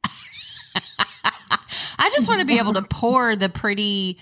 I 2.00 2.10
just 2.12 2.30
want 2.30 2.40
to 2.40 2.46
be 2.46 2.60
able 2.60 2.74
to 2.74 2.84
pour 2.84 3.36
the 3.36 3.50
pretty, 3.50 4.18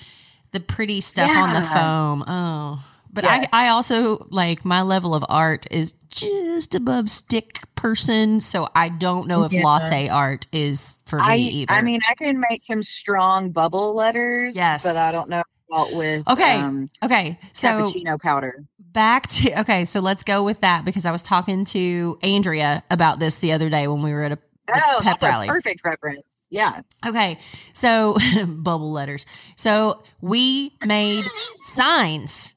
the 0.56 0.60
pretty 0.60 1.02
stuff 1.02 1.30
on 1.36 1.54
the 1.54 1.62
foam. 1.62 2.24
Oh, 2.28 2.84
but 3.14 3.24
Yes. 3.24 3.50
I, 3.54 3.66
I 3.66 3.70
also 3.70 4.26
like 4.32 4.66
my 4.66 4.82
level 4.82 5.14
of 5.14 5.24
art 5.30 5.68
is 5.70 5.94
just 6.10 6.74
above 6.74 7.10
stick 7.10 7.60
person, 7.76 8.42
so 8.42 8.68
I 8.74 8.90
don't 8.90 9.28
know 9.28 9.44
if 9.44 9.52
Yeah. 9.54 9.64
latte 9.64 10.08
art 10.10 10.48
is 10.52 10.98
for 11.06 11.20
me 11.20 11.48
either. 11.50 11.74
I 11.74 11.82
mean, 11.82 12.00
I 12.10 12.16
can 12.16 12.40
make 12.50 12.62
some 12.62 12.82
strong 12.84 13.52
bubble 13.52 13.94
letters. 13.96 14.56
Yes. 14.56 14.84
but 14.84 14.96
I 14.96 15.12
don't 15.12 15.30
know 15.30 15.44
about 15.70 15.94
with 15.94 16.28
Okay, 16.28 16.58
um, 16.58 16.90
okay, 17.04 17.38
so 17.54 17.68
cappuccino 17.84 18.20
powder. 18.22 18.66
back 18.80 19.28
to 19.28 19.60
okay, 19.62 19.84
so 19.86 20.00
let's 20.00 20.24
go 20.24 20.44
with 20.44 20.62
that 20.62 20.86
because 20.86 21.06
I 21.06 21.12
was 21.12 21.22
talking 21.24 21.66
to 21.66 22.18
Andrea 22.24 22.84
about 22.90 23.20
this 23.20 23.40
the 23.40 23.52
other 23.54 23.70
day 23.70 23.88
when 23.88 24.02
we 24.02 24.14
were 24.14 24.24
at 24.24 24.32
a 24.32 24.40
Oh, 24.74 25.00
pep 25.04 25.22
rally. 25.22 25.48
perfect 25.48 25.82
reference. 25.86 26.48
Yeah. 26.50 26.82
Okay, 27.06 27.38
so 27.74 28.18
bubble 28.48 28.92
letters. 28.92 29.26
So 29.56 30.04
we 30.22 30.74
made 30.86 31.26
signs 31.64 32.52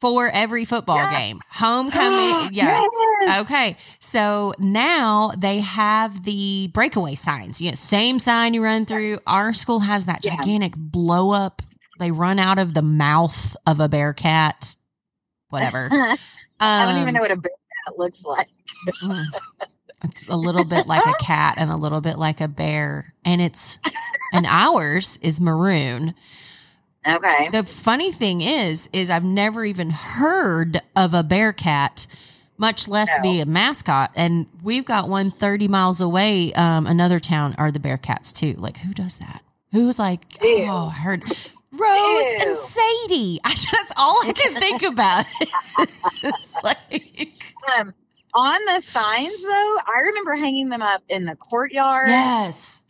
for 0.00 0.28
every 0.28 0.64
football 0.64 0.96
Yeah. 0.96 1.10
game. 1.18 1.40
Homecoming. 1.50 2.48
yeah. 2.52 2.80
Yes. 3.20 3.44
Okay. 3.50 3.76
So 3.98 4.54
now 4.58 5.32
they 5.36 5.58
have 5.60 6.22
the 6.22 6.70
breakaway 6.72 7.14
signs. 7.16 7.60
Yeah, 7.60 7.74
same 7.74 8.18
sign 8.20 8.54
you 8.54 8.62
run 8.62 8.86
through. 8.86 9.18
Our 9.26 9.52
school 9.52 9.80
has 9.80 10.06
that 10.06 10.24
Yeah. 10.24 10.36
gigantic 10.36 10.74
blow 10.76 11.32
up. 11.32 11.62
They 11.98 12.12
run 12.12 12.38
out 12.38 12.58
of 12.58 12.74
the 12.74 12.82
mouth 12.82 13.56
of 13.66 13.80
a 13.80 13.88
bear 13.88 14.12
cat. 14.12 14.76
Whatever. 15.50 15.88
I 16.60 16.84
don't 16.84 16.96
even 16.96 17.08
Um, 17.08 17.14
know 17.14 17.20
what 17.20 17.30
a 17.32 17.36
bear 17.36 17.50
cat 17.86 17.98
looks 17.98 18.24
like. 18.24 18.48
It's 20.04 20.28
a 20.28 20.36
little 20.36 20.64
bit 20.64 20.86
like 20.86 21.04
a 21.06 21.14
cat 21.22 21.54
and 21.58 21.70
a 21.70 21.76
little 21.76 22.00
bit 22.00 22.18
like 22.18 22.40
a 22.40 22.48
bear. 22.48 23.14
And 23.24 23.40
it's 23.40 23.78
and 24.32 24.46
ours 24.46 25.18
is 25.22 25.40
maroon. 25.40 26.14
Okay. 27.06 27.48
The 27.50 27.64
funny 27.64 28.12
thing 28.12 28.40
is, 28.40 28.88
is 28.92 29.10
I've 29.10 29.24
never 29.24 29.64
even 29.64 29.90
heard 29.90 30.80
of 30.94 31.14
a 31.14 31.22
bear 31.22 31.52
cat, 31.52 32.06
much 32.58 32.86
less 32.88 33.10
No. 33.16 33.22
be 33.22 33.40
a 33.40 33.46
mascot. 33.46 34.10
And 34.14 34.46
we've 34.62 34.84
got 34.84 35.08
one 35.08 35.30
30 35.30 35.68
miles 35.68 36.00
away, 36.00 36.52
um, 36.52 36.86
another 36.86 37.18
town 37.20 37.54
are 37.58 37.72
the 37.72 37.80
bear 37.80 37.96
cats 37.98 38.32
too. 38.32 38.54
Like 38.58 38.78
who 38.78 38.92
does 38.92 39.18
that? 39.18 39.42
Who's 39.72 39.98
like, 39.98 40.42
Ew. 40.42 40.66
oh, 40.68 40.88
I 40.94 40.98
heard 41.00 41.22
Rose 41.24 41.32
Ew. 41.80 42.38
and 42.46 42.56
Sadie. 42.56 43.40
I, 43.44 43.50
that's 43.72 43.92
all 43.96 44.20
I 44.26 44.32
can 44.32 44.60
think 44.60 44.82
about. 44.82 45.24
it's 46.22 46.62
like, 46.62 47.32
Um, 47.78 47.94
on 48.34 48.58
the 48.66 48.80
signs, 48.80 49.40
though, 49.42 49.76
I 49.86 50.00
remember 50.04 50.34
hanging 50.36 50.68
them 50.68 50.82
up 50.82 51.02
in 51.08 51.24
the 51.24 51.36
courtyard 51.36 52.08
yes. 52.08 52.82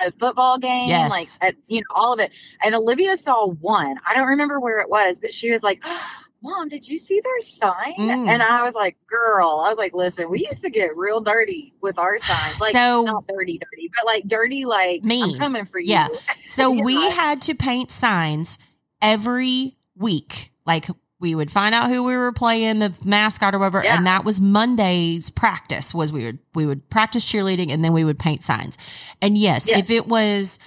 at 0.00 0.08
a 0.08 0.12
football 0.18 0.58
game, 0.58 0.88
Yes. 0.88 1.10
like 1.10 1.28
at 1.40 1.54
you 1.68 1.80
know 1.80 1.86
all 1.94 2.12
of 2.14 2.20
it. 2.20 2.32
And 2.64 2.74
Olivia 2.74 3.16
saw 3.16 3.46
one. 3.48 3.96
I 4.08 4.14
don't 4.14 4.28
remember 4.28 4.60
where 4.60 4.78
it 4.78 4.88
was, 4.88 5.18
but 5.20 5.32
she 5.32 5.50
was 5.50 5.62
like, 5.62 5.82
"Mom, 6.42 6.68
did 6.68 6.88
you 6.88 6.96
see 6.96 7.20
their 7.22 7.40
sign?" 7.40 7.94
Mm. 7.98 8.28
And 8.28 8.42
I 8.42 8.62
was 8.64 8.74
like, 8.74 8.96
"Girl," 9.06 9.62
I 9.64 9.68
was 9.68 9.78
like, 9.78 9.94
"Listen, 9.94 10.28
we 10.30 10.40
used 10.46 10.62
to 10.62 10.70
get 10.70 10.96
real 10.96 11.20
dirty 11.20 11.72
with 11.80 11.98
our 11.98 12.18
signs, 12.18 12.60
like 12.60 12.72
So- 12.72 13.02
not 13.02 13.26
dirty, 13.28 13.58
dirty, 13.58 13.90
but 13.96 14.06
like 14.06 14.24
dirty, 14.26 14.64
like 14.64 15.02
Mean. 15.04 15.34
I'm 15.34 15.38
coming 15.38 15.64
for 15.64 15.78
you." 15.78 15.92
Yeah. 15.92 16.08
So 16.46 16.70
we 16.70 17.10
had 17.10 17.40
to 17.42 17.54
paint 17.54 17.90
signs 17.90 18.58
every 19.00 19.76
week. 19.96 20.52
Like 20.66 20.86
we 21.22 21.34
would 21.34 21.50
find 21.50 21.74
out 21.74 21.88
who 21.88 22.02
we 22.02 22.14
were 22.16 22.32
playing, 22.32 22.80
the 22.80 22.92
mascot 23.04 23.54
or 23.54 23.58
whatever, 23.60 23.82
Yeah. 23.82 23.96
and 23.96 24.06
that 24.06 24.24
was 24.26 24.40
Monday's 24.42 25.30
practice. 25.30 25.94
Was 25.94 26.12
we 26.12 26.24
would 26.24 26.38
we 26.54 26.66
would 26.66 26.90
practice 26.90 27.24
cheerleading 27.24 27.72
and 27.72 27.82
then 27.82 27.94
we 27.94 28.04
would 28.04 28.18
paint 28.18 28.42
signs. 28.42 28.76
And 29.22 29.38
yes, 29.38 29.66
Yes. 29.68 29.78
if 29.78 29.90
it 29.90 30.06
was 30.08 30.58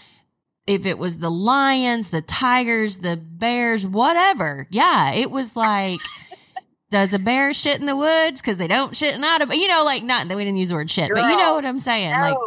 if 0.65 0.87
it 0.87 0.97
was 0.97 1.19
the 1.19 1.29
lions, 1.29 2.09
the 2.09 2.23
tigers, 2.23 2.97
the 2.99 3.17
bears, 3.17 3.85
whatever, 3.85 4.65
yeah, 4.71 5.13
it 5.13 5.29
was 5.29 5.55
like. 5.55 5.99
Does 6.91 7.15
a 7.15 7.19
bear 7.19 7.51
shit 7.53 7.79
in 7.79 7.87
the 7.87 7.95
woods? 7.95 8.39
Because 8.41 8.57
they 8.57 8.67
don't 8.67 8.95
shit 8.95 9.15
in 9.15 9.23
out 9.23 9.41
of, 9.41 9.53
you 9.53 9.67
know, 9.67 9.83
like 9.83 10.03
not 10.03 10.27
that 10.27 10.37
we 10.37 10.45
didn't 10.45 10.57
use 10.59 10.69
the 10.69 10.75
word 10.75 10.89
shit, 10.89 11.09
but 11.13 11.29
you 11.29 11.35
know 11.35 11.55
what 11.55 11.65
I'm 11.65 11.79
saying. 11.79 12.11
No, 12.11 12.19
Like, 12.21 12.37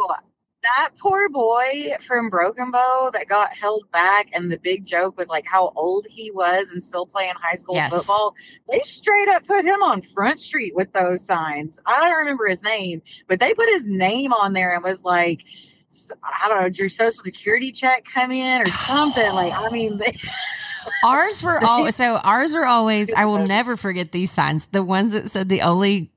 that 0.63 0.89
poor 0.99 1.29
boy 1.29 1.93
from 2.01 2.29
Broken 2.29 2.71
Bow 2.71 3.09
that 3.13 3.27
got 3.27 3.53
held 3.53 3.89
back, 3.91 4.29
and 4.33 4.51
the 4.51 4.57
big 4.59 4.85
joke 4.85 5.17
was 5.17 5.27
like 5.29 5.45
how 5.45 5.71
old 5.75 6.05
he 6.09 6.31
was 6.31 6.71
and 6.71 6.83
still 6.83 7.05
playing 7.05 7.33
high 7.41 7.55
school 7.55 7.75
Yes. 7.75 7.93
football. 7.93 8.35
They 8.69 8.79
straight 8.79 9.29
up 9.29 9.45
put 9.47 9.63
him 9.65 9.81
on 9.81 10.01
Front 10.01 10.39
Street 10.39 10.75
with 10.75 10.91
those 10.93 11.25
signs. 11.25 11.79
I 11.85 11.99
don't 12.01 12.17
remember 12.17 12.47
his 12.47 12.63
name, 12.63 13.01
but 13.27 13.39
they 13.39 13.53
put 13.53 13.69
his 13.69 13.85
name 13.85 14.33
on 14.33 14.53
there 14.53 14.73
and 14.75 14.83
was 14.83 15.03
like, 15.03 15.45
I 16.23 16.47
don't 16.49 16.59
know, 16.61 16.67
did 16.69 16.77
your 16.79 16.89
social 16.89 17.23
security 17.23 17.71
check 17.71 18.05
come 18.05 18.31
in 18.31 18.61
or 18.61 18.69
something? 18.69 19.33
Like, 19.33 19.53
I 19.55 19.69
mean, 19.71 19.97
they, 19.97 20.17
Ours 21.03 21.41
were 21.41 21.63
always 21.63 21.95
so 21.95 22.17
ours 22.17 22.53
were 22.53 22.65
always 22.65 23.13
I 23.13 23.25
will 23.25 23.45
never 23.45 23.77
forget 23.77 24.11
these 24.11 24.31
signs. 24.31 24.67
The 24.67 24.83
ones 24.83 25.13
that 25.13 25.29
said 25.29 25.47
the 25.49 25.61
only 25.61 26.11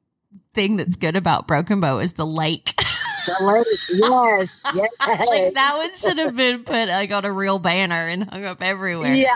thing 0.55 0.77
that's 0.77 0.97
good 0.97 1.17
about 1.17 1.47
Broken 1.47 1.81
Bow 1.81 1.99
is 1.99 2.15
the 2.15 2.27
lake. 2.27 2.75
yes, 3.27 4.61
yes, 4.75 4.91
like 5.07 5.55
that 5.55 5.75
one 5.77 5.95
should 5.95 6.19
have 6.19 6.37
been 6.37 6.65
put 6.65 6.89
like 6.89 7.11
on 7.13 7.25
a 7.25 7.33
real 7.33 7.59
banner 7.59 7.95
and 7.95 8.29
hung 8.31 8.45
up 8.45 8.63
everywhere. 8.63 9.15
Yeah, 9.15 9.35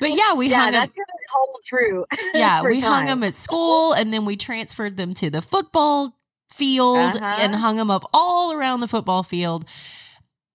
But 0.00 0.10
yeah, 0.10 0.34
we 0.34 0.48
yeah, 0.48 0.62
hung 0.64 0.72
that's 0.72 0.92
them. 0.92 1.04
gonna 1.04 1.28
hold 1.32 1.56
true. 1.64 2.04
Yeah, 2.34 2.62
we 2.62 2.80
hung 2.80 3.06
them 3.06 3.22
at 3.24 3.34
school 3.34 3.92
and 3.92 4.12
then 4.12 4.24
we 4.24 4.36
transferred 4.36 4.96
them 4.96 5.14
to 5.14 5.30
the 5.30 5.42
football 5.42 6.16
field 6.50 7.16
Uh-huh. 7.16 7.36
and 7.40 7.54
hung 7.54 7.76
them 7.76 7.90
up 7.90 8.08
all 8.12 8.52
around 8.52 8.80
the 8.80 8.88
football 8.88 9.22
field. 9.22 9.64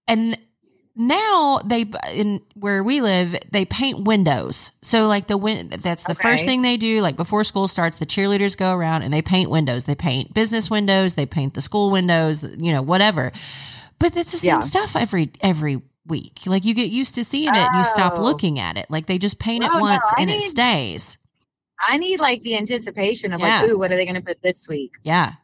And 0.06 0.38
now 0.98 1.60
they 1.64 1.86
in 2.12 2.42
where 2.54 2.82
we 2.82 3.00
live 3.00 3.36
they 3.50 3.64
paint 3.64 4.04
windows. 4.04 4.72
So 4.82 5.06
like 5.06 5.28
the 5.28 5.36
win 5.36 5.68
that's 5.78 6.04
the 6.04 6.14
first 6.14 6.44
thing 6.44 6.62
they 6.62 6.76
do 6.76 7.00
like 7.00 7.16
before 7.16 7.44
school 7.44 7.68
starts 7.68 7.96
the 7.98 8.06
cheerleaders 8.06 8.56
go 8.56 8.74
around 8.74 9.02
and 9.04 9.14
they 9.14 9.22
paint 9.22 9.48
windows. 9.48 9.84
They 9.84 9.94
paint 9.94 10.34
business 10.34 10.68
windows. 10.70 11.14
They 11.14 11.24
paint 11.26 11.54
the 11.54 11.60
school 11.60 11.90
windows 11.90 12.42
you 12.58 12.72
know 12.72 12.82
whatever. 12.82 13.30
But 14.00 14.16
it's 14.16 14.32
the 14.32 14.38
same 14.38 14.48
Yeah. 14.56 14.60
stuff 14.60 14.96
every 14.96 15.30
every 15.40 15.80
week. 16.06 16.40
Like 16.46 16.64
you 16.64 16.74
get 16.74 16.90
used 16.90 17.14
to 17.14 17.22
seeing 17.24 17.48
it 17.54 17.56
and 17.56 17.76
you 17.78 17.84
stop 17.84 18.14
Oh. 18.16 18.22
looking 18.22 18.58
at 18.58 18.76
it. 18.76 18.86
Like 18.90 19.06
they 19.06 19.18
just 19.18 19.38
paint 19.38 19.62
it 19.64 19.70
Oh, 19.72 19.78
no, 19.78 19.80
once 19.80 20.04
I 20.16 20.22
and 20.22 20.30
it 20.30 20.40
stays. 20.42 21.16
I 21.86 21.96
need 21.96 22.18
like 22.18 22.42
the 22.42 22.56
anticipation 22.56 23.32
of 23.32 23.40
Yeah. 23.40 23.60
like, 23.60 23.70
ooh, 23.70 23.78
what 23.78 23.92
are 23.92 23.96
they 23.96 24.04
going 24.04 24.16
to 24.20 24.26
put 24.26 24.42
this 24.42 24.66
week? 24.68 24.94
yeah 25.04 25.34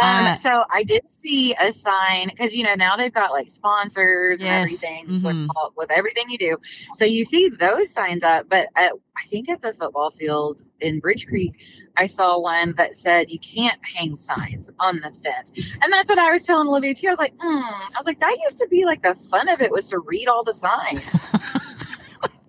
Um, 0.00 0.26
Uh, 0.26 0.34
so 0.34 0.64
I 0.72 0.82
did 0.82 1.10
see 1.10 1.54
a 1.60 1.70
sign 1.72 2.28
because 2.28 2.54
you 2.54 2.62
know 2.64 2.74
now 2.74 2.96
they've 2.96 3.12
got 3.12 3.30
like 3.32 3.48
sponsors 3.50 4.40
and 4.40 4.48
Yes. 4.48 4.62
everything 4.82 5.20
Mhm. 5.20 5.24
with, 5.24 5.72
with 5.76 5.90
everything 5.90 6.24
you 6.30 6.38
do. 6.38 6.56
So 6.94 7.04
you 7.04 7.24
see 7.24 7.48
those 7.48 7.92
signs 7.92 8.24
up, 8.24 8.48
but 8.48 8.68
at, 8.76 8.92
I 9.16 9.22
think 9.26 9.48
at 9.48 9.60
the 9.62 9.72
football 9.74 10.10
field 10.10 10.62
in 10.80 11.00
Bridge 11.00 11.26
Creek, 11.26 11.52
I 11.96 12.06
saw 12.06 12.38
one 12.40 12.72
that 12.76 12.96
said 12.96 13.30
you 13.30 13.38
can't 13.38 13.78
hang 13.94 14.16
signs 14.16 14.70
on 14.80 15.00
the 15.00 15.10
fence, 15.10 15.52
and 15.82 15.92
that's 15.92 16.08
what 16.08 16.18
I 16.18 16.30
was 16.32 16.44
telling 16.46 16.68
Olivia 16.68 16.94
too. 16.94 17.08
I 17.08 17.10
was 17.10 17.18
like, 17.18 17.36
mm. 17.36 17.62
I 17.62 17.90
was 17.98 18.06
like, 18.06 18.20
that 18.20 18.36
used 18.42 18.58
to 18.58 18.68
be 18.68 18.84
like 18.86 19.02
the 19.02 19.14
fun 19.14 19.48
of 19.48 19.60
it 19.60 19.70
was 19.70 19.90
to 19.90 19.98
read 19.98 20.26
all 20.28 20.42
the 20.44 20.52
signs. 20.54 21.02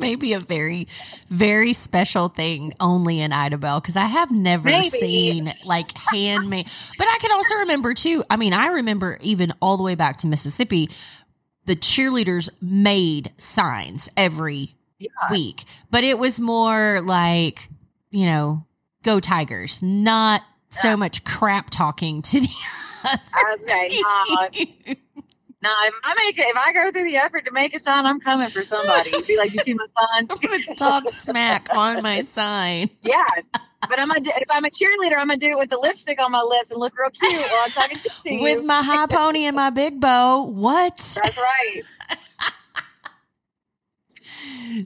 maybe 0.01 0.33
a 0.33 0.39
very 0.39 0.87
very 1.29 1.73
special 1.73 2.27
thing 2.27 2.73
only 2.79 3.21
in 3.21 3.31
Idabel 3.31 3.81
because 3.81 3.95
I 3.95 4.05
have 4.05 4.31
never 4.31 4.69
Maybe. 4.69 4.87
seen 4.89 5.53
like 5.65 5.91
handmade. 5.97 6.67
But 6.97 7.07
I 7.07 7.17
can 7.21 7.31
also 7.31 7.55
remember 7.55 7.93
too. 7.93 8.23
I 8.29 8.35
mean, 8.35 8.53
I 8.53 8.67
remember 8.67 9.17
even 9.21 9.53
all 9.61 9.77
the 9.77 9.83
way 9.83 9.95
back 9.95 10.17
to 10.17 10.27
Mississippi, 10.27 10.89
the 11.65 11.75
cheerleaders 11.75 12.49
made 12.61 13.31
signs 13.37 14.09
every 14.17 14.69
Yeah. 14.99 15.07
week, 15.31 15.63
but 15.89 16.03
it 16.03 16.17
was 16.19 16.39
more 16.39 17.01
like 17.01 17.69
you 18.09 18.25
know, 18.25 18.65
go 19.03 19.19
Tigers, 19.21 19.81
not 19.81 20.41
so 20.69 20.97
much 20.97 21.23
crap 21.23 21.69
talking 21.69 22.21
to 22.23 22.41
the. 22.41 22.49
I 23.03 23.43
was 23.49 23.63
like, 25.63 25.69
nah, 25.69 25.69
team. 25.69 25.81
nah, 25.81 25.87
if 25.87 25.93
I 26.03 26.13
make 26.23 26.37
it, 26.37 26.45
if 26.47 26.57
I 26.57 26.73
go 26.73 26.91
through 26.91 27.05
the 27.05 27.17
effort 27.17 27.45
to 27.45 27.51
make 27.51 27.75
a 27.75 27.79
sign, 27.79 28.05
I'm 28.05 28.19
coming 28.19 28.49
for 28.49 28.63
somebody. 28.63 29.11
Be 29.23 29.37
like, 29.37 29.53
you 29.53 29.59
see 29.59 29.73
my 29.73 29.85
sign? 29.85 30.27
I'm 30.29 30.37
gonna 30.37 30.75
talk 30.75 31.09
smack 31.09 31.69
on 31.75 32.01
my 32.03 32.21
sign. 32.23 32.89
Yeah. 33.01 33.25
But 33.87 33.99
I'm 33.99 34.07
gonna 34.07 34.21
do, 34.21 34.31
if 34.35 34.47
I'm 34.49 34.63
a 34.63 34.69
cheerleader, 34.69 35.17
I'm 35.17 35.27
gonna 35.27 35.37
do 35.37 35.49
it 35.49 35.57
with 35.57 35.69
the 35.69 35.77
lipstick 35.77 36.21
on 36.21 36.31
my 36.31 36.41
lips 36.41 36.71
and 36.71 36.79
look 36.79 36.97
real 36.97 37.09
cute 37.09 37.33
while 37.33 37.61
I'm 37.63 37.71
talking 37.71 37.97
shit 37.97 38.11
to 38.21 38.33
you. 38.33 38.41
with 38.41 38.63
my 38.63 38.81
high 38.81 39.07
pony 39.07 39.45
and 39.45 39.55
my 39.55 39.69
big 39.71 39.99
bow. 39.99 40.43
What? 40.43 40.97
That's 41.23 41.37
right. 41.37 41.81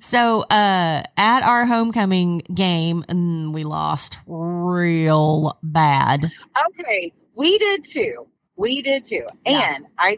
So, 0.01 0.41
uh, 0.43 1.03
at 1.17 1.43
our 1.43 1.65
homecoming 1.65 2.39
game, 2.53 3.03
mm, 3.03 3.53
we 3.53 3.63
lost 3.63 4.17
real 4.25 5.57
bad. 5.61 6.31
Okay, 6.69 7.13
we 7.35 7.57
did 7.57 7.83
too. 7.83 8.27
We 8.57 8.81
did 8.81 9.03
too. 9.03 9.25
Yeah. 9.45 9.75
And 9.75 9.85
I, 9.97 10.17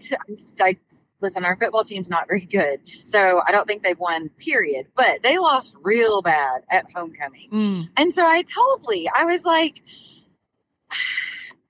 I 0.59 0.77
listen. 1.21 1.43
Our 1.45 1.55
football 1.55 1.83
team's 1.83 2.09
not 2.09 2.27
very 2.27 2.45
good, 2.45 2.79
so 3.03 3.41
I 3.47 3.51
don't 3.51 3.65
think 3.65 3.83
they've 3.83 3.97
won. 3.99 4.29
Period. 4.37 4.87
But 4.95 5.23
they 5.23 5.37
lost 5.37 5.75
real 5.83 6.21
bad 6.21 6.61
at 6.69 6.85
homecoming. 6.95 7.49
Mm, 7.51 7.89
And 7.97 8.13
so 8.13 8.25
I 8.27 8.43
told 8.43 8.83
Lee, 8.87 9.09
I 9.17 9.25
was 9.25 9.43
like, 9.45 9.81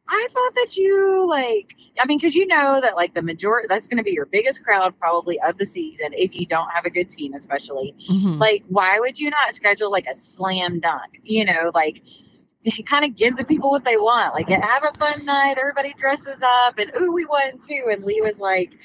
I 0.10 0.28
thought 0.32 0.54
that 0.56 0.78
you 0.78 1.28
like, 1.30 1.76
I 2.02 2.06
mean, 2.06 2.18
because 2.18 2.34
you 2.34 2.48
know 2.48 2.80
that 2.82 2.96
like 2.96 3.14
the 3.14 3.22
majority, 3.22 3.68
that's 3.68 3.88
going 3.88 3.98
to 3.98 4.04
be 4.04 4.12
your 4.12 4.26
biggest 4.26 4.64
crowd 4.64 4.98
probably 5.00 5.38
of 5.42 5.58
the 5.58 5.66
season 5.66 6.14
if 6.14 6.34
you 6.40 6.46
don't 6.46 6.70
have 6.72 6.86
a 6.86 6.90
good 6.90 7.10
team, 7.10 7.34
especially. 7.34 7.94
Mhm. 8.10 8.40
Like, 8.40 8.64
why 8.70 9.00
would 9.00 9.20
you 9.20 9.30
not 9.30 9.54
schedule 9.54 9.92
like 9.92 10.06
a 10.06 10.16
slam 10.16 10.80
dunk? 10.80 11.20
You 11.24 11.44
know, 11.44 11.72
like 11.76 12.04
kind 12.86 13.06
of 13.06 13.16
give 13.16 13.38
the 13.38 13.46
people 13.46 13.70
what 13.70 13.86
they 13.86 13.98
want. 13.98 14.34
Like, 14.34 14.50
have 14.50 14.84
a 14.84 14.92
fun 14.98 15.26
night. 15.26 15.58
Everybody 15.58 15.94
dresses 15.94 16.44
up, 16.44 16.78
and 16.80 16.92
ooh, 17.00 17.12
we 17.12 17.26
won 17.26 17.60
too. 17.60 17.86
And 17.92 18.04
Lee 18.04 18.22
was 18.22 18.40
like, 18.40 18.78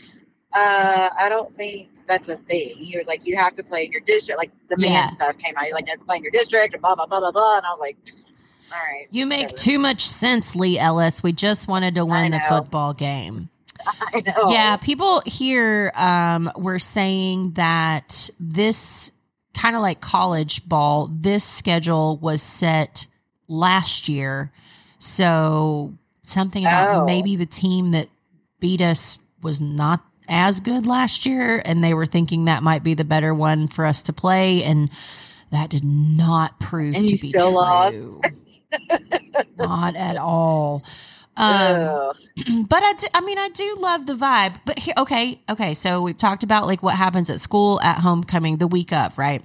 uh, 0.54 1.08
I 1.18 1.28
don't 1.28 1.54
think 1.54 1.88
that's 2.06 2.28
a 2.28 2.36
thing. 2.36 2.76
He 2.78 2.96
was 2.98 3.06
like, 3.06 3.26
you 3.26 3.36
have 3.36 3.54
to 3.54 3.62
play 3.62 3.86
in 3.86 3.92
your 3.92 4.00
district. 4.02 4.38
Like 4.38 4.50
the 4.68 4.76
man 4.76 4.90
Yeah. 4.92 5.08
stuff 5.08 5.38
came 5.38 5.56
out. 5.56 5.64
He's 5.64 5.72
like, 5.74 5.86
you 5.86 5.92
have 5.92 6.00
to 6.00 6.04
play 6.06 6.16
in 6.16 6.22
your 6.22 6.32
district, 6.32 6.74
and 6.74 6.82
blah 6.82 6.94
blah 6.94 7.06
blah 7.06 7.20
blah 7.20 7.32
blah. 7.32 7.56
And 7.56 7.66
I 7.66 7.70
was 7.70 7.80
like, 7.80 7.96
all 8.72 8.78
right, 8.78 9.06
You 9.10 9.26
make 9.26 9.48
whatever. 9.48 9.56
too 9.62 9.78
much 9.78 10.06
sense, 10.06 10.54
Lee 10.56 10.78
Ellis. 10.78 11.22
We 11.22 11.32
just 11.32 11.68
wanted 11.68 11.94
to 11.96 12.04
win 12.06 12.30
the 12.32 12.40
football 12.40 12.92
game. 12.94 13.48
I 13.86 14.20
know. 14.20 14.50
Yeah, 14.50 14.76
people 14.76 15.22
here 15.26 15.90
um, 15.94 16.50
were 16.56 16.78
saying 16.78 17.52
that 17.52 18.30
this 18.38 19.10
kind 19.54 19.74
of 19.76 19.82
like 19.82 20.00
college 20.00 20.66
ball, 20.68 21.08
this 21.12 21.44
schedule 21.44 22.16
was 22.18 22.42
set 22.42 23.06
last 23.52 24.08
year. 24.08 24.50
So 24.98 25.92
something 26.22 26.64
about 26.64 27.02
Oh. 27.02 27.04
maybe 27.04 27.36
the 27.36 27.46
team 27.46 27.90
that 27.92 28.08
beat 28.60 28.80
us 28.80 29.18
was 29.42 29.60
not 29.60 30.00
as 30.28 30.60
good 30.60 30.86
last 30.86 31.26
year, 31.26 31.60
and 31.64 31.82
they 31.82 31.92
were 31.94 32.06
thinking 32.06 32.44
that 32.44 32.62
might 32.62 32.82
be 32.82 32.94
the 32.94 33.04
better 33.04 33.34
one 33.34 33.66
for 33.68 33.84
us 33.84 34.02
to 34.02 34.12
play, 34.12 34.62
and 34.62 34.88
that 35.50 35.68
did 35.68 35.84
not 35.84 36.58
prove 36.60 36.94
And 36.94 37.08
to 37.08 37.16
be 37.20 37.32
true. 37.32 37.42
lost? 37.50 38.20
not 39.58 39.96
at 39.96 40.16
all. 40.16 40.82
Um, 41.36 42.12
but 42.68 42.82
I, 42.82 42.92
do, 42.96 43.06
I 43.14 43.20
mean, 43.20 43.38
I 43.38 43.48
do 43.48 43.76
love 43.80 44.06
the 44.06 44.14
vibe. 44.14 44.60
But 44.64 44.78
he, 44.78 44.92
okay, 44.96 45.40
okay. 45.48 45.74
So 45.74 46.02
we've 46.02 46.16
talked 46.16 46.44
about 46.44 46.66
like 46.66 46.82
what 46.82 46.94
happens 46.94 47.28
at 47.30 47.40
school 47.40 47.80
at 47.80 47.98
homecoming 47.98 48.58
the 48.58 48.66
week 48.68 48.92
of, 48.92 49.18
right? 49.18 49.42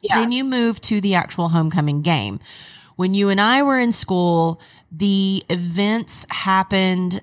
yeah. 0.00 0.20
Then 0.20 0.32
you 0.32 0.44
move 0.44 0.80
to 0.82 1.00
the 1.00 1.14
actual 1.14 1.48
homecoming 1.50 2.02
game. 2.02 2.40
When 2.98 3.14
you 3.14 3.28
and 3.28 3.40
I 3.40 3.62
were 3.62 3.78
in 3.78 3.92
school, 3.92 4.60
the 4.90 5.44
events 5.48 6.26
happened 6.30 7.20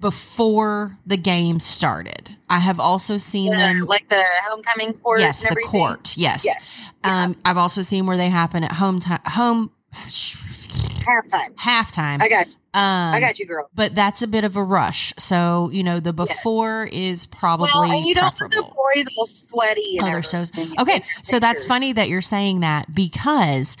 before 0.00 0.98
the 1.06 1.16
game 1.16 1.60
started. 1.60 2.36
I 2.48 2.58
have 2.58 2.80
also 2.80 3.16
seen 3.16 3.52
Yeah, 3.52 3.72
them. 3.74 3.84
like 3.86 4.08
the 4.08 4.24
homecoming 4.48 4.94
court. 4.94 5.20
yes, 5.20 5.42
the 5.42 5.54
court. 5.64 6.16
Yes. 6.16 6.44
Yes. 6.44 6.66
Um, 7.04 7.34
yes. 7.34 7.42
I've 7.44 7.56
also 7.56 7.82
seen 7.82 8.06
where 8.06 8.16
they 8.16 8.30
happen 8.30 8.64
at 8.64 8.72
home 8.72 8.98
time, 8.98 9.20
home 9.26 9.70
halftime. 9.94 11.54
halftime. 11.54 12.20
I 12.20 12.28
got 12.28 12.48
you. 12.48 12.54
um, 12.74 13.14
I 13.14 13.20
got 13.20 13.38
you, 13.38 13.46
girl. 13.46 13.70
but 13.72 13.94
that's 13.94 14.22
a 14.22 14.26
bit 14.26 14.42
of 14.42 14.56
a 14.56 14.62
rush. 14.64 15.12
So 15.18 15.70
you 15.72 15.84
know, 15.84 16.00
the 16.00 16.12
before 16.12 16.88
is 16.90 17.26
probably 17.26 17.70
Well, 17.72 17.84
and 17.92 18.04
you 18.06 18.14
don't 18.14 18.34
want 18.40 18.52
the 18.52 18.62
boys 18.62 19.06
all 19.16 19.24
sweaty. 19.26 19.98
And 19.98 20.08
Oh, 20.08 20.10
they're 20.10 20.22
so- 20.24 20.44
Okay, 20.80 21.02
so 21.22 21.38
that's 21.38 21.64
funny 21.64 21.92
that 21.92 22.08
you're 22.08 22.20
saying 22.22 22.60
that 22.60 22.92
because 22.92 23.76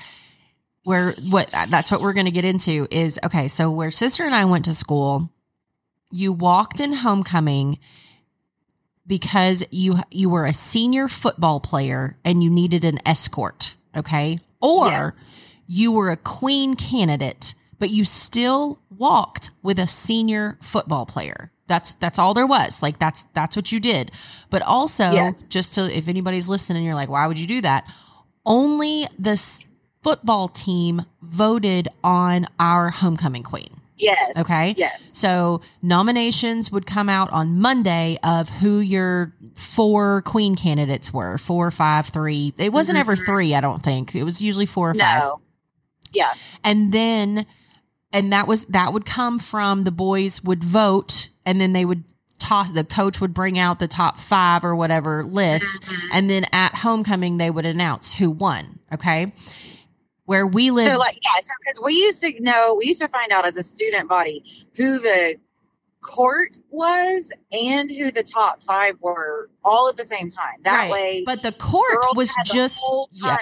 where 0.84 1.12
what 1.30 1.50
that's 1.50 1.90
what 1.90 2.00
we're 2.00 2.12
going 2.14 2.26
to 2.26 2.32
get 2.32 2.44
into 2.44 2.86
is 2.90 3.18
okay. 3.24 3.48
So 3.48 3.70
where 3.70 3.90
sister 3.90 4.24
and 4.24 4.34
I 4.34 4.44
went 4.46 4.64
to 4.66 4.74
school, 4.74 5.30
you 6.10 6.32
walked 6.32 6.80
in 6.80 6.92
homecoming 6.92 7.78
because 9.06 9.64
you 9.70 9.98
you 10.10 10.28
were 10.28 10.46
a 10.46 10.52
senior 10.52 11.08
football 11.08 11.60
player 11.60 12.16
and 12.24 12.42
you 12.42 12.50
needed 12.50 12.84
an 12.84 13.00
escort, 13.06 13.76
okay? 13.96 14.38
Or 14.60 14.86
Yes. 14.88 15.40
you 15.66 15.92
were 15.92 16.10
a 16.10 16.16
queen 16.16 16.74
candidate, 16.76 17.54
but 17.78 17.90
you 17.90 18.04
still 18.04 18.78
walked 18.96 19.50
with 19.62 19.78
a 19.78 19.86
senior 19.86 20.58
football 20.60 21.06
player. 21.06 21.50
That's 21.66 21.94
that's 21.94 22.18
all 22.18 22.34
there 22.34 22.46
was. 22.46 22.82
Like 22.82 22.98
that's 22.98 23.24
that's 23.34 23.56
what 23.56 23.72
you 23.72 23.80
did. 23.80 24.12
But 24.50 24.62
also, 24.62 25.12
Yes. 25.12 25.48
just 25.48 25.74
to 25.74 25.96
if 25.96 26.08
anybody's 26.08 26.48
listening, 26.48 26.84
you're 26.84 26.94
like, 26.94 27.08
why 27.08 27.26
would 27.26 27.38
you 27.38 27.46
do 27.46 27.60
that? 27.62 27.84
Only 28.44 29.06
the 29.18 29.30
s- 29.32 29.62
football 30.02 30.48
team 30.48 31.02
voted 31.22 31.88
on 32.02 32.46
our 32.58 32.88
homecoming 32.90 33.42
queen. 33.42 33.68
Yes. 33.96 34.40
Okay. 34.40 34.74
Yes. 34.78 35.02
So 35.18 35.60
nominations 35.82 36.72
would 36.72 36.86
come 36.86 37.10
out 37.10 37.30
on 37.32 37.60
Monday 37.60 38.18
of 38.22 38.48
who 38.48 38.78
your 38.80 39.34
four 39.54 40.22
queen 40.22 40.56
candidates 40.56 41.12
were. 41.12 41.36
Four, 41.36 41.70
five, 41.70 42.06
three. 42.06 42.54
It 42.56 42.72
wasn't 42.72 42.96
ever 42.98 43.14
Mhm. 43.14 43.26
three, 43.26 43.54
I 43.54 43.60
don't 43.60 43.82
think. 43.82 44.14
It 44.14 44.24
was 44.24 44.40
usually 44.40 44.64
four 44.64 44.90
or 44.90 44.94
five 44.94 45.32
Yeah. 46.12 46.32
and 46.64 46.92
then 46.92 47.44
and 48.12 48.32
that 48.32 48.48
was 48.48 48.64
that 48.66 48.92
would 48.92 49.04
come 49.06 49.38
from 49.38 49.84
the 49.84 49.92
boys 49.92 50.42
would 50.42 50.64
vote 50.64 51.28
and 51.46 51.60
then 51.60 51.72
they 51.74 51.84
would 51.84 52.02
toss 52.40 52.70
the 52.70 52.82
coach 52.84 53.20
would 53.20 53.34
bring 53.34 53.58
out 53.58 53.78
the 53.78 53.86
top 53.86 54.18
five 54.18 54.64
or 54.64 54.74
whatever 54.74 55.22
list 55.22 55.82
Mhm. 55.82 55.96
and 56.12 56.30
then 56.30 56.46
at 56.52 56.76
homecoming 56.76 57.36
they 57.36 57.50
would 57.50 57.66
announce 57.66 58.14
who 58.14 58.30
won 58.30 58.80
okay 58.92 59.32
where 60.30 60.46
we 60.46 60.70
live 60.70 60.84
So 60.84 60.96
like 60.96 61.16
yeah, 61.16 61.40
so 61.42 61.50
because 61.60 61.82
we 61.84 61.94
used 61.94 62.20
to 62.20 62.40
know, 62.40 62.76
we 62.78 62.86
used 62.86 63.00
to 63.00 63.08
find 63.08 63.32
out 63.32 63.44
as 63.44 63.56
a 63.56 63.64
student 63.64 64.08
body 64.08 64.44
who 64.76 65.00
the 65.00 65.38
court 66.02 66.56
was 66.70 67.32
and 67.50 67.90
who 67.90 68.12
the 68.12 68.22
top 68.22 68.60
five 68.62 68.94
were 69.00 69.50
all 69.64 69.88
at 69.88 69.96
the 69.96 70.04
same 70.04 70.30
time. 70.30 70.54
That 70.62 70.82
Right. 70.82 70.90
way, 70.92 71.22
but 71.26 71.42
the 71.42 71.50
court 71.50 72.14
was 72.14 72.32
just 72.46 72.80
yeah 73.10 73.38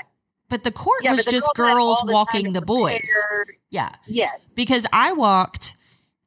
but 0.48 0.64
the 0.64 0.72
court 0.72 1.00
yeah, 1.02 1.12
was 1.12 1.26
the 1.26 1.30
just 1.30 1.50
girls 1.54 2.00
the 2.06 2.10
walking 2.10 2.54
the 2.54 2.62
boys 2.62 3.10
yeah 3.68 3.94
Yes. 4.06 4.54
because 4.56 4.86
I 4.90 5.12
walked 5.12 5.76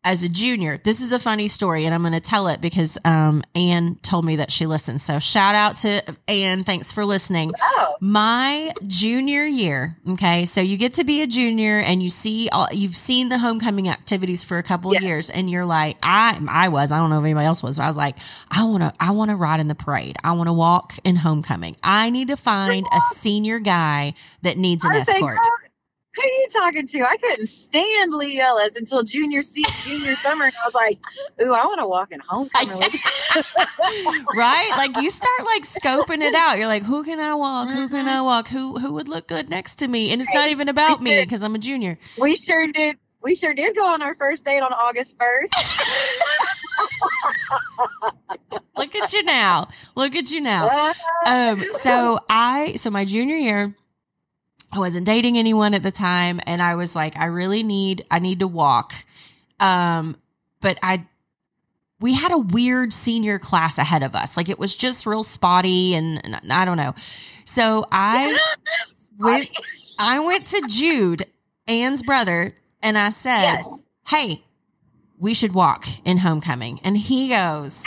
as 0.04 0.24
a 0.24 0.30
junior. 0.30 0.80
This 0.84 1.00
is 1.02 1.12
a 1.12 1.20
funny 1.20 1.48
story, 1.48 1.86
and 1.86 1.94
I'm 1.94 2.02
going 2.02 2.14
to 2.14 2.20
tell 2.20 2.48
it 2.48 2.60
because 2.60 2.98
um, 3.06 3.44
Anne 3.54 3.96
told 4.02 4.26
me 4.26 4.38
that 4.38 4.52
she 4.52 4.66
listens. 4.66 5.04
So 5.04 5.20
shout 5.20 5.54
out 5.54 5.76
to 5.78 6.02
Anne. 6.28 6.64
Thanks 6.64 6.92
for 6.92 7.06
listening. 7.06 7.52
Oh. 7.62 7.96
My 8.02 8.74
junior 8.88 9.46
year, 9.46 9.98
okay, 10.10 10.46
so 10.46 10.60
you 10.60 10.76
get 10.78 10.96
to 10.96 11.04
be 11.04 11.22
a 11.22 11.28
junior, 11.28 11.80
and 11.80 12.02
you 12.02 12.10
see 12.10 12.50
all 12.50 12.68
you've 12.72 12.98
seen 12.98 13.30
the 13.30 13.38
homecoming 13.38 13.90
activities 13.90 14.44
for 14.44 14.58
a 14.58 14.64
couple 14.64 14.96
of 14.96 15.04
years, 15.04 15.30
and 15.30 15.50
you're 15.50 15.66
like, 15.66 15.98
I 16.02 16.40
I 16.48 16.70
was, 16.70 16.92
I 16.92 16.98
don't 16.98 17.12
know 17.12 17.20
if 17.20 17.26
anybody 17.26 17.46
else 17.46 17.62
was, 17.62 17.78
but 17.78 17.84
I 17.84 17.88
was 17.88 17.98
like, 17.98 18.16
I 18.50 18.64
want 18.64 18.82
to, 18.82 18.94
I 19.00 19.12
want 19.12 19.30
to 19.30 19.36
ride 19.36 19.60
in 19.60 19.68
the 19.68 19.76
parade. 19.76 20.18
I 20.24 20.32
want 20.32 20.48
to 20.48 20.54
walk 20.54 20.96
in 21.04 21.16
homecoming. 21.18 21.76
I 21.84 22.10
need 22.10 22.30
to 22.30 22.38
find 22.38 22.88
a 22.92 23.02
senior 23.14 23.60
guy 23.60 24.16
that 24.42 24.58
needs 24.58 24.84
an 24.84 24.94
I 24.94 24.96
was 24.96 25.06
saying, 25.06 25.24
escort. 25.24 25.38
girl, 25.38 25.61
who 26.16 26.22
are 26.22 26.26
you 26.26 26.48
talking 26.52 26.88
to? 26.88 27.00
I 27.02 27.18
couldn't 27.18 27.48
stand 27.48 28.14
Lee 28.14 28.40
Ellis 28.40 28.76
until 28.76 29.04
junior 29.04 29.42
se- 29.42 29.64
junior 29.84 30.16
summer, 30.16 30.46
and 30.46 30.54
I 30.62 30.68
was 30.68 30.74
like, 30.74 31.00
"Ooh, 31.42 31.54
I 31.54 31.66
want 31.66 31.80
to 31.80 31.88
walk 31.88 32.12
in 32.12 32.20
homecoming." 32.20 32.80
right? 34.36 34.72
Like 34.78 34.98
you 34.98 35.10
start 35.10 35.46
like 35.46 35.64
scoping 35.64 36.22
it 36.22 36.36
out. 36.36 36.58
You're 36.58 36.68
like, 36.68 36.84
who 36.84 37.04
can 37.04 37.20
I 37.20 37.34
walk? 37.36 37.70
Who 37.70 37.88
can 37.88 38.08
I 38.08 38.22
walk? 38.22 38.50
Who 38.50 38.78
who 38.80 38.92
would 38.94 39.08
look 39.08 39.28
good 39.28 39.50
next 39.50 39.76
to 39.76 39.88
me? 39.88 40.12
And 40.12 40.22
it's 40.22 40.34
not 40.34 40.50
even 40.50 40.68
about 40.70 41.02
me 41.02 41.22
because 41.22 41.44
I'm 41.44 41.56
a 41.56 41.60
junior. 41.60 41.98
we 42.18 42.38
sure 42.38 42.68
did. 42.68 42.98
We 43.24 43.36
sure 43.36 43.54
did 43.54 43.76
go 43.76 43.86
on 43.86 44.02
our 44.02 44.16
first 44.16 44.44
date 44.46 44.62
on 44.62 44.74
August 44.74 45.16
first. 45.18 45.54
Look 48.78 48.96
at 48.96 49.14
you 49.14 49.22
now. 49.24 49.68
Look 49.96 50.16
at 50.16 50.32
you 50.32 50.42
now. 50.42 50.94
Um, 51.24 51.64
so 51.74 52.18
I 52.30 52.74
so 52.78 52.90
my 52.90 53.06
junior 53.06 53.36
year, 53.36 53.76
I 54.74 54.80
wasn't 54.80 55.06
dating 55.06 55.38
anyone 55.38 55.74
at 55.74 55.84
the 55.84 55.92
time, 55.92 56.40
and 56.46 56.62
I 56.62 56.76
was 56.76 56.96
like, 56.96 57.18
I 57.18 57.26
really 57.26 57.64
need 57.64 58.06
I 58.10 58.20
need 58.20 58.40
to 58.40 58.48
walk. 58.48 58.94
Um, 59.60 60.16
but 60.62 60.80
I 60.82 61.06
we 62.02 62.16
had 62.16 62.32
a 62.32 62.38
weird 62.38 62.92
senior 62.92 63.38
class 63.38 63.78
ahead 63.78 64.04
of 64.04 64.16
us. 64.16 64.36
Like 64.36 64.50
it 64.50 64.58
was 64.58 64.76
just 64.76 65.06
real 65.06 65.24
spotty 65.24 65.94
and, 65.94 66.20
and 66.26 66.52
I 66.52 66.66
don't 66.66 66.78
know. 66.78 66.96
So 67.46 67.86
I 67.92 68.38
went 69.20 69.50
I 70.00 70.20
went 70.20 70.48
to 70.48 70.62
Jude, 70.68 71.28
Anne's 71.68 72.02
brother, 72.02 72.56
and 72.82 72.98
I 72.98 73.10
said, 73.10 73.44
Yes. 73.44 73.76
Hey, 74.08 74.44
we 75.20 75.34
should 75.36 75.54
walk 75.54 75.86
in 76.04 76.18
homecoming. 76.18 76.80
And 76.84 76.98
he 76.98 77.30
goes, 77.30 77.86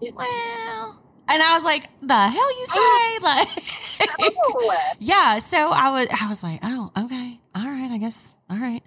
Yes. 0.00 0.16
Well, 0.18 1.00
and 1.28 1.42
I 1.42 1.54
was 1.54 1.64
like, 1.64 1.88
the 2.02 2.28
hell 2.28 2.58
you 2.58 2.66
say? 2.66 2.80
Like 3.22 3.48
Oh. 4.00 4.76
Yeah. 4.98 5.38
So 5.38 5.70
I 5.70 5.90
was 5.90 6.08
I 6.22 6.28
was 6.28 6.42
like, 6.42 6.60
oh, 6.62 6.90
okay. 6.96 7.40
All 7.54 7.66
right, 7.66 7.90
I 7.90 7.98
guess. 7.98 8.36
All 8.48 8.58
right. 8.58 8.82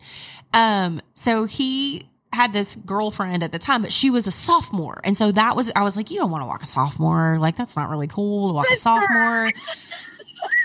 Um, 0.53 1.01
so 1.13 1.45
he 1.45 2.09
had 2.33 2.53
this 2.53 2.75
girlfriend 2.75 3.43
at 3.43 3.51
the 3.51 3.59
time, 3.59 3.81
but 3.81 3.91
she 3.91 4.09
was 4.09 4.27
a 4.27 4.31
sophomore. 4.31 4.99
And 5.03 5.15
so 5.17 5.31
that 5.31 5.55
was 5.55 5.71
I 5.75 5.83
was 5.83 5.95
like, 5.97 6.09
you 6.11 6.17
don't 6.19 6.31
want 6.31 6.43
to 6.43 6.47
walk 6.47 6.63
a 6.63 6.65
sophomore. 6.65 7.37
Like 7.39 7.55
that's 7.57 7.75
not 7.75 7.89
really 7.89 8.07
cool 8.07 8.49
to 8.49 8.53
walk 8.53 8.67
a 8.71 8.75
sophomore. 8.75 9.49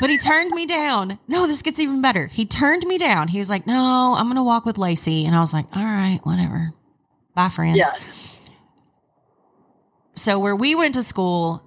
But 0.00 0.10
he 0.10 0.18
turned 0.18 0.50
me 0.52 0.66
down. 0.66 1.18
No, 1.28 1.46
this 1.46 1.62
gets 1.62 1.80
even 1.80 2.00
better. 2.02 2.26
He 2.26 2.44
turned 2.44 2.86
me 2.86 2.98
down. 2.98 3.28
He 3.28 3.38
was 3.38 3.48
like, 3.50 3.66
"No, 3.66 4.14
I'm 4.16 4.26
going 4.26 4.36
to 4.36 4.42
walk 4.42 4.64
with 4.64 4.78
Lacey." 4.78 5.24
And 5.26 5.34
I 5.34 5.40
was 5.40 5.52
like, 5.52 5.66
"All 5.74 5.82
right, 5.84 6.20
whatever. 6.24 6.72
Bye, 7.34 7.48
friend." 7.48 7.76
Yeah. 7.76 7.92
So 10.14 10.38
where 10.38 10.54
we 10.56 10.74
went 10.74 10.94
to 10.94 11.02
school, 11.02 11.62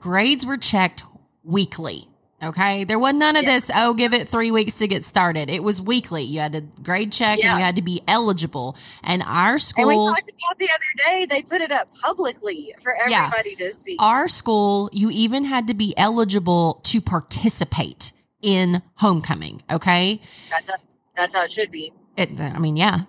grades 0.00 0.46
were 0.46 0.56
checked 0.56 1.04
weekly. 1.44 2.08
Okay. 2.42 2.84
There 2.84 2.98
was 2.98 3.14
none 3.14 3.36
of 3.36 3.44
Yeah. 3.44 3.50
this, 3.52 3.70
oh, 3.74 3.94
give 3.94 4.12
it 4.12 4.28
three 4.28 4.50
weeks 4.50 4.78
to 4.78 4.88
get 4.88 5.04
started. 5.04 5.48
It 5.48 5.62
was 5.62 5.80
weekly. 5.80 6.22
You 6.24 6.40
had 6.40 6.52
to 6.54 6.60
grade 6.82 7.12
check 7.12 7.38
Yeah. 7.38 7.50
and 7.52 7.58
you 7.58 7.64
had 7.64 7.76
to 7.76 7.82
be 7.82 8.02
eligible. 8.08 8.76
And 9.04 9.22
our 9.22 9.50
And 9.52 9.54
we 9.54 9.60
school, 9.94 10.08
talked 10.08 10.28
about 10.28 10.58
the 10.58 10.68
other 10.70 10.92
day, 11.18 11.24
they 11.26 11.42
put 11.42 11.60
it 11.60 11.70
up 11.70 11.88
publicly 12.02 12.74
for 12.82 12.96
Yeah. 13.08 13.26
everybody 13.26 13.54
to 13.56 13.72
see. 13.72 13.96
our 14.00 14.26
school, 14.26 14.90
you 14.92 15.08
even 15.10 15.44
had 15.44 15.66
to 15.68 15.74
be 15.74 15.94
eligible 15.96 16.80
to 16.84 17.00
participate 17.00 18.12
in 18.40 18.82
homecoming. 18.96 19.62
Okay. 19.70 20.20
That's 20.50 20.66
how, 20.68 20.74
that's 21.16 21.34
how 21.34 21.44
it 21.44 21.52
should 21.52 21.70
be. 21.70 21.92
It, 22.16 22.40
I 22.40 22.58
mean, 22.58 22.76
yeah. 22.76 23.02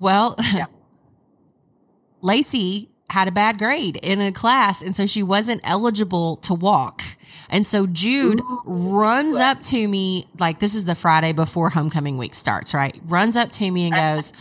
Well, 0.00 0.34
Yeah. 0.54 0.64
Lacey 2.20 2.90
had 3.10 3.26
a 3.28 3.32
bad 3.32 3.58
grade 3.58 3.96
in 4.02 4.20
a 4.20 4.32
class, 4.32 4.82
and 4.82 4.94
so 4.94 5.06
she 5.06 5.22
wasn't 5.22 5.60
eligible 5.64 6.36
to 6.38 6.52
walk. 6.54 7.02
And 7.50 7.66
so 7.66 7.86
Jude 7.86 8.40
Ooh. 8.40 8.62
runs 8.66 9.36
up 9.36 9.62
to 9.62 9.88
me, 9.88 10.26
like 10.38 10.58
this 10.58 10.74
is 10.74 10.84
the 10.84 10.94
Friday 10.94 11.32
before 11.32 11.70
homecoming 11.70 12.18
week 12.18 12.34
starts, 12.34 12.74
right? 12.74 12.94
Runs 13.06 13.36
up 13.36 13.50
to 13.52 13.70
me 13.70 13.86
and 13.86 13.94
goes, 13.94 14.32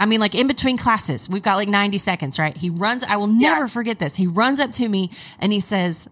I 0.00 0.06
mean, 0.06 0.20
like 0.20 0.34
in 0.34 0.46
between 0.48 0.76
classes, 0.76 1.28
we've 1.28 1.42
got 1.42 1.54
like 1.56 1.68
90 1.68 1.98
seconds, 1.98 2.38
right? 2.38 2.56
He 2.56 2.68
runs, 2.70 3.04
I 3.04 3.16
will 3.16 3.28
Yeah. 3.30 3.50
never 3.54 3.68
forget 3.68 3.98
this. 3.98 4.16
He 4.16 4.26
runs 4.26 4.58
up 4.60 4.72
to 4.72 4.88
me 4.88 5.10
and 5.38 5.52
he 5.52 5.60
says, 5.60 6.08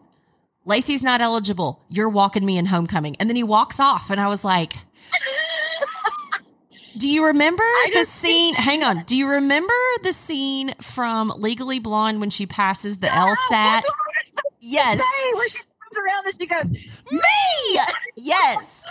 Lacey's 0.64 1.02
not 1.02 1.20
eligible. 1.20 1.80
You're 1.90 2.08
walking 2.08 2.46
me 2.46 2.56
in 2.56 2.66
homecoming. 2.66 3.16
And 3.20 3.28
then 3.28 3.36
he 3.36 3.42
walks 3.42 3.78
off. 3.80 4.08
And 4.10 4.18
I 4.20 4.28
was 4.28 4.44
like, 4.44 4.74
do 6.96 7.08
you 7.08 7.26
remember 7.26 7.62
I 7.62 7.90
the 7.92 8.04
scene? 8.04 8.54
Hang 8.54 8.82
on. 8.84 9.02
Do 9.02 9.16
you 9.16 9.28
remember 9.28 9.74
the 10.02 10.12
scene 10.12 10.74
from 10.80 11.32
Legally 11.36 11.78
Blonde 11.78 12.20
when 12.20 12.30
she 12.30 12.46
passes 12.46 13.00
the 13.00 13.08
LSAT? 13.08 13.32
That's 13.50 13.50
what 13.50 13.56
I 13.58 14.22
was 14.22 14.30
about 14.32 14.42
to 14.42 14.42
Yes. 14.60 14.98
say, 14.98 15.32
where 15.34 15.48
she 15.48 15.58
comes 15.58 15.96
around 15.96 16.26
and 16.26 16.40
she 16.40 16.46
goes, 16.46 16.72
Me! 17.12 17.80
Yes. 18.16 18.84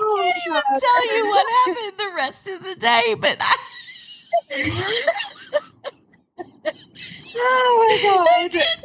oh, 0.00 0.22
can't 0.22 0.36
even 0.46 0.62
tell 0.80 1.16
you 1.16 1.28
what 1.28 1.46
happened 1.66 1.98
the 1.98 2.12
rest 2.16 2.48
of 2.48 2.64
the 2.64 2.74
day, 2.76 3.14
but 3.18 3.36
I, 3.40 3.54
oh 7.36 7.86
my 8.02 8.48
god. 8.50 8.62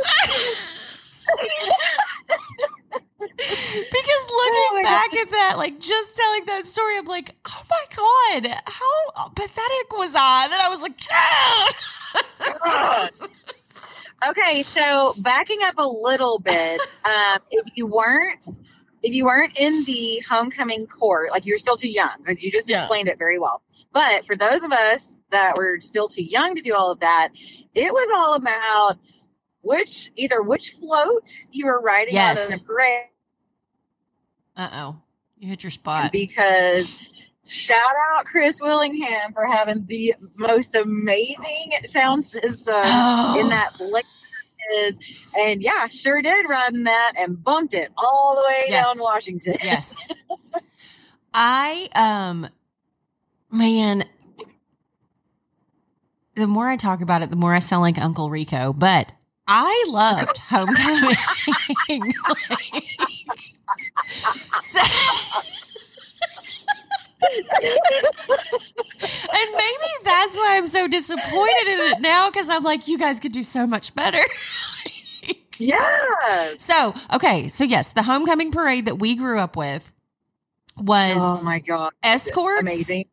because 4.28 4.46
looking 4.46 4.70
Oh 4.80 4.84
back 4.84 5.16
at 5.16 5.30
that, 5.32 5.54
like 5.58 5.80
just 5.80 6.16
telling 6.18 6.46
that 6.46 6.66
story, 6.66 6.98
I'm 6.98 7.06
like, 7.06 7.36
oh 7.48 7.64
my 7.70 8.42
god, 8.44 8.62
how 8.66 9.30
pathetic 9.30 9.92
was 9.98 10.16
I? 10.18 10.48
Then 10.50 10.60
I 10.62 10.70
was 10.70 10.82
like, 10.82 11.00
yeah. 11.10 13.08
okay, 14.30 14.64
so 14.64 15.14
backing 15.18 15.60
up 15.66 15.76
a 15.78 15.88
little 15.88 16.40
bit, 16.40 16.82
um, 17.06 17.40
if 17.52 17.64
you 17.76 17.88
weren't 17.88 18.46
if 19.04 19.14
you 19.14 19.26
weren't 19.26 19.60
in 19.60 19.84
the 19.84 20.22
homecoming 20.30 20.88
court, 20.88 21.30
like 21.32 21.46
you're 21.46 21.58
still 21.58 21.76
too 21.76 21.90
young, 21.90 22.12
you 22.40 22.50
just 22.50 22.70
Yeah. 22.70 22.80
explained 22.80 23.10
it 23.10 23.18
very 23.18 23.38
well. 23.38 23.62
But 23.92 24.26
for 24.26 24.36
those 24.36 24.64
of 24.64 24.72
us 24.72 25.18
that 25.32 25.58
were 25.58 25.80
still 25.82 26.08
too 26.08 26.24
young 26.24 26.56
to 26.56 26.62
do 26.62 26.74
all 26.74 26.90
of 26.92 27.02
that, 27.02 27.30
it 27.76 27.94
was 27.94 28.10
all 28.16 28.36
about 28.36 28.98
which 29.62 30.10
either 30.16 30.42
which 30.42 30.70
float 30.72 31.30
you 31.52 31.66
were 31.66 31.82
riding 31.82 32.14
on 32.14 32.38
Yes. 32.38 32.50
in 32.52 32.58
the 32.58 32.64
parade 32.64 33.08
Uh 34.56 34.70
oh, 34.74 34.96
you 35.38 35.48
hit 35.50 35.63
your 35.63 35.72
spot. 35.72 36.12
because 36.12 37.08
shout 37.46 37.80
out 38.16 38.26
Chris 38.26 38.62
Willingham 38.62 39.34
for 39.34 39.46
having 39.46 39.86
the 39.88 40.13
most 40.38 40.76
amazing 40.76 41.72
sound 41.84 42.24
system 42.26 42.76
Oh. 42.78 43.39
in 43.39 43.50
that 43.50 43.74
place 43.74 44.06
is 44.78 44.98
and 45.38 45.62
yeah 45.62 45.88
sure 45.88 46.22
did 46.22 46.46
ride 46.48 46.74
in 46.74 46.86
that 46.86 47.13
and 47.18 47.44
bumped 47.44 47.74
it 47.74 47.92
all 47.98 48.34
the 48.36 48.44
way 48.48 48.63
Yes. 48.70 48.86
down 48.86 49.04
washington 49.04 49.56
yes. 49.62 50.08
I 51.34 51.89
um 51.96 52.48
man 53.52 54.06
the 56.36 56.48
more 56.48 56.68
I 56.70 56.78
talk 56.78 57.02
about 57.02 57.22
it, 57.22 57.30
the 57.30 57.36
more 57.36 57.54
I 57.54 57.60
sound 57.60 57.82
like 57.84 58.00
Uncle 58.00 58.30
Rico, 58.30 58.74
but 58.74 59.12
I 59.56 59.86
loved 59.88 60.39
homecoming. 60.39 61.16
so, 64.60 64.80
and 69.32 69.50
maybe 69.52 69.89
that's 70.04 70.36
why 70.36 70.58
I'm 70.58 70.66
so 70.66 70.88
disappointed 70.88 71.68
in 71.68 71.80
it 71.82 72.02
now 72.02 72.32
because 72.32 72.50
I'm 72.50 72.63
like, 72.63 72.88
you 72.88 72.98
guys 72.98 73.20
could 73.20 73.32
do 73.32 73.44
so 73.44 73.68
much 73.68 73.94
better. 73.94 74.24
yeah 75.60 76.56
So, 76.58 76.96
okay. 77.13 77.48
So, 77.48 77.63
yes, 77.63 77.92
the 77.92 78.02
homecoming 78.02 78.52
parade 78.52 78.88
that 78.88 78.96
we 78.96 79.16
grew 79.16 79.38
up 79.38 79.56
with 79.56 79.94
was 80.78 81.18
oh 81.20 81.39
my 81.44 81.60
god 81.60 81.92
escorts 82.02 82.62
amazing 82.62 83.06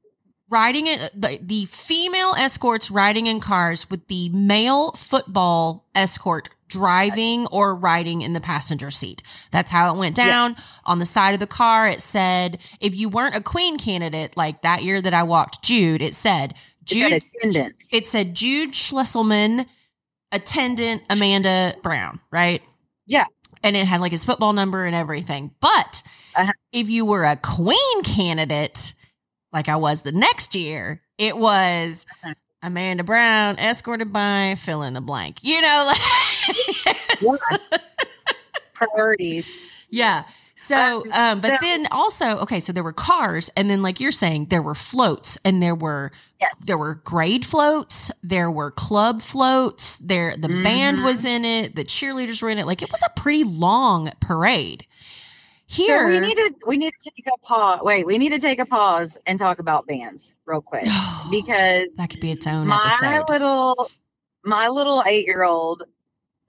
riding 0.51 0.87
in 0.87 0.99
the, 1.15 1.39
the 1.41 1.65
female 1.67 2.35
escorts 2.37 2.91
riding 2.91 3.27
in 3.27 3.41
cars 3.41 3.89
with 3.89 4.07
the 4.09 4.29
male 4.31 4.93
football 4.93 5.89
escort 5.95 6.49
driving 6.69 7.41
Yes. 7.41 7.49
or 7.51 7.75
riding 7.75 8.23
in 8.23 8.33
the 8.33 8.41
passenger 8.41 8.91
seat. 8.93 9.23
That's 9.51 9.71
how 9.73 9.93
it 9.93 9.99
went 9.99 10.15
down. 10.15 10.55
On 10.85 10.99
the 11.01 11.07
side 11.07 11.35
of 11.35 11.41
the 11.41 11.47
car, 11.49 11.89
it 11.89 12.01
said, 12.01 12.59
if 12.81 12.95
you 12.95 13.09
weren't 13.09 13.35
a 13.35 13.41
queen 13.41 13.77
candidate, 13.77 14.37
like 14.37 14.63
that 14.63 14.83
year 14.85 15.03
that 15.03 15.13
I 15.15 15.25
walked 15.25 15.63
Jude, 15.65 16.01
it 16.03 16.15
said, 16.15 16.55
Jude, 16.85 17.13
attendant 17.13 17.85
it 17.91 18.07
said 18.07 18.35
Jude 18.35 18.71
Schlesselman, 18.73 19.67
attendant 20.33 21.03
Amanda 21.11 21.75
Brown, 21.83 22.21
right? 22.31 22.63
Yeah. 23.07 23.25
And 23.63 23.77
it 23.77 23.87
had 23.87 24.01
like 24.01 24.13
his 24.13 24.25
football 24.25 24.53
number 24.53 24.85
and 24.85 24.95
everything. 24.95 25.51
But 25.61 26.03
Uh-huh. 26.37 26.53
if 26.73 26.89
you 26.89 27.05
were 27.05 27.25
a 27.25 27.37
queen 27.37 28.03
candidate, 28.05 28.95
like 29.53 29.69
I 29.69 29.77
was 29.77 30.03
the 30.03 30.13
next 30.13 30.55
year, 30.55 31.01
it 31.19 31.37
was. 31.37 32.07
Amanda 32.63 33.03
Brown 33.05 33.59
escorted 33.59 34.13
by 34.13 34.55
fill 34.59 34.83
in 34.83 34.93
the 34.93 35.01
blank. 35.01 35.39
You 35.43 35.63
know, 35.63 35.85
like 36.85 37.17
Yeah. 37.23 37.37
priorities 38.75 39.65
yeah. 39.93 40.25
So, 40.55 40.77
Um, 41.07 41.13
um, 41.13 41.35
but 41.37 41.41
so- 41.41 41.57
then 41.63 41.87
also, 41.91 42.37
okay, 42.41 42.61
so 42.61 42.71
there 42.73 42.85
were 42.85 42.93
cars, 42.93 43.51
and 43.57 43.71
then 43.71 43.81
like 43.81 43.99
you're 43.99 44.13
saying, 44.13 44.47
there 44.51 44.61
were 44.63 44.75
floats, 44.75 45.39
and 45.43 45.63
there 45.63 45.75
were 45.75 46.13
yes 46.39 46.59
there 46.67 46.77
were 46.79 46.97
grade 46.97 47.47
floats, 47.47 48.11
there 48.23 48.51
were 48.51 48.71
club 48.71 49.23
floats, 49.23 49.97
there 49.99 50.37
the 50.37 50.49
band 50.49 50.99
Mhm. 50.99 51.05
was 51.05 51.25
in 51.25 51.47
it, 51.47 51.77
the 51.77 51.85
cheerleaders 51.85 52.43
were 52.43 52.51
in 52.51 52.59
it. 52.59 52.67
Like 52.67 52.83
it 52.83 52.91
was 52.93 53.03
a 53.03 53.19
pretty 53.19 53.43
long 53.43 54.13
parade. 54.21 54.85
Here 55.73 55.99
so 56.01 56.09
we 56.09 56.19
need 56.21 56.35
to 56.35 56.55
we 56.67 56.77
need 56.77 56.93
to 57.01 57.11
take 57.11 57.27
a 57.33 57.39
pause 57.47 57.79
wait 57.83 58.05
we 58.05 58.19
need 58.19 58.31
to 58.31 58.41
take 58.41 58.59
a 58.59 58.67
pause 58.67 59.19
and 59.25 59.39
talk 59.39 59.61
about 59.61 59.87
bands 59.87 60.35
real 60.45 60.61
quick 60.61 60.85
because 61.31 61.95
that 61.95 62.11
could 62.11 62.19
be 62.21 62.33
its 62.33 62.47
own 62.47 62.67
my 62.67 62.91
episode. 63.01 63.29
little 63.29 63.91
my 64.45 64.67
little 64.67 65.03
eight 65.07 65.27
year 65.27 65.45
old 65.45 65.85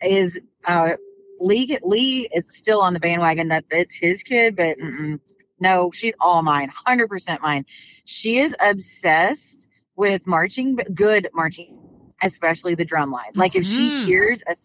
is 0.02 0.40
uh 0.66 0.94
lee 1.40 1.78
lee 1.84 2.28
is 2.34 2.48
still 2.50 2.82
on 2.82 2.94
the 2.94 3.00
bandwagon 3.00 3.50
that 3.50 3.64
it's 3.70 3.96
his 3.96 4.24
kid 4.24 4.56
but 4.56 4.76
mm-mm. 4.80 5.20
no 5.60 5.92
she's 5.94 6.16
all 6.20 6.42
mine 6.42 6.72
100% 6.88 7.42
mine 7.42 7.64
she 8.06 8.40
is 8.40 8.56
obsessed 8.60 9.70
with 9.96 10.26
marching 10.26 10.78
good 10.96 11.28
marching 11.34 11.78
especially 12.24 12.74
the 12.74 12.86
drum 12.86 13.12
line 13.12 13.32
like 13.36 13.56
if 13.56 13.66
she 13.66 13.90
Mhm. 13.90 14.06
hears 14.06 14.44
a 14.48 14.56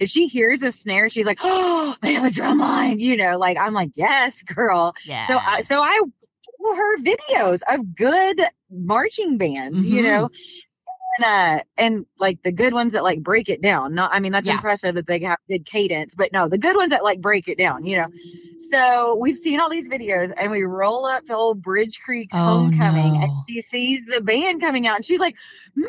if 0.00 0.08
she 0.08 0.26
hears 0.26 0.62
a 0.62 0.70
snare 0.72 1.08
she's 1.08 1.26
like 1.26 1.38
oh 1.42 1.94
they 2.02 2.12
have 2.12 2.24
a 2.24 2.30
drum 2.30 2.58
line 2.58 2.98
you 2.98 3.16
know 3.16 3.38
like 3.38 3.56
i'm 3.58 3.74
like 3.74 3.90
yes 3.94 4.42
girl 4.42 4.94
yeah. 5.06 5.26
so 5.26 5.36
I 5.38 5.60
so 5.62 5.76
I 5.80 6.00
her 6.76 6.98
videos 6.98 7.60
of 7.68 7.94
good 7.96 8.40
marching 8.70 9.36
bands, 9.36 9.84
you 9.84 10.00
Mhm. 10.00 10.04
know. 10.04 10.30
And, 11.18 11.24
uh, 11.26 11.62
and 11.76 12.06
like 12.18 12.42
the 12.42 12.52
good 12.52 12.72
ones 12.72 12.92
that 12.94 13.02
like 13.02 13.22
break 13.22 13.48
it 13.48 13.60
down. 13.60 13.94
Not, 13.94 14.14
I 14.14 14.20
mean, 14.20 14.32
that's 14.32 14.46
Yeah. 14.48 14.54
impressive 14.54 14.94
that 14.94 15.06
they 15.06 15.18
have 15.20 15.38
good 15.48 15.66
cadence, 15.66 16.14
but 16.14 16.32
no, 16.32 16.48
the 16.48 16.56
good 16.56 16.76
ones 16.76 16.90
that 16.90 17.02
like 17.04 17.20
break 17.20 17.48
it 17.48 17.58
down, 17.58 17.84
you 17.84 17.98
know. 17.98 18.06
So 18.70 19.16
we've 19.20 19.36
seen 19.36 19.58
all 19.60 19.68
these 19.68 19.88
videos, 19.90 20.32
and 20.36 20.50
we 20.52 20.62
roll 20.62 21.04
up 21.04 21.24
to 21.24 21.34
old 21.34 21.60
Bridge 21.60 21.98
Creek's 22.02 22.36
Oh, 22.36 22.44
homecoming, 22.44 23.16
and 23.22 23.30
she 23.48 23.60
sees 23.60 24.04
the 24.04 24.20
band 24.20 24.60
coming 24.60 24.86
out, 24.86 24.96
and 24.96 25.04
she's 25.04 25.18
like, 25.20 25.34
"Mom, 25.74 25.88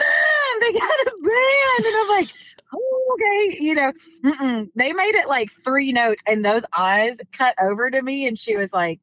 they 0.59 0.71
got 0.73 0.81
a 1.07 1.11
band!" 1.21 1.85
And 1.85 1.95
I'm 1.97 2.07
like, 2.09 2.29
"Oh, 2.59 2.62
okay," 3.11 3.57
you 3.59 3.75
know. 3.75 3.91
They 4.75 4.93
made 4.93 5.15
it 5.15 5.27
like 5.27 5.51
three 5.51 5.91
notes, 5.91 6.23
and 6.27 6.43
those 6.45 6.65
eyes 6.77 7.19
cut 7.37 7.55
over 7.61 7.89
to 7.91 8.01
me, 8.01 8.27
and 8.27 8.37
she 8.37 8.57
was 8.57 8.73
like, 8.73 8.99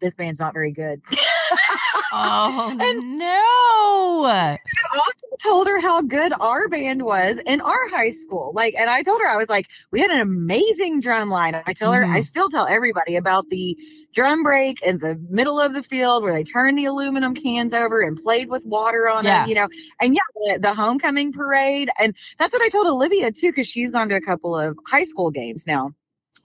"This 0.00 0.14
band's 0.14 0.40
not 0.40 0.54
very 0.54 0.72
good." 0.72 1.02
oh 2.12 2.76
And- 2.78 3.18
no. 3.18 4.24
I 4.24 4.58
also 4.94 5.26
told 5.42 5.66
her 5.66 5.80
how 5.80 6.02
good 6.02 6.32
our 6.40 6.68
band 6.68 7.02
was 7.02 7.38
in 7.46 7.60
our 7.60 7.88
high 7.88 8.10
school. 8.10 8.52
Like, 8.54 8.74
and 8.78 8.88
I 8.90 9.02
told 9.02 9.20
her, 9.20 9.28
I 9.28 9.36
was 9.36 9.48
like, 9.48 9.66
we 9.90 10.00
had 10.00 10.10
an 10.10 10.20
amazing 10.20 11.00
drum 11.00 11.30
line. 11.30 11.60
I 11.66 11.72
tell 11.72 11.92
her, 11.92 12.04
I 12.04 12.20
Mhm. 12.20 12.24
still 12.24 12.48
tell 12.48 12.66
everybody 12.66 13.16
about 13.16 13.48
the 13.48 13.76
drum 14.12 14.42
break 14.42 14.82
in 14.82 14.98
the 14.98 15.18
middle 15.30 15.58
of 15.58 15.72
the 15.72 15.82
field 15.82 16.22
where 16.22 16.32
they 16.34 16.44
turned 16.44 16.76
the 16.78 16.84
aluminum 16.84 17.34
cans 17.34 17.72
over 17.72 18.02
and 18.02 18.16
played 18.22 18.48
with 18.50 18.64
water 18.66 19.08
on 19.08 19.24
Yeah. 19.24 19.40
them, 19.40 19.48
you 19.48 19.54
know. 19.54 19.68
And 20.00 20.14
yeah, 20.14 20.20
the, 20.54 20.58
the 20.60 20.74
homecoming 20.74 21.32
parade. 21.32 21.90
And 21.98 22.14
that's 22.38 22.52
what 22.52 22.62
I 22.62 22.68
told 22.68 22.86
Olivia 22.86 23.32
too, 23.32 23.48
because 23.50 23.66
she's 23.66 23.90
gone 23.90 24.08
to 24.10 24.14
a 24.14 24.20
couple 24.20 24.54
of 24.56 24.78
high 24.86 25.04
school 25.04 25.30
games 25.30 25.66
now. 25.66 25.92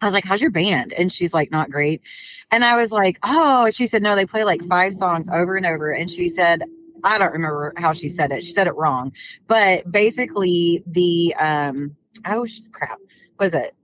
I 0.02 0.06
was 0.06 0.14
like, 0.14 0.26
how's 0.26 0.42
your 0.42 0.52
band? 0.52 0.94
And 0.94 1.12
she's 1.12 1.34
like, 1.34 1.50
not 1.52 1.72
great. 1.72 2.02
And 2.52 2.64
I 2.64 2.78
was 2.78 2.92
like, 2.92 3.18
oh, 3.24 3.70
she 3.72 3.88
said, 3.88 4.02
no, 4.04 4.16
they 4.16 4.26
play 4.26 4.44
like 4.44 4.62
five 4.64 4.94
songs 4.94 5.28
over 5.30 5.56
and 5.56 5.66
over. 5.66 5.92
And 5.92 6.10
she 6.10 6.28
said, 6.28 6.64
I 7.04 7.18
don't 7.18 7.34
remember 7.34 7.74
how 7.78 7.94
she 7.94 8.10
said 8.10 8.32
it. 8.32 8.44
She 8.44 8.52
said 8.52 8.68
it 8.68 8.76
wrong. 8.76 9.14
But 9.48 9.92
basically 9.92 10.84
the, 10.86 11.34
um, 11.40 11.96
oh 12.26 12.46
crap. 12.72 13.00
What 13.38 13.48
is 13.48 13.54
it? 13.54 13.76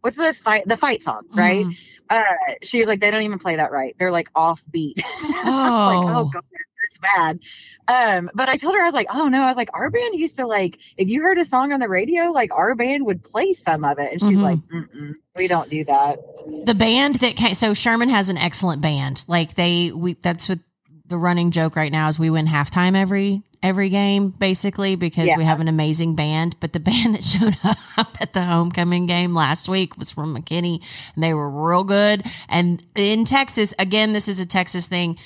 What's 0.00 0.16
the 0.16 0.34
fight, 0.34 0.64
the 0.66 0.76
fight 0.76 1.02
song, 1.02 1.22
right? 1.34 1.64
Mhm. 1.64 1.78
Uh, 2.10 2.20
she 2.62 2.78
was 2.78 2.88
like, 2.88 3.00
they 3.00 3.10
don't 3.10 3.22
even 3.22 3.38
play 3.38 3.56
that 3.56 3.72
right. 3.72 3.94
They're 3.98 4.10
like 4.12 4.28
off 4.34 4.62
beat. 4.70 5.00
I 5.04 5.70
was 5.70 6.06
like, 6.06 6.14
Oh. 6.14 6.20
oh 6.20 6.24
god, 6.26 6.42
that's 6.84 6.98
bad. 6.98 7.40
Um, 7.88 8.30
but 8.34 8.48
I 8.48 8.56
told 8.56 8.74
her, 8.74 8.80
I 8.82 8.84
was 8.86 8.94
like, 8.94 9.08
oh 9.12 9.28
no, 9.28 9.42
I 9.42 9.48
was 9.48 9.56
like, 9.56 9.70
our 9.74 9.90
band 9.90 10.14
used 10.14 10.36
to 10.36 10.46
like, 10.46 10.78
if 10.96 11.08
you 11.08 11.22
heard 11.22 11.38
a 11.38 11.44
song 11.44 11.72
on 11.72 11.80
the 11.80 11.88
radio, 11.88 12.24
like 12.30 12.52
our 12.54 12.74
band 12.74 13.06
would 13.06 13.22
play 13.24 13.52
some 13.52 13.84
of 13.84 13.98
it. 13.98 14.12
And 14.12 14.20
she's 14.20 14.38
Mhm. 14.38 14.42
like, 14.42 14.58
Mm-mm, 14.72 15.14
we 15.36 15.48
don't 15.48 15.70
do 15.70 15.84
that. 15.84 16.18
The 16.64 16.74
band 16.74 17.16
that 17.16 17.36
came, 17.36 17.54
so 17.54 17.74
Sherman 17.74 18.08
has 18.08 18.28
an 18.28 18.38
excellent 18.38 18.80
band. 18.82 19.24
Like 19.28 19.54
they, 19.54 19.90
we 19.92 20.14
that's 20.14 20.48
what 20.48 20.58
the 21.06 21.16
running 21.18 21.50
joke 21.50 21.76
right 21.76 21.92
now 21.92 22.08
is 22.08 22.18
we 22.18 22.30
win 22.30 22.46
halftime 22.46 22.96
every 22.96 23.42
every 23.62 23.88
game 23.88 24.28
basically 24.28 24.94
because 24.94 25.26
Yeah. 25.26 25.38
we 25.38 25.44
have 25.44 25.58
an 25.60 25.68
amazing 25.68 26.14
band. 26.14 26.56
But 26.60 26.72
the 26.74 26.80
band 26.90 27.14
that 27.14 27.24
showed 27.24 27.56
up 27.96 28.08
at 28.20 28.32
the 28.34 28.42
homecoming 28.42 29.06
game 29.06 29.34
last 29.34 29.68
week 29.68 29.96
was 29.98 30.10
from 30.10 30.34
McKinney, 30.36 30.80
and 31.14 31.24
they 31.24 31.32
were 31.34 31.48
real 31.50 31.84
good. 31.84 32.24
And 32.48 32.84
in 32.94 33.24
Texas, 33.24 33.72
again, 33.78 34.12
this 34.12 34.28
is 34.28 34.38
a 34.40 34.46
Texas 34.46 34.86
thing. 34.86 35.18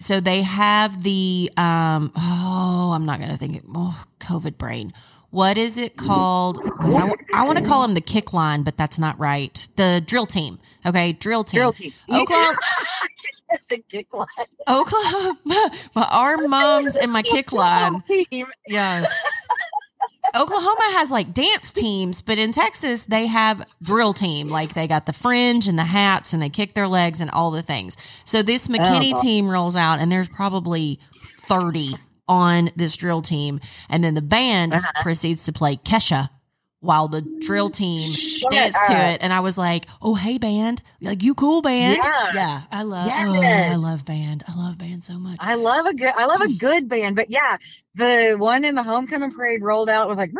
So 0.00 0.18
they 0.18 0.42
have 0.42 1.02
the 1.02 1.50
um 1.56 2.10
oh 2.16 2.92
I'm 2.94 3.04
not 3.06 3.20
gonna 3.20 3.36
think 3.36 3.56
it 3.56 3.64
oh 3.74 4.04
COVID 4.18 4.58
brain. 4.58 4.92
What 5.30 5.58
is 5.58 5.78
it 5.78 5.96
called? 5.96 6.58
I, 6.80 7.44
want 7.44 7.58
to 7.58 7.64
call 7.64 7.82
them 7.82 7.94
the 7.94 8.00
kick 8.00 8.32
line, 8.32 8.64
but 8.64 8.76
that's 8.76 8.98
not 8.98 9.16
right. 9.20 9.68
The 9.76 10.02
drill 10.04 10.26
team. 10.26 10.58
Okay, 10.84 11.12
drill 11.12 11.44
team. 11.44 11.58
Drill 11.58 11.72
team. 11.72 11.92
Oklahoma, 12.10 12.56
the 13.68 13.78
kick 13.78 14.12
line. 14.12 14.26
Oklahoma, 14.66 15.38
my 15.94 16.02
our 16.10 16.36
moms 16.38 16.96
and 16.96 17.12
my 17.12 17.22
kick 17.22 17.52
line. 17.52 18.00
Team. 18.00 18.48
Yeah. 18.66 19.06
Oklahoma 20.34 20.90
has 20.92 21.10
like 21.10 21.32
dance 21.34 21.72
teams, 21.72 22.22
but 22.22 22.38
in 22.38 22.52
Texas 22.52 23.04
they 23.04 23.26
have 23.26 23.66
drill 23.82 24.12
team. 24.14 24.48
Like 24.48 24.74
they 24.74 24.86
got 24.86 25.06
the 25.06 25.12
fringe 25.12 25.68
and 25.68 25.78
the 25.78 25.84
hats 25.84 26.32
and 26.32 26.40
they 26.42 26.48
kick 26.48 26.74
their 26.74 26.88
legs 26.88 27.20
and 27.20 27.30
all 27.30 27.50
the 27.50 27.62
things. 27.62 27.96
So 28.24 28.42
this 28.42 28.68
McKinney 28.68 29.12
God. 29.12 29.22
team 29.22 29.50
rolls 29.50 29.76
out 29.76 29.98
and 30.00 30.10
there's 30.10 30.28
probably 30.28 30.98
30 31.40 31.94
on 32.28 32.70
this 32.76 32.96
drill 32.96 33.22
team. 33.22 33.60
And 33.88 34.04
then 34.04 34.14
the 34.14 34.22
band 34.22 34.72
Uh-huh. 34.74 35.02
proceeds 35.02 35.44
to 35.44 35.52
play 35.52 35.76
Kesha 35.76 36.30
while 36.80 37.08
the 37.08 37.20
drill 37.40 37.68
team 37.68 37.96
Shut 37.96 38.50
dance 38.50 38.76
to 38.88 38.94
it. 38.94 39.18
And 39.20 39.32
I 39.32 39.40
was 39.40 39.58
like, 39.58 39.86
oh, 40.00 40.14
hey, 40.14 40.38
band. 40.38 40.82
Like, 41.02 41.22
you 41.22 41.34
cool, 41.34 41.60
band. 41.60 42.00
Yeah. 42.34 42.62
I 42.72 42.82
love, 42.82 43.06
oh, 43.06 43.42
I 43.42 43.74
love 43.76 44.06
band. 44.06 44.44
I 44.48 44.56
love 44.56 44.78
band 44.78 45.04
so 45.04 45.18
much. 45.18 45.36
I 45.40 45.54
love 45.54 45.86
a 45.86 45.94
good 45.94 46.12
I 46.16 46.26
love 46.26 46.40
a 46.40 46.46
mm. 46.46 46.58
good 46.58 46.88
band, 46.88 47.16
but 47.16 47.30
yeah, 47.30 47.58
the 47.94 48.36
one 48.38 48.64
in 48.64 48.74
the 48.74 48.82
homecoming 48.82 49.30
parade 49.30 49.62
rolled 49.62 49.90
out 49.90 50.08
was 50.08 50.16
like, 50.16 50.32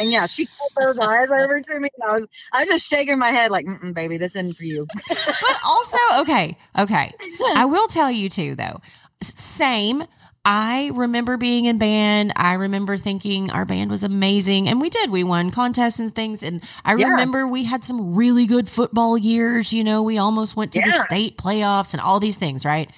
and 0.00 0.10
yeah, 0.10 0.26
she 0.26 0.46
pulled 0.46 0.72
those 0.78 0.98
eyes 0.98 1.30
over 1.30 1.60
to 1.60 1.80
me. 1.80 1.88
And 1.98 2.10
I 2.10 2.14
was 2.14 2.26
I 2.52 2.60
was 2.60 2.68
just 2.68 2.88
shaking 2.88 3.18
my 3.18 3.30
head 3.30 3.50
like, 3.50 3.66
baby, 3.94 4.18
this 4.18 4.36
isn't 4.36 4.54
for 4.54 4.64
you. 4.64 4.86
but 5.08 5.56
also 5.64 5.96
okay 6.18 6.56
okay 6.78 7.12
i 7.54 7.64
will 7.64 7.86
tell 7.86 8.10
you 8.10 8.28
too 8.28 8.54
though 8.54 8.80
same 9.22 10.04
i 10.46 10.90
remember 10.94 11.36
being 11.36 11.64
in 11.66 11.76
band 11.76 12.32
i 12.36 12.54
remember 12.54 12.96
thinking 12.96 13.50
our 13.50 13.64
band 13.64 13.90
was 13.90 14.02
amazing 14.04 14.68
and 14.68 14.80
we 14.80 14.88
did 14.88 15.10
we 15.10 15.22
won 15.24 15.50
contests 15.50 15.98
and 15.98 16.14
things 16.14 16.42
and 16.42 16.62
i 16.84 16.94
Yeah. 16.94 17.08
remember 17.08 17.46
we 17.46 17.64
had 17.64 17.84
some 17.84 18.14
really 18.14 18.46
good 18.46 18.68
football 18.68 19.18
years 19.18 19.72
you 19.72 19.82
know 19.84 20.02
we 20.02 20.16
almost 20.18 20.56
went 20.56 20.72
to 20.72 20.80
the 20.80 20.92
state 20.92 21.36
playoffs 21.36 21.92
and 21.92 22.00
all 22.00 22.20
these 22.20 22.38
things 22.38 22.64
right 22.64 22.88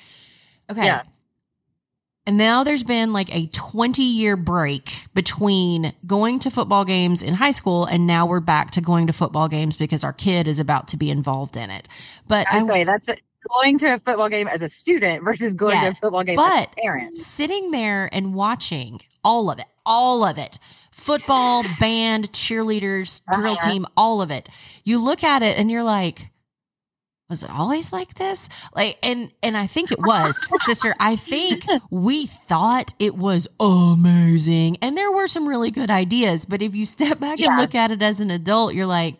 okay 0.70 0.84
Yeah. 0.84 1.02
and 2.26 2.36
now 2.36 2.62
there's 2.64 2.84
been 2.84 3.14
like 3.14 3.34
a 3.34 3.46
20 3.46 4.02
year 4.02 4.36
break 4.36 5.06
between 5.14 5.94
going 6.06 6.38
to 6.40 6.50
football 6.50 6.84
games 6.84 7.22
in 7.22 7.34
high 7.34 7.50
school 7.52 7.86
and 7.86 8.06
now 8.06 8.26
we're 8.26 8.40
back 8.40 8.70
to 8.72 8.82
going 8.82 9.06
to 9.06 9.12
football 9.14 9.48
games 9.48 9.74
because 9.76 10.04
our 10.04 10.12
kid 10.12 10.46
is 10.46 10.60
about 10.60 10.88
to 10.88 10.98
be 10.98 11.10
involved 11.10 11.56
in 11.56 11.70
it. 11.70 11.88
But 12.26 12.46
I 12.52 12.58
I, 12.58 12.62
say 12.64 12.84
that's 12.84 13.08
it. 13.08 13.20
Going 13.48 13.78
to 13.78 13.94
a 13.94 13.98
football 13.98 14.28
game 14.28 14.48
as 14.48 14.62
a 14.62 14.68
student 14.68 15.24
versus 15.24 15.54
going 15.54 15.74
Yeah, 15.76 15.82
to 15.84 15.88
a 15.90 15.94
football 15.94 16.24
game 16.24 16.36
but- 16.36 16.52
as 16.62 16.66
a 16.76 16.80
parent. 16.82 17.18
sitting 17.18 17.70
there 17.70 18.08
and 18.12 18.34
watching 18.34 19.00
all 19.24 19.50
of 19.50 19.58
it, 19.58 19.66
all 19.86 20.24
of 20.24 20.38
it 20.38 20.58
football, 20.90 21.62
band, 21.80 22.32
cheerleaders, 22.32 23.22
drill 23.32 23.52
Uh-huh. 23.54 23.70
team, 23.70 23.86
all 23.96 24.20
of 24.20 24.30
it. 24.30 24.48
You 24.84 24.98
look 24.98 25.22
at 25.22 25.42
it 25.42 25.56
and 25.56 25.70
you're 25.70 25.84
like, 25.84 26.30
was 27.30 27.42
it 27.42 27.50
always 27.50 27.92
like 27.92 28.14
this? 28.14 28.48
Like, 28.74 28.98
and 29.02 29.30
and 29.42 29.54
I 29.56 29.66
think 29.66 29.92
it 29.92 29.98
was, 30.00 30.42
sister. 30.64 30.94
I 30.98 31.14
think 31.14 31.64
we 31.90 32.24
thought 32.26 32.94
it 32.98 33.16
was 33.16 33.46
amazing, 33.60 34.78
and 34.80 34.96
there 34.96 35.12
were 35.12 35.28
some 35.28 35.46
really 35.46 35.70
good 35.70 35.90
ideas. 35.90 36.46
But 36.46 36.62
if 36.62 36.74
you 36.74 36.86
step 36.86 37.20
back 37.20 37.38
and 37.40 37.58
look 37.58 37.74
at 37.74 37.90
it 37.90 38.02
as 38.02 38.20
an 38.20 38.30
adult, 38.30 38.72
you're 38.74 38.86
like, 38.86 39.16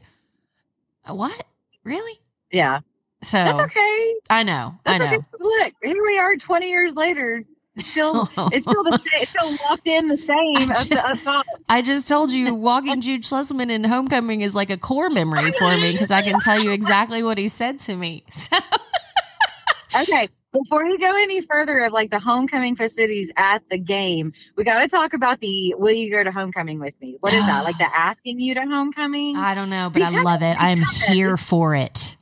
what? 1.07 1.47
Really? 1.85 2.19
Yeah, 2.51 2.81
So 3.23 3.39
that's 3.39 3.61
okay. 3.61 4.15
I 4.31 4.43
know, 4.45 4.77
That's 4.85 5.01
I 5.01 5.11
know. 5.11 5.17
okay. 5.17 5.27
Look, 5.41 5.73
here 5.83 6.03
we 6.03 6.19
are, 6.19 6.37
twenty 6.37 6.71
years 6.71 6.95
later. 6.95 7.45
Still, 7.79 8.29
it's 8.53 8.67
still 8.67 8.83
the 8.83 8.97
same. 8.99 9.23
It's 9.23 9.31
still 9.33 9.51
locked 9.69 9.87
in 9.87 10.09
the 10.09 10.17
same 10.17 10.37
I 10.71 10.85
just- 10.85 11.27
up. 11.29 11.47
I 11.69 11.81
just 11.83 12.09
told 12.09 12.33
you 12.33 12.53
walking 12.57 13.01
Jude 13.01 13.23
Schlesman 13.23 13.71
in 13.71 13.85
Homecoming 13.85 14.41
is 14.41 14.55
like 14.55 14.71
a 14.71 14.77
core 14.77 15.11
memory 15.11 15.53
for 15.53 15.77
me 15.77 15.93
because 15.93 16.11
I 16.11 16.23
can 16.23 16.41
tell 16.41 16.61
you 16.61 16.71
exactly 16.73 17.23
what 17.23 17.39
he 17.39 17.49
said 17.49 17.79
to 17.81 17.95
me. 17.97 18.25
So, 18.31 18.57
Okay. 20.03 20.29
Before 20.53 20.85
we 20.85 20.97
go 20.99 21.11
any 21.11 21.41
further 21.43 21.79
of 21.81 21.93
like 21.93 22.11
the 22.11 22.19
homecoming 22.19 22.75
festivities 22.75 23.31
at 23.37 23.69
the 23.69 23.79
game, 23.79 24.33
we 24.57 24.65
got 24.65 24.79
to 24.81 24.89
talk 24.89 25.13
about 25.13 25.41
the 25.41 25.75
will 25.79 25.93
you 25.95 26.11
go 26.11 26.25
to 26.25 26.33
homecoming 26.33 26.79
with 26.81 26.95
me? 27.03 27.17
What 27.21 27.33
is 27.35 27.45
that? 27.47 27.65
Like 27.65 27.79
the 27.79 27.85
asking 27.95 28.41
you 28.41 28.55
to 28.55 28.63
homecoming? 28.63 29.37
I 29.37 29.55
don't 29.55 29.71
know, 29.71 29.91
but 29.93 30.03
I 30.03 30.23
love 30.23 30.43
it. 30.43 30.57
I 30.61 30.71
am 30.71 30.79
because- 30.81 31.03
here 31.03 31.37
for 31.37 31.75
it. 31.75 32.17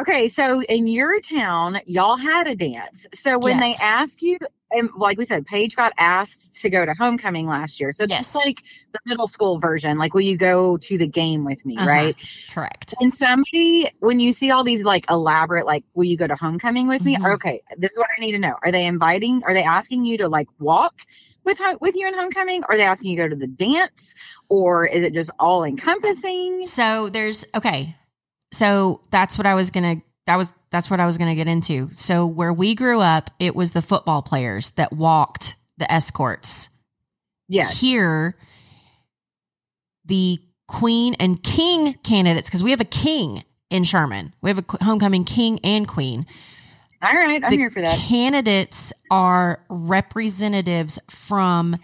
Okay, 0.00 0.28
so 0.28 0.62
in 0.62 0.86
your 0.86 1.20
town, 1.20 1.78
y'all 1.86 2.16
had 2.16 2.46
a 2.46 2.54
dance. 2.56 3.06
So 3.12 3.38
when 3.38 3.58
Yes. 3.58 3.78
they 3.78 3.84
ask 3.84 4.22
you, 4.22 4.38
and 4.72 4.88
like 4.96 5.18
we 5.18 5.24
said, 5.24 5.44
Paige 5.46 5.74
got 5.76 5.92
asked 5.98 6.60
to 6.62 6.70
go 6.70 6.86
to 6.86 6.94
homecoming 6.94 7.46
last 7.46 7.80
year. 7.80 7.90
So 7.92 8.06
Yes. 8.08 8.34
it's 8.34 8.34
like 8.36 8.62
the 8.92 9.00
middle 9.04 9.26
school 9.26 9.58
version. 9.58 9.98
Like, 9.98 10.14
will 10.14 10.20
you 10.20 10.36
go 10.38 10.76
to 10.76 10.96
the 10.96 11.08
game 11.08 11.44
with 11.44 11.66
me? 11.66 11.76
Uh-huh. 11.76 11.88
Right. 11.88 12.16
Correct. 12.54 12.94
And 13.00 13.12
somebody, 13.12 13.88
when 13.98 14.20
you 14.20 14.32
see 14.32 14.50
all 14.50 14.62
these 14.64 14.84
like 14.84 15.04
elaborate, 15.10 15.66
like, 15.66 15.84
will 15.94 16.04
you 16.04 16.16
go 16.16 16.26
to 16.28 16.36
homecoming 16.36 16.86
with 16.86 17.04
me? 17.04 17.16
Mhm. 17.16 17.34
Okay, 17.34 17.60
this 17.76 17.90
is 17.90 17.98
what 17.98 18.08
I 18.16 18.20
need 18.20 18.32
to 18.32 18.38
know. 18.38 18.54
Are 18.64 18.70
they 18.70 18.86
inviting? 18.86 19.42
Are 19.44 19.52
they 19.54 19.64
asking 19.64 20.04
you 20.04 20.16
to 20.18 20.28
like 20.28 20.48
walk 20.60 21.02
with 21.44 21.60
with 21.80 21.96
you 21.96 22.06
in 22.06 22.14
homecoming? 22.14 22.62
Are 22.68 22.76
they 22.76 22.84
asking 22.84 23.10
you 23.10 23.16
to 23.16 23.22
go 23.24 23.28
to 23.30 23.36
the 23.36 23.46
dance, 23.48 24.14
or 24.48 24.86
is 24.86 25.02
it 25.02 25.14
just 25.14 25.30
all 25.38 25.64
encompassing? 25.64 26.64
So 26.66 27.08
there's 27.08 27.44
okay. 27.54 27.96
So 28.52 29.00
that's 29.10 29.38
what 29.38 29.46
I 29.46 29.54
was 29.54 29.70
gonna. 29.70 30.02
That 30.26 30.36
was 30.36 30.52
that's 30.70 30.90
what 30.90 31.00
I 31.00 31.06
was 31.06 31.18
gonna 31.18 31.34
get 31.34 31.48
into. 31.48 31.88
So 31.92 32.26
where 32.26 32.52
we 32.52 32.74
grew 32.74 33.00
up, 33.00 33.30
it 33.38 33.54
was 33.54 33.72
the 33.72 33.82
football 33.82 34.22
players 34.22 34.70
that 34.70 34.92
walked 34.92 35.56
the 35.78 35.90
escorts. 35.90 36.68
Yes. 37.48 37.80
Here, 37.80 38.36
the 40.04 40.38
queen 40.68 41.14
and 41.18 41.42
king 41.42 41.94
candidates, 42.04 42.48
because 42.48 42.62
we 42.62 42.70
have 42.70 42.80
a 42.80 42.84
king 42.84 43.44
in 43.70 43.84
Sherman. 43.84 44.34
We 44.42 44.50
have 44.50 44.58
a 44.58 44.84
homecoming 44.84 45.24
king 45.24 45.58
and 45.64 45.86
queen. 45.86 46.26
All 47.02 47.12
right, 47.12 47.42
I'm 47.42 47.50
the 47.50 47.56
here 47.56 47.70
for 47.70 47.80
that. 47.80 47.98
Candidates 47.98 48.92
are 49.10 49.64
representatives 49.70 50.98
from 51.08 51.76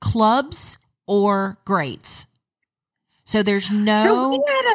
clubs 0.00 0.78
or 1.06 1.58
grades. 1.66 2.26
So 3.24 3.42
there's 3.42 3.70
no 3.70 4.02
So 4.02 4.30
we 4.30 4.42
had 4.48 4.64
a 4.64 4.74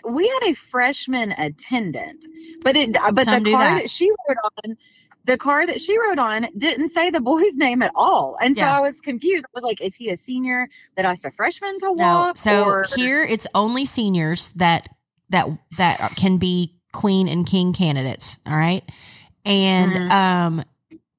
fre- 0.00 0.10
we 0.10 0.28
had 0.28 0.42
a 0.50 0.54
freshman 0.54 1.32
attendant, 1.32 2.24
but 2.62 2.76
it 2.76 2.92
but 3.12 3.24
Some 3.24 3.42
the 3.42 3.50
car 3.52 3.64
that. 3.74 3.82
that. 3.82 3.90
she 3.90 4.08
rode 4.28 4.36
on, 4.64 4.76
the 5.24 5.36
car 5.36 5.66
that 5.66 5.80
she 5.80 5.98
rode 5.98 6.18
on 6.18 6.46
didn't 6.56 6.88
say 6.88 7.10
the 7.10 7.20
boy's 7.20 7.56
name 7.56 7.82
at 7.82 7.92
all, 7.94 8.36
and 8.42 8.56
so 8.56 8.64
Yeah. 8.64 8.78
I 8.78 8.80
was 8.80 9.00
confused. 9.00 9.44
I 9.46 9.48
was 9.54 9.64
like, 9.64 9.80
is 9.80 9.94
he 9.96 10.08
a 10.10 10.16
senior 10.16 10.68
that 10.96 11.04
asked 11.04 11.24
a 11.24 11.30
freshman 11.30 11.78
to 11.80 11.94
no. 11.94 12.04
walk? 12.04 12.38
So 12.38 12.64
or- 12.64 12.86
here 12.96 13.22
it's 13.24 13.46
only 13.54 13.84
seniors 13.84 14.50
that 14.52 14.88
that 15.30 15.46
that 15.78 16.12
can 16.16 16.38
be 16.38 16.74
queen 16.92 17.28
and 17.28 17.46
king 17.46 17.72
candidates. 17.72 18.38
All 18.46 18.56
right, 18.56 18.82
and 19.44 19.92
Mhm. 19.92 20.10
um, 20.10 20.64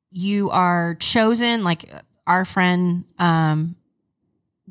you 0.10 0.50
are 0.50 0.96
chosen 0.96 1.64
like. 1.64 1.86
our 2.28 2.46
friend 2.46 3.04
um, 3.18 3.76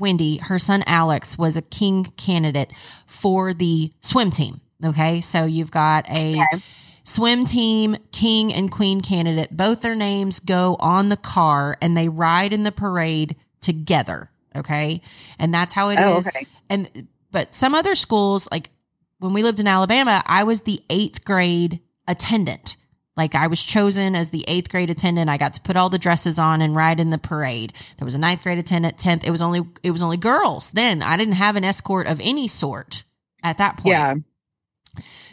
Wendy, 0.00 0.38
her 0.38 0.58
son 0.58 0.82
Alex 0.86 1.38
was 1.38 1.56
a 1.56 1.62
king 1.62 2.04
candidate 2.16 2.72
for 3.06 3.54
the 3.54 3.92
swim 4.00 4.30
team. 4.30 4.60
Okay, 4.82 5.20
so 5.20 5.44
you've 5.44 5.70
got 5.70 6.08
a 6.08 6.40
Okay. 6.40 6.62
swim 7.04 7.44
team 7.44 7.96
king 8.10 8.52
and 8.52 8.72
queen 8.72 9.02
candidate. 9.02 9.54
Both 9.56 9.82
their 9.82 9.94
names 9.94 10.40
go 10.40 10.76
on 10.80 11.10
the 11.10 11.18
car 11.18 11.76
and 11.82 11.96
they 11.96 12.08
ride 12.08 12.52
in 12.52 12.62
the 12.62 12.72
parade 12.72 13.36
together. 13.60 14.30
Okay, 14.56 15.02
and 15.38 15.52
that's 15.54 15.74
how 15.74 15.90
it 15.90 15.98
oh, 16.00 16.18
is. 16.18 16.26
Oh, 16.26 16.30
okay. 16.30 16.46
And 16.70 17.08
but 17.30 17.54
some 17.54 17.74
other 17.74 17.94
schools, 17.94 18.48
like 18.50 18.70
when 19.18 19.34
we 19.34 19.42
lived 19.42 19.60
in 19.60 19.68
Alabama, 19.68 20.22
I 20.26 20.44
was 20.44 20.62
the 20.62 20.82
eighth 20.88 21.24
grade 21.24 21.80
attendant. 22.08 22.76
Like 23.20 23.34
I 23.34 23.48
was 23.48 23.62
chosen 23.62 24.14
as 24.14 24.30
the 24.30 24.46
eighth 24.48 24.70
grade 24.70 24.88
attendant. 24.88 25.28
I 25.28 25.36
got 25.36 25.52
to 25.52 25.60
put 25.60 25.76
all 25.76 25.90
the 25.90 25.98
dresses 25.98 26.38
on 26.38 26.62
and 26.62 26.74
ride 26.74 26.98
in 26.98 27.10
the 27.10 27.18
parade. 27.18 27.74
There 27.98 28.06
was 28.06 28.14
a 28.14 28.18
ninth 28.18 28.42
grade 28.42 28.56
attendant, 28.56 28.96
tenth. 28.96 29.24
It 29.24 29.30
was 29.30 29.42
only 29.42 29.60
it 29.82 29.90
was 29.90 30.00
only 30.00 30.16
girls 30.16 30.70
then. 30.70 31.02
I 31.02 31.18
didn't 31.18 31.34
have 31.34 31.54
an 31.54 31.62
escort 31.62 32.06
of 32.06 32.18
any 32.22 32.48
sort 32.48 33.04
at 33.42 33.58
that 33.58 33.76
point. 33.76 33.92
Yeah. 33.92 34.14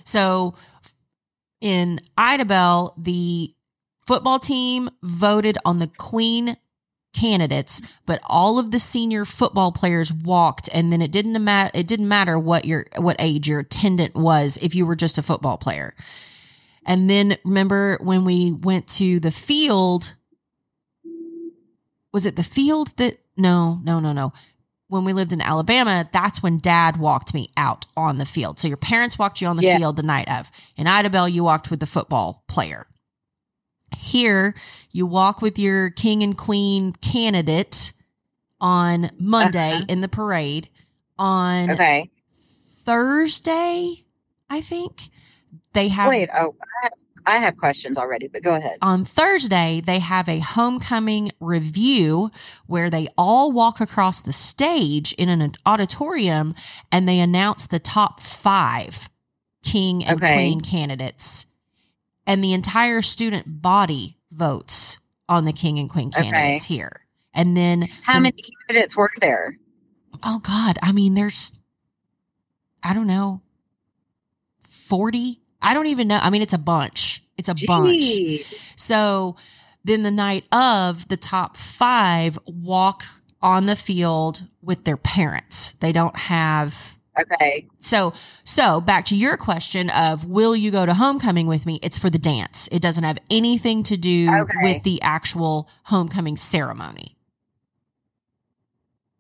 So 0.04 0.56
in 1.62 2.02
Idabel, 2.18 2.94
the 2.98 3.56
football 4.06 4.40
team 4.40 4.90
voted 5.02 5.58
on 5.64 5.80
the 5.80 5.88
queen 5.88 6.58
candidates, 7.14 7.82
but 8.06 8.20
all 8.26 8.60
of 8.60 8.72
the 8.72 8.80
senior 8.80 9.24
football 9.24 9.72
players 9.72 10.12
walked, 10.12 10.68
and 10.74 10.92
then 10.92 11.02
it 11.02 11.14
didn't 11.14 11.42
matter. 11.42 11.72
It 11.74 11.88
didn't 11.88 12.10
matter 12.10 12.38
what 12.38 12.66
your 12.66 12.86
what 12.98 13.16
age 13.18 13.48
your 13.48 13.62
attendant 13.62 14.14
was 14.14 14.60
if 14.62 14.76
you 14.76 14.86
were 14.86 14.98
just 14.98 15.18
a 15.18 15.24
football 15.24 15.58
player. 15.58 15.96
And 16.88 17.10
then 17.10 17.38
remember 17.44 17.98
when 18.02 18.24
we 18.26 18.52
went 18.52 18.88
to 18.96 19.20
the 19.20 19.32
field? 19.32 20.16
Was 22.14 22.26
it 22.26 22.36
the 22.36 22.44
field 22.44 22.94
that? 22.98 23.18
No, 23.36 23.80
no, 23.84 24.00
no, 24.00 24.14
no 24.14 24.34
when 24.90 25.04
we 25.04 25.14
lived 25.14 25.34
in 25.34 25.42
Alabama, 25.42 26.08
that's 26.14 26.42
when 26.42 26.60
dad 26.60 26.98
walked 26.98 27.34
me 27.34 27.50
out 27.58 27.86
on 27.98 28.18
the 28.18 28.26
field. 28.26 28.58
So 28.60 28.68
your 28.68 28.78
parents 28.78 29.20
walked 29.20 29.42
you 29.42 29.48
on 29.48 29.58
the 29.58 29.64
Yeah. 29.64 29.78
field 29.78 29.98
the 29.98 30.04
night 30.04 30.30
of. 30.30 30.50
In 30.78 30.88
Idabel, 30.88 31.32
you 31.32 31.44
walked 31.44 31.70
with 31.70 31.80
the 31.82 31.86
football 31.86 32.44
player. 32.48 32.88
Here, 33.98 34.56
you 34.92 35.06
walk 35.06 35.42
with 35.42 35.60
your 35.60 35.90
king 35.90 36.24
and 36.24 36.38
queen 36.38 36.94
candidate 36.94 37.92
on 38.62 39.12
Monday 39.20 39.74
Uh-huh. 39.74 39.86
in 39.90 40.02
the 40.02 40.08
parade. 40.08 40.70
On 41.20 41.72
Okay. 41.72 42.10
Thursday, 42.86 44.06
I 44.50 44.62
think, 44.62 45.10
they 45.74 45.88
have 45.90 46.10
Wait. 46.10 46.30
Oh, 46.36 46.56
I 46.62 46.84
have, 46.84 46.92
I 47.26 47.36
have 47.38 47.58
questions 47.58 47.98
already, 47.98 48.28
but 48.28 48.42
go 48.44 48.56
ahead. 48.56 48.78
on 48.82 49.04
Thursday, 49.06 49.82
they 49.84 50.00
have 50.00 50.30
a 50.30 50.40
homecoming 50.40 51.32
review 51.40 52.32
where 52.68 52.90
they 52.90 53.08
all 53.18 53.52
walk 53.52 53.82
across 53.82 54.22
the 54.22 54.32
stage 54.32 55.14
in 55.14 55.28
an 55.30 55.54
auditorium 55.66 56.56
and 56.92 57.08
they 57.08 57.20
announce 57.20 57.68
the 57.68 57.80
top 57.80 58.20
five 58.22 59.10
king 59.64 60.06
and 60.06 60.18
Okay. 60.24 60.34
queen 60.34 60.62
candidates. 60.62 61.46
And 62.26 62.44
the 62.44 62.54
entire 62.54 63.02
student 63.02 63.62
body 63.62 64.18
votes 64.32 65.00
on 65.30 65.44
the 65.46 65.54
king 65.54 65.80
and 65.80 65.90
queen 65.90 66.10
Okay. 66.10 66.24
candidates 66.24 66.66
here. 66.66 67.02
And 67.34 67.56
then, 67.58 67.88
How 68.04 68.16
the- 68.16 68.22
many 68.22 68.42
candidates 68.68 68.96
were 68.96 69.12
there? 69.20 69.58
oh 70.24 70.40
God, 70.40 70.80
I 70.82 70.92
mean, 70.94 71.14
there's, 71.14 71.52
I 72.82 72.94
don't 72.94 73.08
know, 73.08 73.42
40? 74.88 75.40
I 75.62 75.74
don't 75.74 75.88
even 75.88 76.08
know. 76.08 76.20
I 76.22 76.30
mean, 76.30 76.42
it's 76.42 76.54
a 76.54 76.58
bunch. 76.58 77.24
It's 77.38 77.50
a 77.50 77.56
bunch. 77.66 78.04
So 78.76 79.36
then 79.84 80.04
the 80.04 80.12
night 80.12 80.46
of, 80.52 81.08
the 81.08 81.18
top 81.18 81.58
five 81.58 82.38
walk 82.46 83.04
on 83.42 83.66
the 83.66 83.76
field 83.76 84.44
with 84.62 84.84
their 84.84 84.98
parents. 84.98 85.74
They 85.74 85.92
don't 85.92 86.16
have 86.18 86.98
Okay. 87.20 87.68
so 87.80 88.14
so 88.44 88.80
back 88.80 89.06
to 89.06 89.16
your 89.16 89.38
question 89.38 89.90
of 89.90 90.24
will 90.24 90.56
you 90.56 90.70
go 90.70 90.86
to 90.86 90.94
homecoming 90.94 91.48
with 91.48 91.66
me? 91.66 91.80
It's 91.82 91.98
for 91.98 92.12
the 92.12 92.20
dance. 92.20 92.70
It 92.72 92.80
doesn't 92.82 93.04
have 93.04 93.18
anything 93.32 93.82
to 93.84 93.98
do 93.98 94.30
Okay. 94.32 94.54
with 94.62 94.84
the 94.84 95.02
actual 95.02 95.68
homecoming 95.86 96.38
ceremony. 96.38 97.18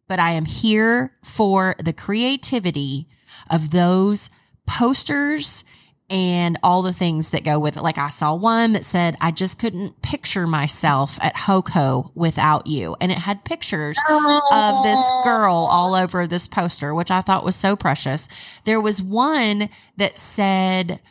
But 0.07 0.20
I 0.20 0.34
am 0.34 0.45
here 0.45 1.13
for 1.24 1.76
the 1.84 1.93
creativity 1.93 3.07
of 3.49 3.72
those 3.72 4.30
posters 4.68 5.65
and 6.09 6.57
all 6.63 6.84
the 6.84 6.93
things 6.93 7.32
that 7.32 7.43
go 7.43 7.59
with 7.59 7.76
it. 7.76 7.84
Like 7.84 7.97
I 7.97 8.07
saw 8.09 8.34
one 8.34 8.74
that 8.74 8.86
said, 8.86 9.18
I 9.20 9.32
just 9.32 9.59
couldn't 9.59 10.01
picture 10.01 10.47
myself 10.47 11.18
at 11.22 11.36
HOCO 11.36 12.11
without 12.15 12.68
you. 12.68 12.95
And 13.01 13.11
it 13.11 13.18
had 13.18 13.43
pictures 13.43 13.97
of 14.09 14.84
this 14.84 14.99
girl 15.24 15.68
all 15.70 15.95
over 15.95 16.26
this 16.26 16.47
poster, 16.47 16.93
which 16.95 17.11
I 17.11 17.22
thought 17.22 17.43
was 17.43 17.55
so 17.57 17.76
precious. 17.76 18.30
There 18.63 18.80
was 18.80 19.01
one 19.01 19.70
that 19.97 20.18
said 20.18 21.01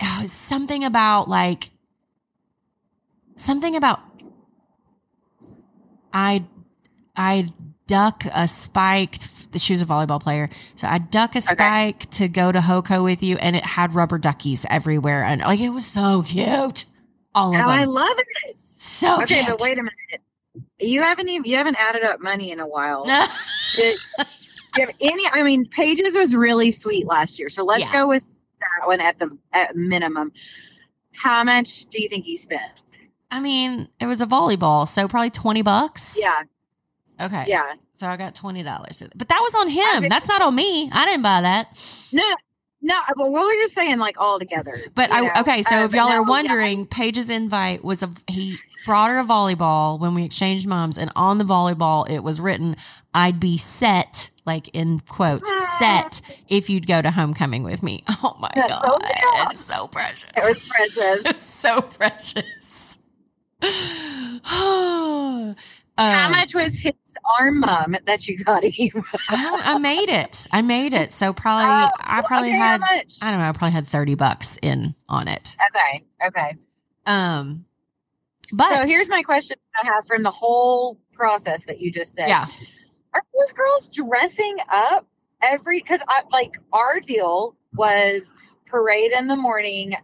uh, 0.00 0.26
something 0.26 0.84
about 0.84 1.28
like 1.28 1.70
something 3.36 3.74
about 3.76 4.00
I 6.12 6.44
I 7.14 7.52
duck 7.86 8.24
a 8.32 8.48
spiked. 8.48 9.28
She 9.56 9.72
was 9.72 9.82
a 9.82 9.86
volleyball 9.86 10.20
player, 10.20 10.48
so 10.74 10.86
I 10.88 10.98
duck 10.98 11.34
a 11.36 11.40
spike 11.40 12.10
to 12.12 12.28
go 12.28 12.52
to 12.52 12.60
HOCO 12.60 13.02
with 13.04 13.22
you, 13.22 13.36
and 13.36 13.56
it 13.56 13.64
had 13.64 13.94
rubber 13.94 14.18
duckies 14.18 14.66
everywhere, 14.68 15.22
and 15.24 15.40
like 15.42 15.60
it 15.60 15.70
was 15.70 15.86
so 15.86 16.22
cute. 16.22 16.84
All 17.34 17.54
of 17.54 17.60
Oh, 17.60 17.68
them, 17.68 17.80
I 17.80 17.84
love 17.84 18.16
it. 18.18 18.60
so 18.60 19.22
Okay, 19.22 19.44
cute. 19.44 19.48
but 19.48 19.60
wait 19.60 19.78
a 19.78 19.82
minute. 19.82 20.22
You 20.80 21.02
haven't 21.02 21.28
even 21.28 21.48
you 21.50 21.56
haven't 21.56 21.76
added 21.80 22.02
up 22.02 22.20
money 22.20 22.50
in 22.50 22.60
a 22.60 22.66
while. 22.66 23.04
Did, 23.76 23.96
do 24.18 24.80
you 24.82 24.86
have 24.86 24.94
any? 25.00 25.24
I 25.32 25.42
mean, 25.42 25.66
Paige's 25.66 26.14
was 26.16 26.34
really 26.34 26.70
sweet 26.70 27.06
last 27.06 27.38
year, 27.38 27.48
so 27.48 27.64
let's 27.64 27.86
Yeah. 27.86 27.92
go 27.92 28.08
with 28.08 28.28
that 28.60 28.86
one 28.86 29.00
at 29.00 29.18
the 29.18 29.36
at 29.52 29.76
minimum. 29.76 30.32
How 31.14 31.44
much 31.44 31.86
do 31.86 32.02
you 32.02 32.08
think 32.08 32.24
he 32.24 32.36
spent? 32.36 32.62
I 33.30 33.40
mean, 33.40 33.88
it 34.00 34.06
was 34.06 34.20
a 34.20 34.26
volleyball, 34.26 34.86
so 34.88 35.08
probably 35.08 35.30
twenty 35.30 35.62
bucks. 35.62 36.16
Yeah, 36.20 36.42
Okay. 37.20 37.44
yeah. 37.46 37.74
So 37.94 38.06
I 38.06 38.16
got 38.16 38.34
twenty 38.34 38.62
dollars, 38.62 39.02
but 39.14 39.28
that 39.28 39.40
was 39.40 39.54
on 39.54 39.68
him. 39.68 40.08
That's 40.08 40.28
not 40.28 40.42
on 40.42 40.54
me. 40.54 40.90
I 40.92 41.06
didn't 41.06 41.22
buy 41.22 41.40
that. 41.40 41.68
No, 42.12 42.22
no. 42.82 42.94
But 43.16 43.30
what 43.30 43.44
were 43.46 43.52
you 43.54 43.68
saying? 43.68 43.98
Like 43.98 44.20
all 44.20 44.38
together. 44.38 44.78
But 44.94 45.10
I 45.12 45.20
know? 45.20 45.30
okay. 45.38 45.62
So 45.62 45.76
Uh, 45.76 45.84
if 45.86 45.92
y'all 45.94 46.08
no, 46.08 46.14
are 46.16 46.20
yeah. 46.22 46.28
wondering, 46.28 46.86
Paige's 46.86 47.30
invite 47.30 47.82
was 47.82 48.02
a 48.02 48.10
he 48.28 48.56
brought 48.84 49.10
her 49.10 49.18
a 49.18 49.24
volleyball 49.24 49.98
when 49.98 50.14
we 50.14 50.24
exchanged 50.24 50.66
mums, 50.66 50.98
and 50.98 51.10
on 51.16 51.38
the 51.38 51.44
volleyball 51.44 52.08
it 52.08 52.22
was 52.22 52.38
written, 52.40 52.76
"I'd 53.14 53.40
be 53.40 53.56
set." 53.58 54.30
Like 54.44 54.68
in 54.68 55.00
quotes, 55.00 55.50
set 55.78 56.20
if 56.48 56.70
you'd 56.70 56.86
go 56.86 57.02
to 57.02 57.10
homecoming 57.10 57.64
with 57.64 57.82
me. 57.82 58.04
Oh 58.22 58.36
my 58.38 58.48
That's 58.54 58.68
god, 58.68 58.82
so 58.84 58.98
it's 59.50 59.64
so 59.64 59.88
precious. 59.88 60.30
it 60.36 60.48
was 60.48 60.60
precious. 60.60 61.26
It's 61.30 61.42
so 61.42 61.80
precious. 61.82 62.98
How 65.98 66.26
Um, 66.26 66.32
much 66.32 66.54
was 66.54 66.76
his 66.78 66.92
arm 67.40 67.60
mum 67.60 67.96
that 68.04 68.28
you 68.28 68.36
got 68.44 68.62
him? 68.64 69.04
I, 69.30 69.62
I 69.64 69.78
made 69.78 70.08
it. 70.10 70.46
I 70.52 70.60
made 70.62 70.92
it. 70.92 71.12
So 71.12 71.32
probably 71.32 71.64
Oh, 71.66 71.90
I 71.98 72.22
probably 72.22 72.50
okay, 72.50 72.58
had? 72.58 72.80
I 72.82 73.30
don't 73.30 73.40
know. 73.40 73.48
I 73.48 73.52
probably 73.52 73.70
had 73.72 73.86
thirty 73.86 74.14
bucks 74.14 74.58
in 74.62 74.94
on 75.08 75.26
it. 75.28 75.56
Okay, 75.74 76.04
okay. 76.26 76.52
Um, 77.06 77.64
but 78.52 78.68
so 78.68 78.86
here's 78.86 79.08
my 79.08 79.22
question 79.22 79.56
I 79.82 79.86
have 79.86 80.06
from 80.06 80.22
the 80.22 80.30
whole 80.30 81.00
process 81.12 81.64
that 81.66 81.80
you 81.80 81.90
just 81.90 82.14
said. 82.14 82.28
yeah, 82.28 82.46
Are 83.14 83.22
those 83.38 83.52
girls 83.52 83.88
dressing 83.88 84.56
up 84.70 85.06
every? 85.42 85.78
Because 85.80 86.02
I 86.08 86.22
like 86.30 86.58
our 86.72 87.00
deal 87.00 87.56
was 87.74 88.34
parade 88.66 89.12
in 89.12 89.28
the 89.28 89.36
morning, 89.36 89.94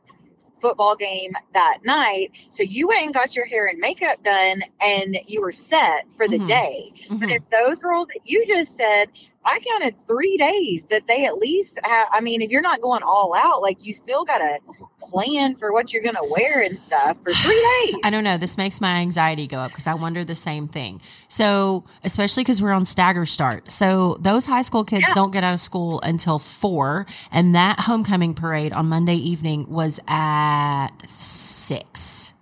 football 0.63 0.97
game 0.97 1.33
that 1.53 1.81
night. 1.85 2.31
So 2.49 2.63
you 2.63 2.89
went 2.89 3.05
and 3.05 3.13
got 3.13 3.37
your 3.37 3.47
hair 3.47 3.67
and 3.67 3.79
makeup 3.81 4.23
done, 4.23 4.63
and 4.81 5.19
you 5.27 5.43
were 5.43 5.53
set 5.53 6.11
for 6.13 6.29
the 6.29 6.39
Mhm. 6.39 6.47
day. 6.47 6.93
But 7.11 7.29
Mhm. 7.29 7.37
if 7.37 7.49
those 7.51 7.79
girls 7.79 8.07
that 8.07 8.21
you 8.25 8.47
just 8.47 8.77
said, 8.77 9.11
I 9.45 9.61
counted 9.61 10.07
three 10.07 10.37
days 10.37 10.85
that 10.87 11.07
they 11.07 11.25
at 11.27 11.37
least 11.37 11.79
have. 11.85 12.09
I 12.13 12.21
mean, 12.21 12.43
if 12.43 12.51
you're 12.51 12.63
not 12.63 12.81
going 12.81 13.03
all 13.03 13.35
out, 13.37 13.61
like 13.63 13.85
you 13.85 13.93
still 13.93 14.25
got 14.25 14.39
to 14.39 14.59
plan 15.01 15.55
for 15.55 15.73
what 15.73 15.93
you're 15.93 16.03
going 16.03 16.15
to 16.15 16.25
wear 16.29 16.61
and 16.63 16.79
stuff 16.79 17.19
for 17.23 17.33
three 17.33 17.83
days. 17.85 17.97
I 18.05 18.11
don't 18.11 18.23
know. 18.25 18.37
This 18.39 18.57
makes 18.57 18.81
my 18.81 18.97
anxiety 18.97 19.47
go 19.47 19.59
up 19.59 19.73
because 19.73 19.87
I 19.87 19.95
wonder 19.95 20.25
the 20.25 20.35
same 20.37 20.69
thing. 20.69 21.01
So, 21.29 21.85
especially 22.05 22.45
because 22.45 22.63
we're 22.63 22.73
on 22.73 22.85
stagger 22.85 23.27
start. 23.27 23.71
So, 23.71 24.17
those 24.21 24.47
high 24.47 24.63
school 24.63 24.85
kids 24.85 25.03
Yeah. 25.09 25.13
don't 25.15 25.33
get 25.33 25.43
out 25.43 25.55
of 25.55 25.61
school 25.61 26.01
until 26.03 26.39
four. 26.39 27.07
And 27.33 27.55
that 27.55 27.81
homecoming 27.81 28.35
parade 28.35 28.73
on 28.73 28.89
Monday 28.89 29.17
evening 29.17 29.67
was 29.69 29.99
at 30.07 30.89
six. 31.05 32.35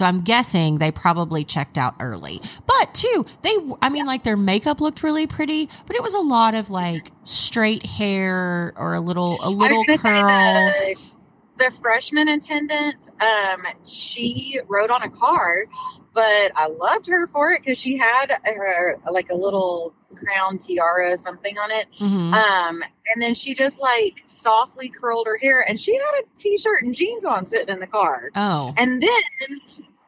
So, 0.00 0.06
I'm 0.06 0.22
guessing 0.22 0.78
they 0.78 0.90
probably 0.90 1.44
checked 1.44 1.76
out 1.76 1.94
early. 2.00 2.40
But, 2.66 2.94
too, 2.94 3.26
they, 3.42 3.54
I 3.82 3.90
mean, 3.90 4.06
like 4.06 4.24
their 4.24 4.36
makeup 4.36 4.80
looked 4.80 5.02
really 5.02 5.26
pretty, 5.26 5.68
but 5.86 5.94
it 5.94 6.02
was 6.02 6.14
a 6.14 6.20
lot 6.20 6.54
of 6.54 6.70
like 6.70 7.12
straight 7.24 7.84
hair 7.84 8.72
or 8.76 8.94
a 8.94 9.00
little, 9.00 9.36
a 9.42 9.50
little 9.50 9.84
curl. 9.84 10.26
the, 10.26 10.96
the 11.58 11.70
freshman 11.70 12.28
attendant, 12.28 13.10
um, 13.20 13.66
she 13.84 14.58
rode 14.68 14.90
on 14.90 15.02
a 15.02 15.10
car 15.10 15.66
but 16.12 16.50
I 16.56 16.66
loved 16.68 17.06
her 17.06 17.26
for 17.26 17.52
it 17.52 17.60
because 17.60 17.78
she 17.78 17.96
had 17.96 18.26
her 18.44 18.96
like 19.12 19.30
a 19.30 19.34
little 19.34 19.94
crown 20.16 20.58
tiara 20.58 21.16
something 21.16 21.56
on 21.56 21.70
it. 21.70 21.86
Mhm. 21.98 22.34
Um, 22.34 22.82
and 23.12 23.22
then 23.22 23.34
she 23.34 23.54
just 23.54 23.80
like 23.80 24.22
softly 24.24 24.88
curled 24.88 25.26
her 25.26 25.38
hair, 25.38 25.64
and 25.66 25.78
she 25.78 25.94
had 25.94 26.20
a 26.20 26.22
t-shirt 26.36 26.82
and 26.82 26.94
jeans 26.94 27.24
on 27.24 27.44
sitting 27.44 27.72
in 27.72 27.80
the 27.80 27.86
car. 27.86 28.30
oh, 28.34 28.74
And 28.76 29.00
then, 29.02 29.60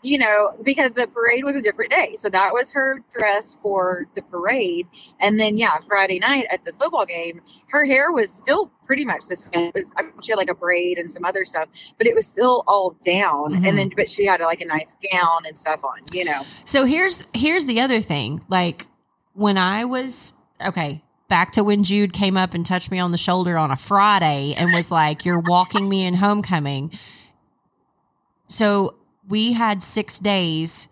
you 0.02 0.18
know, 0.18 0.50
because 0.62 0.92
the 0.92 1.06
parade 1.06 1.44
was 1.44 1.54
a 1.56 1.62
different 1.62 1.90
day. 1.90 2.14
So 2.16 2.28
that 2.28 2.52
was 2.52 2.72
her 2.72 3.02
dress 3.12 3.56
for 3.62 4.06
the 4.14 4.22
parade. 4.22 4.88
And 5.20 5.38
then, 5.38 5.56
yeah, 5.56 5.78
Friday 5.78 6.18
night 6.18 6.46
at 6.50 6.64
the 6.64 6.72
football 6.72 7.06
game, 7.06 7.40
her 7.68 7.84
hair 7.86 8.10
was 8.10 8.32
still 8.32 8.70
pretty 8.84 9.04
much 9.04 9.28
the 9.28 9.36
same. 9.36 9.68
It 9.68 9.74
was, 9.74 9.92
I 9.96 10.02
mean, 10.02 10.12
she 10.22 10.32
had 10.32 10.38
like 10.38 10.50
a 10.50 10.54
braid 10.54 10.98
and 10.98 11.10
some 11.10 11.24
other 11.24 11.44
stuff, 11.44 11.68
but 11.98 12.06
it 12.06 12.14
was 12.14 12.26
still 12.26 12.64
all 12.66 12.96
down. 13.04 13.54
Mhm. 13.54 13.68
And 13.68 13.78
then, 13.78 13.90
but 13.96 14.10
she 14.10 14.26
had 14.26 14.40
like 14.40 14.60
a 14.60 14.66
nice 14.66 14.96
gown 15.12 15.46
and 15.46 15.56
stuff 15.56 15.84
on, 15.84 16.00
you 16.12 16.24
know. 16.24 16.42
So 16.64 16.84
here's 16.84 17.24
here's 17.32 17.66
the 17.66 17.80
other 17.80 18.00
thing. 18.00 18.40
Like 18.48 18.88
when 19.34 19.56
I 19.56 19.84
was 19.84 20.34
okay, 20.66 21.02
back 21.28 21.52
to 21.52 21.64
when 21.64 21.84
Jude 21.84 22.12
came 22.12 22.36
up 22.36 22.54
and 22.54 22.66
touched 22.66 22.90
me 22.90 22.98
on 22.98 23.12
the 23.12 23.18
shoulder 23.18 23.56
on 23.56 23.70
a 23.70 23.76
Friday 23.76 24.54
and 24.58 24.72
was 24.72 24.90
like, 24.90 25.24
"You're 25.24 25.40
walking 25.40 25.88
me 25.88 26.04
in 26.04 26.14
homecoming." 26.14 26.90
So 28.48 28.96
we 29.28 29.52
had 29.52 29.82
6 29.82 30.18
days 30.20 30.88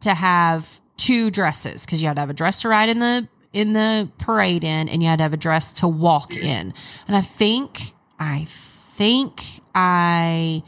to 0.00 0.14
have 0.14 0.80
two 0.96 1.30
dresses 1.30 1.86
cuz 1.86 2.00
you 2.02 2.08
had 2.08 2.14
to 2.14 2.20
have 2.20 2.30
a 2.30 2.34
dress 2.34 2.60
to 2.62 2.68
ride 2.68 2.88
in 2.88 2.98
the 3.00 3.28
in 3.52 3.72
the 3.72 4.08
parade 4.18 4.64
in 4.64 4.88
and 4.88 5.02
you 5.02 5.08
had 5.08 5.16
to 5.18 5.22
have 5.22 5.32
a 5.32 5.36
dress 5.38 5.72
to 5.72 5.86
walk 5.88 6.34
in. 6.36 6.72
And 7.06 7.16
I 7.16 7.20
think 7.20 7.94
I 8.18 8.46
think 8.48 9.42
I 9.74 10.62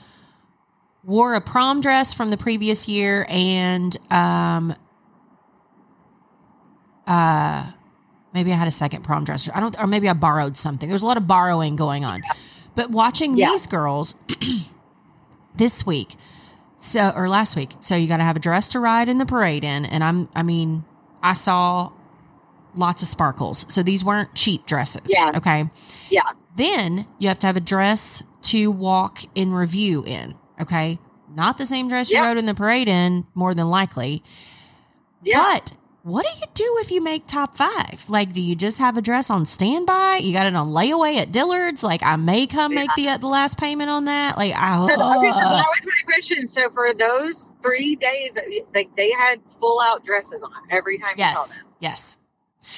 wore 1.05 1.35
a 1.35 1.41
prom 1.41 1.81
dress 1.81 2.12
from 2.14 2.31
the 2.31 2.37
previous 2.37 2.89
year 2.89 3.25
and 3.29 3.97
um 4.12 4.75
uh 7.07 7.71
maybe 8.35 8.53
I 8.53 8.57
had 8.57 8.69
a 8.69 8.73
second 8.73 9.03
prom 9.03 9.25
dress. 9.25 9.49
I 9.55 9.61
don't 9.61 9.79
or 9.81 9.87
maybe 9.87 10.09
I 10.09 10.12
borrowed 10.12 10.57
something. 10.57 10.89
There's 10.89 11.03
a 11.03 11.07
lot 11.07 11.17
of 11.17 11.27
borrowing 11.27 11.77
going 11.77 12.05
on. 12.05 12.23
But 12.75 12.91
watching 12.91 13.37
Yeah. 13.37 13.51
these 13.51 13.67
girls 13.67 14.14
this 15.57 15.87
week 15.87 16.17
so 16.77 17.12
or 17.14 17.29
last 17.29 17.57
week. 17.57 17.74
So 17.81 17.97
you 17.97 18.07
got 18.09 18.18
to 18.18 18.22
have 18.24 18.37
a 18.37 18.41
dress 18.41 18.68
to 18.70 18.81
ride 18.81 19.09
in 19.09 19.18
the 19.18 19.27
parade 19.27 19.64
in 19.64 19.85
and 19.85 20.03
I'm 20.05 20.29
I 20.35 20.43
mean, 20.43 20.85
I 21.22 21.33
saw 21.33 21.93
lots 22.74 23.03
of 23.03 23.09
sparkles. 23.09 23.64
So 23.68 23.83
these 23.83 24.05
weren't 24.05 24.35
cheap 24.35 24.66
dresses, 24.66 25.03
Yeah. 25.07 25.33
okay? 25.37 25.70
Yeah. 26.11 26.22
Then 26.57 27.07
you 27.18 27.29
have 27.29 27.39
to 27.41 27.47
have 27.47 27.57
a 27.57 27.61
dress 27.61 28.22
to 28.43 28.70
walk 28.70 29.20
in 29.35 29.53
review 29.53 30.05
in. 30.05 30.35
Okay. 30.61 30.99
Not 31.35 31.59
the 31.59 31.66
same 31.66 31.89
dress 31.89 32.11
you 32.11 32.20
rode 32.22 32.37
in 32.39 32.47
the 32.47 32.55
parade 32.55 32.89
in, 32.89 33.27
more 33.35 33.55
than 33.55 33.68
likely. 33.68 34.22
Yeah. 35.22 35.43
But 35.55 35.72
what 36.07 36.25
do 36.25 36.31
you 36.39 36.47
do 36.55 36.77
if 36.81 36.93
you 36.93 37.01
make 37.01 37.27
top 37.27 37.57
five? 37.57 38.05
Like, 38.09 38.33
do 38.33 38.41
you 38.41 38.55
just 38.55 38.79
have 38.79 38.97
a 38.97 39.03
dress 39.03 39.29
on 39.29 39.45
standby? 39.45 40.19
You 40.23 40.33
got 40.33 40.47
it 40.47 40.55
on 40.55 40.69
layaway 40.71 41.17
at 41.17 41.33
Dillard's? 41.33 41.83
Like, 41.83 42.01
I 42.05 42.15
may 42.15 42.47
come 42.47 42.75
make 42.75 42.91
the 42.95 43.17
the 43.19 43.27
last 43.27 43.59
payment 43.59 43.91
on 43.91 44.05
that. 44.05 44.39
Like, 44.39 44.53
I, 44.55 44.81
Okay, 44.85 44.95
so 44.95 45.01
that 45.01 45.67
was 45.77 45.87
my 45.87 46.03
question. 46.05 46.47
So 46.47 46.71
for 46.71 46.95
those 46.95 47.51
three 47.61 47.97
days 47.97 48.35
that 48.35 48.45
like 48.73 48.95
they 48.95 49.11
had 49.11 49.41
full 49.49 49.81
out 49.83 50.05
dresses 50.05 50.43
on 50.43 50.53
every 50.71 50.97
time 50.97 51.15
you 51.19 51.25
saw 51.25 51.31
yes, 51.43 51.57
them. 51.59 51.67
yes. 51.81 52.17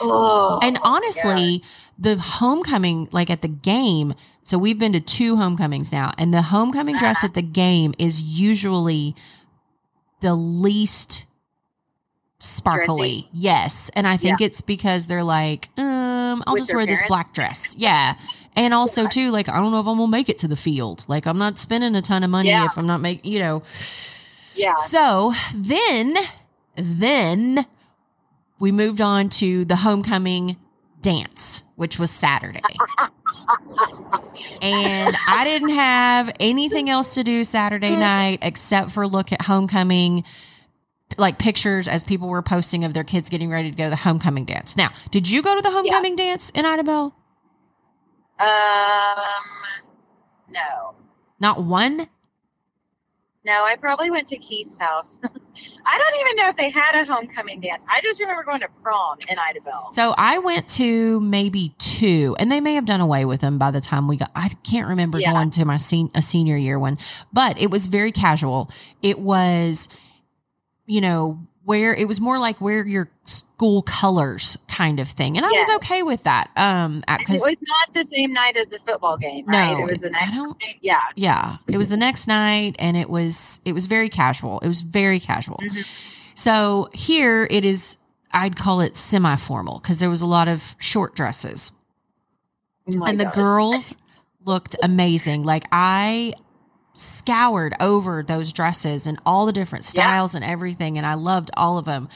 Oh, 0.01 0.59
and 0.63 0.79
honestly, 0.83 1.63
the 1.99 2.17
homecoming, 2.17 3.09
like 3.13 3.29
at 3.29 3.43
the 3.43 3.49
game, 3.49 4.15
so 4.43 4.57
we've 4.57 4.79
been 4.79 4.95
to 4.95 5.01
two 5.01 5.37
homecomings 5.37 5.93
now, 5.93 6.13
and 6.17 6.33
the 6.33 6.41
homecoming 6.43 6.97
dress 6.97 7.19
Uh-huh. 7.19 7.27
at 7.27 7.35
the 7.35 7.43
game 7.43 7.93
is 7.99 8.23
usually 8.23 9.15
the 10.21 10.35
least 10.35 11.27
sparkly. 12.41 13.23
Dressy? 13.23 13.29
Yes. 13.33 13.91
And 13.95 14.07
I 14.07 14.17
think 14.17 14.41
it's 14.41 14.61
because 14.61 15.07
they're 15.07 15.23
like, 15.25 15.69
um, 15.79 16.43
I'll 16.47 16.55
With 16.55 16.63
just 16.63 16.75
wear 16.75 16.87
this 16.87 17.03
black 17.09 17.33
dress. 17.35 17.75
Yeah. 17.79 18.15
And 18.57 18.75
also 18.75 19.07
too, 19.07 19.31
like, 19.31 19.49
I 19.49 19.57
don't 19.61 19.71
know 19.71 19.81
if 19.81 19.87
I'm 19.87 19.99
gonna 19.99 20.09
make 20.11 20.29
it 20.29 20.39
to 20.39 20.49
the 20.49 20.57
field. 20.57 21.05
Like 21.09 21.27
I'm 21.27 21.39
not 21.39 21.59
spending 21.59 21.95
a 21.95 22.03
ton 22.03 22.23
of 22.25 22.31
money 22.31 22.49
Yeah. 22.49 22.67
if 22.67 22.77
I'm 22.77 22.87
not 22.87 23.01
making 23.01 23.31
you 23.31 23.39
know. 23.41 23.63
yeah. 24.55 24.75
So 24.75 25.33
then, 25.55 26.17
then 26.77 27.67
we 28.59 28.73
moved 28.73 29.01
on 29.01 29.29
to 29.31 29.65
the 29.65 29.77
homecoming 29.77 30.57
dance, 31.03 31.63
which 31.77 31.99
was 31.99 32.11
Saturday. 32.11 32.61
and 34.63 35.17
I 35.29 35.45
didn't 35.45 35.71
have 35.71 36.31
anything 36.41 36.91
else 36.91 37.15
to 37.15 37.25
do 37.25 37.45
Saturday 37.45 37.97
night 37.97 38.41
except 38.43 38.91
for 38.91 39.07
look 39.07 39.33
at 39.33 39.43
homecoming 39.43 40.25
like 41.19 41.39
pictures 41.39 41.89
as 41.89 42.05
people 42.05 42.29
were 42.29 42.43
posting 42.43 42.85
of 42.85 42.95
their 42.95 43.05
kids 43.05 43.29
getting 43.29 43.51
ready 43.51 43.71
to 43.71 43.77
go 43.77 43.85
to 43.85 43.91
the 43.91 43.97
homecoming 43.97 44.45
dance. 44.45 44.77
Now, 44.77 44.91
did 45.11 45.29
you 45.29 45.43
go 45.43 45.55
to 45.57 45.61
the 45.63 45.71
homecoming 45.71 46.17
dance 46.17 46.51
in 46.51 46.65
Idabel? 46.65 47.13
Um, 48.41 48.47
no, 50.51 50.95
Not 51.41 51.63
one? 51.65 52.09
no. 53.45 53.65
I 53.65 53.77
probably 53.81 54.11
went 54.11 54.29
to 54.29 54.37
Keith's 54.37 54.79
house. 54.79 55.19
I 55.25 55.99
don't 55.99 56.21
even 56.21 56.37
know 56.37 56.49
if 56.49 56.57
they 56.57 56.71
had 56.71 56.95
a 57.01 57.05
homecoming 57.05 57.61
dance. 57.61 57.85
I 57.89 58.01
just 58.03 58.21
remember 58.21 58.45
going 58.45 58.61
to 58.61 58.69
prom 58.83 59.19
in 59.29 59.37
Idabel. 59.39 59.93
So 59.93 60.15
I 60.17 60.39
went 60.39 60.69
to 60.71 61.19
maybe 61.21 61.75
two, 61.79 62.37
and 62.39 62.53
they 62.53 62.61
may 62.61 62.75
have 62.75 62.85
done 62.85 63.01
away 63.01 63.25
with 63.25 63.41
them 63.41 63.59
by 63.59 63.71
the 63.73 63.81
time 63.81 64.07
we 64.07 64.17
got. 64.17 64.31
I 64.37 64.51
can't 64.63 64.87
remember 64.87 65.19
Yeah. 65.19 65.33
going 65.33 65.51
to 65.51 65.65
my 65.65 65.79
sen- 65.79 66.11
a 66.15 66.23
senior 66.23 66.57
year 66.57 66.79
one, 66.79 66.97
but 67.33 67.59
it 67.61 67.71
was 67.73 67.87
very 67.89 68.13
casual. 68.13 68.71
It 69.03 69.19
was, 69.19 69.89
you 70.89 71.01
know, 71.01 71.39
where 71.65 71.95
it 71.95 72.09
was 72.09 72.19
more 72.19 72.39
like 72.39 72.61
wear 72.63 72.87
your 72.87 73.11
school 73.25 73.83
colors 73.83 74.57
kind 74.69 74.99
of 75.01 75.09
thing, 75.09 75.37
and 75.37 75.45
I 75.45 75.51
Yes. 75.51 75.69
was 75.69 75.77
okay 75.77 76.03
with 76.03 76.23
that. 76.23 76.49
Um, 76.57 77.05
And 77.07 77.21
it 77.21 77.29
was 77.29 77.57
not 77.61 77.93
the 77.93 78.05
same 78.05 78.33
night 78.33 78.57
as 78.57 78.69
the 78.69 78.79
football 78.79 79.19
game, 79.19 79.45
No, 79.47 79.79
it 79.81 79.85
was 79.91 80.01
the 80.01 80.09
next 80.09 80.37
night. 80.37 80.79
Yeah. 80.81 81.01
yeah, 81.15 81.59
it 81.69 81.77
was 81.77 81.91
the 81.91 81.97
next 81.99 82.27
night, 82.27 82.75
and 82.79 82.97
it 82.97 83.11
was 83.11 83.61
it 83.67 83.75
was 83.75 83.87
very 83.87 84.09
casual. 84.09 84.61
It 84.61 84.69
was 84.69 84.81
very 84.81 85.21
casual. 85.21 85.59
Mhm. 85.63 85.87
So 86.35 86.89
here 86.95 87.47
it 87.51 87.65
is. 87.67 87.99
I'd 88.33 88.57
call 88.57 88.81
it 88.81 88.97
semi 88.97 89.37
formal 89.37 89.79
because 89.81 90.01
there 90.01 90.11
was 90.11 90.23
a 90.23 90.27
lot 90.27 90.49
of 90.49 90.75
short 90.79 91.15
dresses. 91.15 91.73
Oh 92.91 93.05
and 93.05 93.21
the 93.21 93.27
girls 93.27 93.95
looked 94.45 94.77
amazing. 94.83 95.43
Like 95.45 95.65
I 95.71 96.33
scoured 96.99 97.75
over 97.81 98.23
those 98.23 98.53
dresses 98.53 99.07
and 99.07 99.19
all 99.25 99.47
the 99.47 99.53
different 99.53 99.85
Yeah. 99.85 99.91
styles 99.91 100.35
and 100.35 100.45
everything, 100.45 100.97
and 100.97 101.07
I 101.07 101.15
loved 101.15 101.51
all 101.57 101.79
of 101.79 101.85
them. 101.85 102.09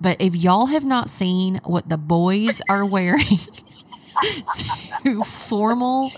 But 0.00 0.20
if 0.20 0.36
y'all 0.36 0.66
have 0.66 0.84
not 0.84 1.08
seen 1.10 1.60
what 1.64 1.88
the 1.88 1.98
boys 1.98 2.62
are 2.68 2.84
wearing 2.86 3.38
to 5.04 5.22
formal 5.24 6.12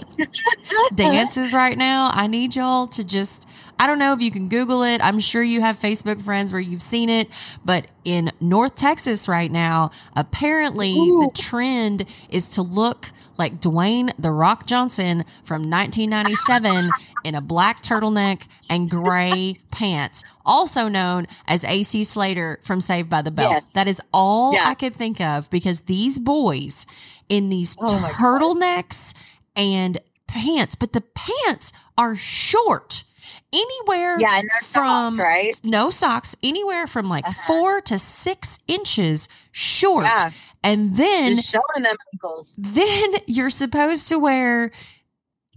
dances 0.95 1.53
right 1.53 1.77
now, 1.77 2.11
I 2.13 2.27
need 2.27 2.57
y'all 2.57 2.87
to 2.89 3.05
just. 3.05 3.47
I 3.79 3.87
don't 3.87 3.99
know 3.99 4.13
if 4.13 4.21
you 4.21 4.31
can 4.31 4.51
Google 4.51 4.83
it. 4.83 5.01
I'm 5.03 5.21
sure 5.21 5.43
you 5.43 5.63
have 5.63 5.79
Facebook 5.79 6.21
friends 6.21 6.53
where 6.53 6.61
you've 6.61 6.83
seen 6.83 7.09
it, 7.09 7.31
but 7.65 7.87
in 8.05 8.31
North 8.39 8.75
Texas 8.75 9.27
right 9.27 9.51
now, 9.51 9.91
apparently 10.15 10.93
Ooh. 10.93 11.21
the 11.33 11.41
trend 11.41 12.05
is 12.29 12.51
to 12.51 12.63
look 12.63 13.11
like 13.41 13.61
Dwayne 13.61 14.13
the 14.17 14.31
Rock 14.31 14.67
Johnson 14.67 15.25
from 15.43 15.69
1997 15.69 16.91
in 17.25 17.35
a 17.35 17.41
black 17.41 17.83
turtleneck 17.83 18.43
and 18.69 18.89
gray 18.89 19.57
pants, 19.73 20.23
also 20.47 20.87
known 20.87 21.27
as 21.49 21.65
AC 21.65 22.05
Slater 22.05 22.61
from 22.63 22.81
Saved 22.81 23.11
by 23.11 23.23
the 23.23 23.33
Bell. 23.33 23.51
Yes. 23.51 23.73
That 23.73 23.89
is 23.89 24.01
all 24.13 24.53
Yeah. 24.53 24.69
I 24.69 24.75
could 24.75 24.95
think 24.95 25.21
of 25.21 25.51
because 25.51 25.83
these 25.83 26.21
boys 26.21 26.87
in 27.29 27.49
these 27.49 27.77
Oh 27.81 27.89
turtlenecks 28.15 29.15
and 29.57 29.99
pants, 30.27 30.77
but 30.77 30.93
the 30.93 31.01
pants 31.01 31.73
are 31.99 32.15
short. 32.15 33.05
Anywhere 33.53 34.19
Yeah, 34.21 34.41
from 34.41 34.49
socks, 34.63 35.19
right? 35.19 35.59
no 35.65 35.91
socks, 35.91 36.37
anywhere 36.43 36.87
from 36.87 37.09
like 37.09 37.27
Uh-huh. 37.27 37.43
four 37.47 37.81
to 37.83 37.99
six 37.99 38.59
inches 38.69 39.29
short. 39.53 40.05
Yeah. 40.05 40.31
And 40.63 40.97
then 40.97 41.37
Just 41.37 41.51
showing 41.53 41.83
them 41.83 41.97
ankles. 42.15 42.55
then 42.59 43.11
you're 43.27 43.51
supposed 43.51 44.09
to 44.09 44.19
wear 44.19 44.71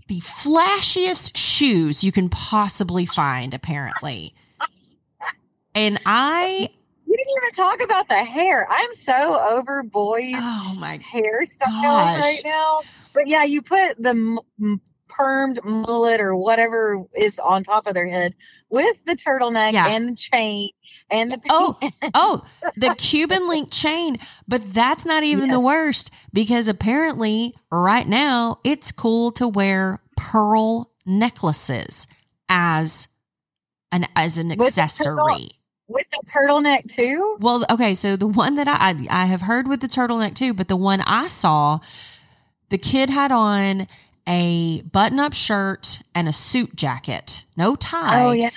the 0.08 0.20
flashiest 0.22 1.38
shoes 1.38 2.04
you 2.04 2.12
can 2.12 2.30
possibly 2.30 3.06
find, 3.06 3.54
apparently. 3.54 4.34
And 5.76 6.00
I, 6.06 6.70
We 7.06 7.18
didn't 7.18 7.34
even 7.38 7.52
talk 7.52 7.80
about 7.84 8.08
the 8.08 8.24
hair. 8.24 8.66
I'm 8.72 8.92
so 8.94 9.40
over 9.52 9.84
boys' 9.84 10.34
oh 10.36 10.76
my, 10.80 10.98
hairstyles 10.98 11.82
Gosh. 11.84 12.20
right 12.20 12.42
now. 12.44 12.82
But 13.14 13.28
yeah, 13.28 13.44
you 13.44 13.62
put 13.62 14.02
the 14.02 14.10
m- 14.10 14.82
permed 15.18 15.64
mullet 15.64 16.20
or 16.20 16.36
whatever 16.36 17.04
is 17.18 17.40
on 17.40 17.64
top 17.64 17.88
of 17.88 17.94
their 17.94 18.08
head 18.08 18.34
with 18.70 19.06
the 19.06 19.16
turtleneck 19.16 19.74
Yeah. 19.74 19.88
and 19.90 20.10
the 20.10 20.16
chain 20.16 20.70
and 21.10 21.32
the 21.32 21.40
Oh, 21.50 21.78
oh, 22.14 22.46
the 22.76 22.96
Cuban 22.98 23.48
link 23.48 23.72
chain. 23.72 24.18
But 24.48 24.74
that's 24.74 25.06
not 25.06 25.24
even 25.24 25.50
the 25.50 25.60
worst 25.60 26.12
because 26.32 26.68
apparently, 26.68 27.54
right 27.72 28.08
now, 28.08 28.60
it's 28.64 28.92
cool 28.92 29.32
to 29.34 29.48
wear 29.48 30.00
pearl 30.18 30.92
necklaces 31.06 32.08
as 32.50 33.08
an 33.92 34.08
as 34.16 34.38
an 34.38 34.50
With 34.50 34.58
the 34.76 34.82
accessory. 34.82 35.52
with 35.88 36.08
the 36.12 36.24
turtleneck 36.32 36.92
too? 36.92 37.38
Well, 37.40 37.66
okay, 37.70 37.94
so 37.94 38.16
the 38.16 38.28
one 38.28 38.56
that 38.56 38.68
I, 38.68 38.78
I 39.10 39.24
I 39.24 39.26
have 39.26 39.42
heard 39.42 39.68
with 39.68 39.82
the 39.82 39.88
turtleneck 39.88 40.36
too, 40.36 40.54
but 40.54 40.68
the 40.68 40.76
one 40.78 41.02
I 41.02 41.28
saw, 41.28 41.80
the 42.70 42.78
kid 42.78 43.10
had 43.10 43.32
on 43.32 43.88
a 44.28 44.82
button-up 44.84 45.34
shirt 45.34 46.02
and 46.16 46.30
a 46.30 46.34
suit 46.34 46.76
jacket, 46.76 47.44
no 47.58 47.76
tie. 47.76 48.24
Oh 48.24 48.32
yeah. 48.32 48.50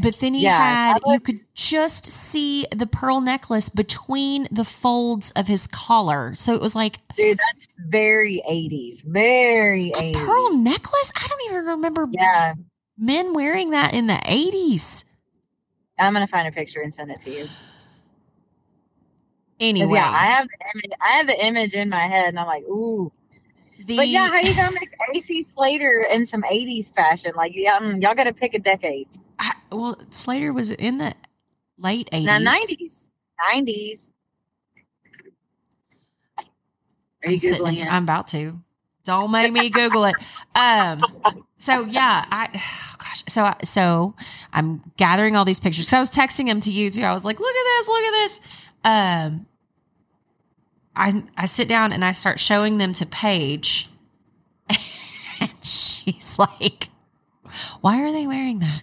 But 0.00 0.18
then 0.20 0.34
he 0.34 0.42
Yeah, 0.42 0.58
had 0.58 0.96
that 0.96 1.02
you 1.12 1.20
could 1.20 1.36
just 1.54 2.06
see 2.06 2.66
the 2.74 2.86
pearl 2.86 3.20
necklace 3.20 3.68
between 3.68 4.48
the 4.50 4.64
folds 4.64 5.30
of 5.32 5.46
his 5.46 5.66
collar. 5.68 6.34
So 6.34 6.54
it 6.54 6.60
was 6.60 6.74
like 6.74 6.98
Dude, 7.14 7.38
that's 7.52 7.78
very 7.86 8.42
80s. 8.48 9.04
Very 9.04 9.90
a 9.90 10.12
80s. 10.12 10.14
pearl 10.14 10.56
necklace. 10.58 11.12
I 11.14 11.26
don't 11.28 11.40
even 11.52 11.66
remember 11.66 12.08
Yeah. 12.10 12.54
men 12.98 13.32
wearing 13.32 13.70
that 13.70 13.94
in 13.94 14.08
the 14.08 14.20
80s. 14.24 15.04
I'm 15.98 16.12
gonna 16.14 16.26
find 16.26 16.48
a 16.48 16.52
picture 16.52 16.80
and 16.80 16.92
send 16.92 17.10
it 17.12 17.20
to 17.20 17.30
you. 17.30 17.48
Anyway, 19.60 19.92
Yeah, 19.94 20.10
I 20.10 20.26
have 20.26 20.48
the 20.48 20.66
image 20.74 20.90
I 21.00 21.12
have 21.12 21.26
the 21.28 21.44
image 21.44 21.74
in 21.74 21.88
my 21.88 22.06
head 22.08 22.30
and 22.30 22.40
I'm 22.40 22.46
like, 22.48 22.64
ooh. 22.64 23.12
The 23.86 23.96
But 23.96 24.08
yeah, 24.08 24.28
how 24.28 24.38
you 24.38 24.54
gonna 24.54 24.72
mix 24.72 24.92
AC 25.14 25.42
Slater 25.42 26.04
in 26.12 26.26
some 26.26 26.42
80s 26.42 26.94
fashion? 26.94 27.32
Like, 27.36 27.52
yeah, 27.54 27.78
mm, 27.80 28.02
y'all 28.02 28.14
gotta 28.14 28.32
pick 28.32 28.54
a 28.54 28.58
decade. 28.58 29.08
I, 29.38 29.52
well, 29.70 29.98
Slater 30.10 30.52
was 30.52 30.70
in 30.70 30.98
the 30.98 31.14
late 31.78 32.08
80s. 32.12 32.24
Now 32.24 32.38
90s. 32.38 33.08
90s. 33.54 34.10
Are 37.24 37.30
you 37.30 37.32
I'm, 37.32 37.38
sitting 37.38 37.58
googling 37.58 37.76
in- 37.78 37.86
it? 37.86 37.92
I'm 37.92 38.02
about 38.04 38.28
to. 38.28 38.60
Don't 39.04 39.32
make 39.32 39.52
me 39.52 39.68
Google 39.68 40.04
it. 40.04 40.14
Um. 40.54 41.00
So 41.58 41.84
yeah, 41.84 42.24
I 42.30 42.48
oh 42.54 42.96
gosh. 42.98 43.24
So 43.28 43.44
I, 43.44 43.56
so 43.64 44.14
I'm 44.52 44.82
gathering 44.96 45.36
all 45.36 45.44
these 45.44 45.60
pictures. 45.60 45.88
So 45.88 45.96
I 45.96 46.00
was 46.00 46.10
texting 46.10 46.46
them 46.46 46.60
to 46.60 46.72
you 46.72 46.90
too. 46.90 47.02
I 47.02 47.12
was 47.12 47.24
like, 47.24 47.40
look 47.40 47.54
at 47.54 47.64
this, 47.64 47.88
look 47.88 48.04
at 48.04 48.12
this. 48.12 48.40
Um. 48.84 49.46
I 50.94 51.22
I 51.36 51.46
sit 51.46 51.68
down 51.68 51.92
and 51.92 52.04
I 52.04 52.12
start 52.12 52.38
showing 52.38 52.78
them 52.78 52.92
to 52.94 53.06
Paige, 53.06 53.88
and 55.40 55.50
she's 55.62 56.38
like, 56.38 56.88
"Why 57.80 58.02
are 58.02 58.12
they 58.12 58.26
wearing 58.26 58.58
that? 58.60 58.82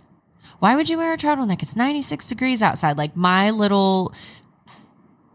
Why 0.60 0.76
would 0.76 0.90
you 0.90 0.98
wear 0.98 1.14
a 1.14 1.18
turtleneck? 1.18 1.62
It's 1.62 1.76
96 1.76 2.28
degrees 2.28 2.62
outside." 2.62 2.98
Like 2.98 3.16
my 3.16 3.52
little 3.52 4.14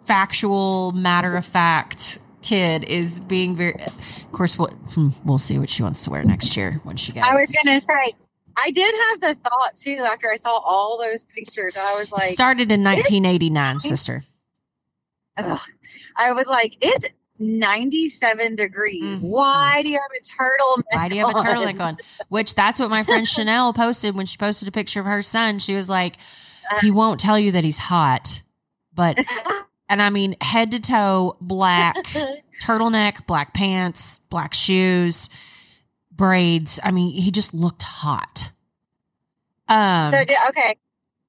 factual, 0.05 0.93
matter 0.93 1.37
of 1.37 1.45
fact 1.45 2.18
kid 2.43 2.85
is 2.85 3.20
being 3.20 3.57
very. 3.57 3.75
Of 3.75 4.33
course, 4.33 4.59
we'll, 4.59 4.68
hmm, 4.68 5.11
we'll 5.25 5.39
see 5.39 5.59
what 5.59 5.70
she 5.70 5.83
wants 5.83 6.05
to 6.05 6.11
wear 6.11 6.25
next 6.25 6.57
year 6.57 6.81
when 6.85 6.97
she 6.97 7.12
gets. 7.12 7.27
I 7.27 7.35
was 7.35 7.51
gonna 7.53 7.81
say 7.81 8.14
I 8.57 8.70
did 8.70 8.95
have 9.09 9.20
the 9.20 9.35
thought 9.35 9.77
too 9.77 10.05
after 10.07 10.31
I 10.31 10.37
saw 10.37 10.59
all 10.59 10.99
those 10.99 11.25
pictures. 11.25 11.77
I 11.77 11.95
was 11.95 12.09
It 12.09 12.14
like, 12.14 12.25
started 12.27 12.70
in 12.70 12.85
1989, 12.85 13.81
sister. 13.81 14.22
Ugh. 15.37 15.61
I 16.16 16.32
was 16.32 16.47
like, 16.47 16.76
it's 16.80 17.07
97 17.39 18.57
degrees. 18.57 19.14
Mhm. 19.14 19.20
Why 19.22 19.82
do 19.82 19.89
you 19.89 19.99
have 19.99 20.11
a 20.11 20.22
turtleneck? 20.22 20.85
Why 20.93 21.09
do 21.09 21.16
you 21.16 21.26
have 21.26 21.35
a 21.35 21.39
on? 21.39 21.45
turtleneck 21.45 21.80
on? 21.80 21.99
Which 22.28 22.55
that's 22.55 22.78
what 22.78 22.91
my 22.91 23.03
friend 23.03 23.26
Chanel 23.26 23.72
posted 23.72 24.14
when 24.14 24.26
she 24.26 24.37
posted 24.37 24.68
a 24.68 24.72
picture 24.72 25.01
of 25.01 25.07
her 25.07 25.22
son. 25.22 25.59
She 25.59 25.74
was 25.74 25.89
like, 25.89 26.16
he 26.80 26.91
won't 26.91 27.20
tell 27.20 27.39
you 27.39 27.53
that 27.53 27.64
he's 27.64 27.78
hot, 27.78 28.43
but 28.95 29.18
and 29.89 30.01
I 30.01 30.11
mean 30.11 30.37
head 30.41 30.72
to 30.72 30.80
toe 30.80 31.37
black 31.41 31.97
turtleneck, 32.62 33.26
black 33.26 33.53
pants, 33.53 34.20
black 34.30 34.55
shoes, 34.55 35.28
braids. 36.11 36.78
I 36.82 36.91
mean, 36.93 37.12
he 37.12 37.30
just 37.30 37.53
looked 37.53 37.82
hot. 37.82 38.53
Um, 39.68 40.11
so 40.11 40.18
okay. 40.18 40.76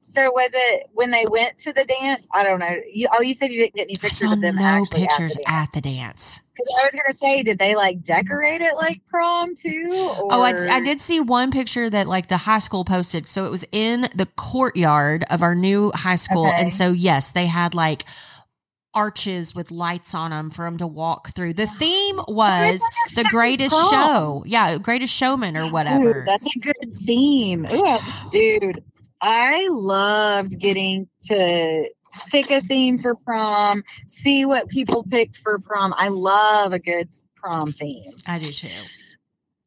So 0.08 0.30
was 0.32 0.52
it 0.54 0.88
when 0.94 1.12
they 1.12 1.26
went 1.28 1.58
to 1.60 1.74
the 1.74 1.84
dance? 1.84 2.28
I 2.32 2.44
don't 2.44 2.60
know. 2.60 2.76
You, 2.92 3.08
oh, 3.12 3.22
you 3.22 3.34
said 3.34 3.52
you 3.52 3.60
didn't 3.60 3.76
get 3.76 3.84
any 3.84 3.96
pictures 3.96 4.32
of 4.32 4.40
them 4.40 4.56
no 4.56 4.64
actually 4.64 5.08
pictures 5.08 5.36
at 5.48 5.72
the 5.74 5.82
dance. 5.82 6.42
Because 6.54 6.70
I 6.80 6.86
was 6.86 6.94
gonna 6.94 7.14
say, 7.14 7.44
did 7.44 7.58
they 7.58 7.76
like 7.76 8.04
decorate 8.04 8.62
it 8.62 8.76
like 8.76 9.02
prom 9.10 9.56
too? 9.56 9.90
Or... 9.92 10.34
Oh, 10.34 10.42
I, 10.42 10.54
I 10.70 10.80
did 10.80 11.02
see 11.02 11.20
one 11.20 11.52
picture 11.52 11.90
that 11.90 12.08
like 12.08 12.28
the 12.28 12.38
high 12.38 12.60
school 12.60 12.86
posted. 12.86 13.28
So 13.28 13.46
it 13.46 13.50
was 13.50 13.66
in 13.72 14.08
the 14.16 14.28
courtyard 14.38 15.26
of 15.30 15.42
our 15.42 15.56
new 15.56 15.92
high 15.94 16.16
school. 16.16 16.48
Okay. 16.48 16.62
And 16.62 16.72
so, 16.72 16.92
yes, 16.92 17.32
they 17.32 17.48
had 17.48 17.74
like 17.74 18.06
arches 18.94 19.54
with 19.54 19.70
lights 19.70 20.16
on 20.16 20.32
them 20.32 20.50
for 20.50 20.66
them 20.66 20.78
to 20.78 20.88
walk 20.88 21.32
through. 21.36 21.54
The 21.54 21.68
theme 21.80 22.20
was 22.28 22.82
So 23.08 23.24
the 23.24 23.30
greatest 23.30 23.76
prom. 23.76 23.92
show. 23.92 24.44
Yeah, 24.48 24.78
greatest 24.78 25.14
showman 25.14 25.58
or 25.58 25.70
whatever. 25.70 26.24
That's 26.26 26.48
a 26.48 26.60
good 26.60 26.98
theme. 26.98 27.68
Ooh, 27.72 27.98
dude, 28.32 28.84
I 29.22 29.68
loved 29.72 30.60
getting 30.60 31.08
to 31.24 31.90
pick 32.32 32.52
a 32.52 32.62
theme 32.62 32.98
for 32.98 33.16
prom, 33.16 33.84
see 34.08 34.46
what 34.46 34.70
people 34.70 35.04
picked 35.04 35.38
for 35.38 35.60
prom. 35.60 35.94
I 35.98 36.10
love 36.10 36.74
a 36.74 36.80
good 36.80 37.10
prom 37.36 37.72
theme. 37.72 38.12
I 38.28 38.40
do 38.40 38.52
too. 38.52 38.68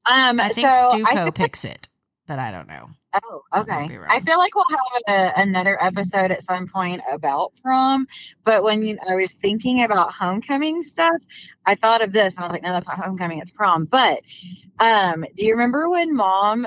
Um, 0.07 0.41
I 0.41 0.49
think 0.49 0.73
so 0.73 1.03
I 1.05 1.15
Stuco 1.15 1.25
feel, 1.25 1.33
picks 1.33 1.65
it, 1.65 1.89
but 2.27 2.39
I 2.39 2.51
don't 2.51 2.69
know. 2.69 2.89
oh, 3.25 3.43
I 3.53 3.61
okay. 3.61 3.99
I 4.09 4.21
feel 4.21 4.39
like 4.39 4.55
we'll 4.55 4.65
have 4.71 5.03
a, 5.37 5.43
another 5.43 5.83
episode 5.83 6.31
at 6.31 6.43
some 6.43 6.67
point 6.67 7.03
about 7.11 7.53
prom. 7.63 8.07
But 8.45 8.63
when 8.63 8.83
you, 8.83 8.99
I 9.09 9.15
was 9.15 9.33
thinking 9.33 9.83
about 9.83 10.13
homecoming 10.13 10.83
stuff, 10.83 11.23
I 11.67 11.75
thought 11.75 12.03
of 12.03 12.13
this 12.13 12.37
and 12.37 12.45
I 12.45 12.47
was 12.47 12.53
like, 12.53 12.63
no, 12.63 12.73
that's 12.73 12.89
not 12.89 12.99
homecoming, 12.99 13.39
it's 13.39 13.51
prom. 13.51 13.85
But 13.85 14.21
um, 14.79 15.25
do 15.37 15.45
you 15.45 15.53
remember 15.53 15.91
when 15.91 16.15
mom, 16.15 16.67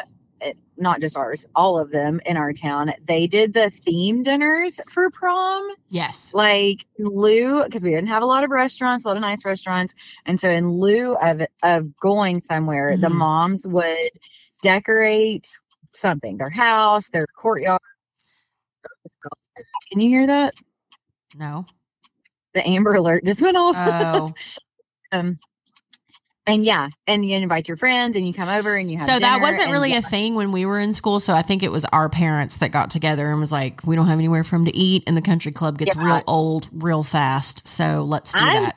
not 0.78 1.00
just 1.02 1.16
ours, 1.18 1.48
all 1.56 1.78
of 1.80 1.92
them 1.92 2.20
in 2.26 2.38
our 2.38 2.54
town, 2.54 2.92
they 3.06 3.28
did 3.28 3.54
the 3.54 3.70
theme 3.70 4.24
dinners 4.24 4.80
for 4.90 5.10
prom? 5.12 5.68
Yes. 5.90 6.34
like 6.34 6.86
in 6.98 7.06
lieu 7.08 7.64
because 7.66 7.84
we 7.84 7.90
didn't 7.92 8.08
have 8.08 8.24
a 8.24 8.26
lot 8.26 8.44
of 8.46 8.50
restaurants 8.50 9.04
a 9.04 9.08
lot 9.10 9.18
of 9.18 9.22
nice 9.22 9.44
restaurants 9.44 9.94
and 10.26 10.40
so 10.40 10.50
in 10.50 10.72
lieu 10.72 11.16
of 11.16 11.46
of 11.64 11.96
going 11.98 12.40
somewhere 12.40 12.96
the 12.98 13.08
Mhm. 13.10 13.16
moms 13.16 13.68
would 13.68 14.10
decorate 14.64 15.46
something 15.94 16.38
their 16.38 16.50
house 16.50 17.10
their 17.10 17.28
courtyard 17.36 17.80
can 19.92 20.00
you 20.00 20.10
hear 20.10 20.28
that 20.28 20.54
No. 21.36 21.66
the 22.54 22.66
amber 22.68 22.94
alert 22.94 23.26
just 23.26 23.42
went 23.42 23.58
off 23.58 23.76
Oh. 23.78 24.34
um 25.12 25.36
and 26.48 26.66
yeah 26.66 26.90
and 27.06 27.24
you 27.24 27.36
invite 27.38 27.68
your 27.68 27.78
friends 27.78 28.16
and 28.16 28.26
you 28.26 28.34
come 28.34 28.50
over 28.50 28.76
and 28.76 28.92
you 28.92 28.98
have 28.98 29.06
so 29.06 29.20
that 29.20 29.42
wasn't 29.42 29.70
really 29.72 29.92
yeah. 29.92 30.00
a 30.00 30.02
thing 30.02 30.34
when 30.36 30.52
we 30.52 30.66
were 30.66 30.80
in 30.80 30.92
school. 30.94 31.20
So 31.20 31.34
I 31.34 31.42
think 31.44 31.62
it 31.64 31.72
was 31.72 31.86
our 31.86 32.10
parents 32.10 32.58
that 32.58 32.72
got 32.72 32.90
together 32.90 33.30
and 33.30 33.40
was 33.40 33.52
like, 33.52 33.86
we 33.86 33.96
don't 33.96 34.08
have 34.08 34.18
anywhere 34.18 34.44
for 34.44 34.56
them 34.56 34.66
to 34.66 34.76
eat, 34.76 35.04
and 35.06 35.16
the 35.16 35.22
country 35.22 35.52
club 35.52 35.78
gets 35.78 35.96
Yeah. 35.96 36.04
real 36.04 36.24
old 36.28 36.68
real 36.72 37.04
fast. 37.04 37.68
So 37.68 38.04
let's 38.04 38.34
do 38.34 38.44
I 38.44 38.54
that. 38.60 38.76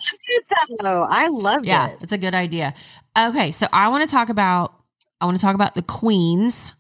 loved. 0.83 1.11
I 1.13 1.27
loved 1.29 1.67
Yeah, 1.67 1.89
it. 1.91 1.99
it's 2.03 2.13
a 2.13 2.19
good 2.19 2.35
idea. 2.35 2.75
Okay, 3.19 3.51
so 3.51 3.67
I 3.73 3.89
want 3.89 4.09
to 4.09 4.13
talk 4.15 4.29
about 4.29 4.75
I 5.21 5.25
want 5.27 5.39
to 5.39 5.43
talk 5.43 5.55
about 5.55 5.75
the 5.75 5.83
queens, 5.83 6.75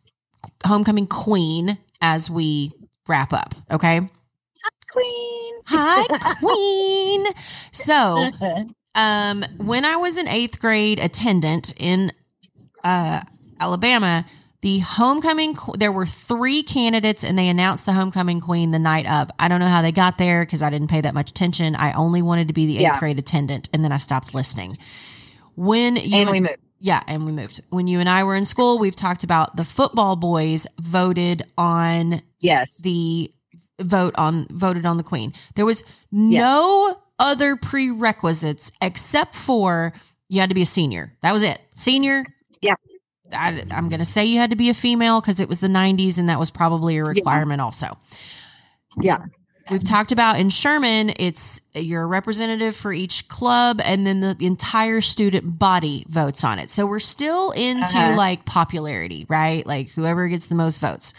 homecoming 0.66 1.06
queen, 1.06 1.78
as 2.02 2.28
we 2.28 2.72
wrap 3.08 3.32
up. 3.32 3.54
Okay, 3.70 4.00
Hi, 4.00 4.70
Queen. 4.90 5.54
hi 5.66 6.34
queen. 6.40 7.26
So 7.72 8.30
um, 8.94 9.44
when 9.58 9.84
I 9.84 9.96
was 9.96 10.16
an 10.16 10.28
eighth 10.28 10.60
grade 10.60 10.98
attendant 11.00 11.72
in 11.76 12.12
uh, 12.82 13.22
Alabama, 13.60 14.24
the 14.62 14.78
homecoming 14.78 15.56
there 15.76 15.92
were 15.92 16.06
three 16.06 16.62
candidates, 16.62 17.22
and 17.24 17.38
they 17.38 17.48
announced 17.48 17.84
the 17.86 17.92
homecoming 17.92 18.40
queen 18.40 18.70
the 18.70 18.78
night 18.78 19.06
of. 19.10 19.30
I 19.38 19.48
don't 19.48 19.60
know 19.60 19.68
how 19.68 19.82
they 19.82 19.92
got 19.92 20.16
there 20.18 20.44
because 20.44 20.62
I 20.62 20.70
didn't 20.70 20.88
pay 20.88 21.00
that 21.02 21.12
much 21.14 21.30
attention. 21.30 21.74
I 21.76 21.92
only 21.92 22.22
wanted 22.22 22.48
to 22.48 22.54
be 22.54 22.66
the 22.66 22.76
eighth 22.76 22.82
Yeah. 22.82 22.98
grade 22.98 23.18
attendant, 23.18 23.68
and 23.72 23.84
then 23.84 23.92
I 23.92 23.98
stopped 23.98 24.34
listening. 24.34 24.78
When 25.56 25.96
you 25.96 26.16
and 26.16 26.30
we 26.30 26.40
moved. 26.40 26.56
yeah, 26.80 27.02
and 27.06 27.26
we 27.26 27.32
moved. 27.32 27.60
When 27.70 27.86
you 27.86 28.00
and 28.00 28.08
I 28.08 28.24
were 28.24 28.34
in 28.36 28.44
school, 28.46 28.78
we've 28.78 28.96
talked 28.96 29.22
about 29.22 29.56
the 29.56 29.64
football 29.64 30.16
boys 30.16 30.66
voted 30.80 31.44
on 31.58 32.22
Yes. 32.40 32.80
the 32.82 33.30
vote 33.80 34.14
on 34.16 34.46
voted 34.50 34.86
on 34.86 34.96
the 34.96 35.02
queen. 35.02 35.32
There 35.56 35.66
was 35.66 35.84
no 36.10 37.00
other 37.18 37.56
prerequisites 37.56 38.72
except 38.80 39.34
for 39.34 39.92
you 40.28 40.40
had 40.40 40.48
to 40.50 40.54
be 40.54 40.62
a 40.62 40.66
senior. 40.66 41.16
That 41.22 41.32
was 41.32 41.42
it. 41.42 41.60
Senior. 41.72 42.24
Yeah. 42.60 42.74
I, 43.32 43.64
I'm 43.70 43.88
going 43.88 43.98
to 44.00 44.04
say 44.04 44.24
you 44.24 44.38
had 44.38 44.50
to 44.50 44.56
be 44.56 44.68
a 44.70 44.74
female 44.74 45.20
because 45.20 45.40
it 45.40 45.48
was 45.48 45.60
the 45.60 45.68
90s 45.68 46.18
and 46.18 46.28
that 46.28 46.38
was 46.38 46.50
probably 46.50 46.96
a 46.98 47.04
requirement 47.04 47.60
also. 47.60 47.98
yeah. 49.00 49.18
We've 49.70 49.82
talked 49.82 50.12
about 50.12 50.38
in 50.38 50.50
Sherman, 50.50 51.12
it's 51.18 51.62
you're 51.72 52.02
a 52.02 52.06
representative 52.06 52.76
for 52.76 52.92
each 52.92 53.28
club, 53.28 53.80
and 53.82 54.06
then 54.06 54.20
the 54.20 54.36
entire 54.40 55.00
student 55.00 55.58
body 55.58 56.04
votes 56.06 56.44
on 56.44 56.58
it. 56.58 56.70
So 56.70 56.84
we're 56.84 56.98
still 57.00 57.50
into 57.52 57.96
Uh-huh. 57.96 58.14
like 58.14 58.44
popularity, 58.44 59.24
right? 59.26 59.66
Like 59.66 59.88
whoever 59.88 60.28
gets 60.28 60.48
the 60.48 60.54
most 60.54 60.82
votes. 60.82 61.14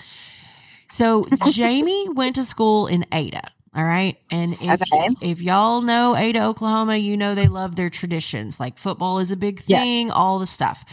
So 0.92 1.26
Jamie 1.54 2.08
went 2.10 2.36
to 2.36 2.44
school 2.44 2.86
in 2.86 3.08
Ada. 3.12 3.42
All 3.76 3.84
right. 3.84 4.18
And 4.32 4.54
if, 4.62 4.82
Okay. 4.82 5.10
if 5.22 5.42
y'all 5.42 5.82
know 5.82 6.16
Ada, 6.16 6.46
Oklahoma, 6.46 6.96
you 6.96 7.18
know 7.18 7.36
they 7.36 7.48
love 7.48 7.76
their 7.76 7.90
traditions. 7.90 8.60
Like 8.60 8.78
football 8.78 9.20
is 9.20 9.32
a 9.32 9.38
big 9.38 9.60
thing, 9.60 10.08
Yes. 10.08 10.12
all 10.16 10.40
the 10.40 10.46
stuff. 10.46 10.86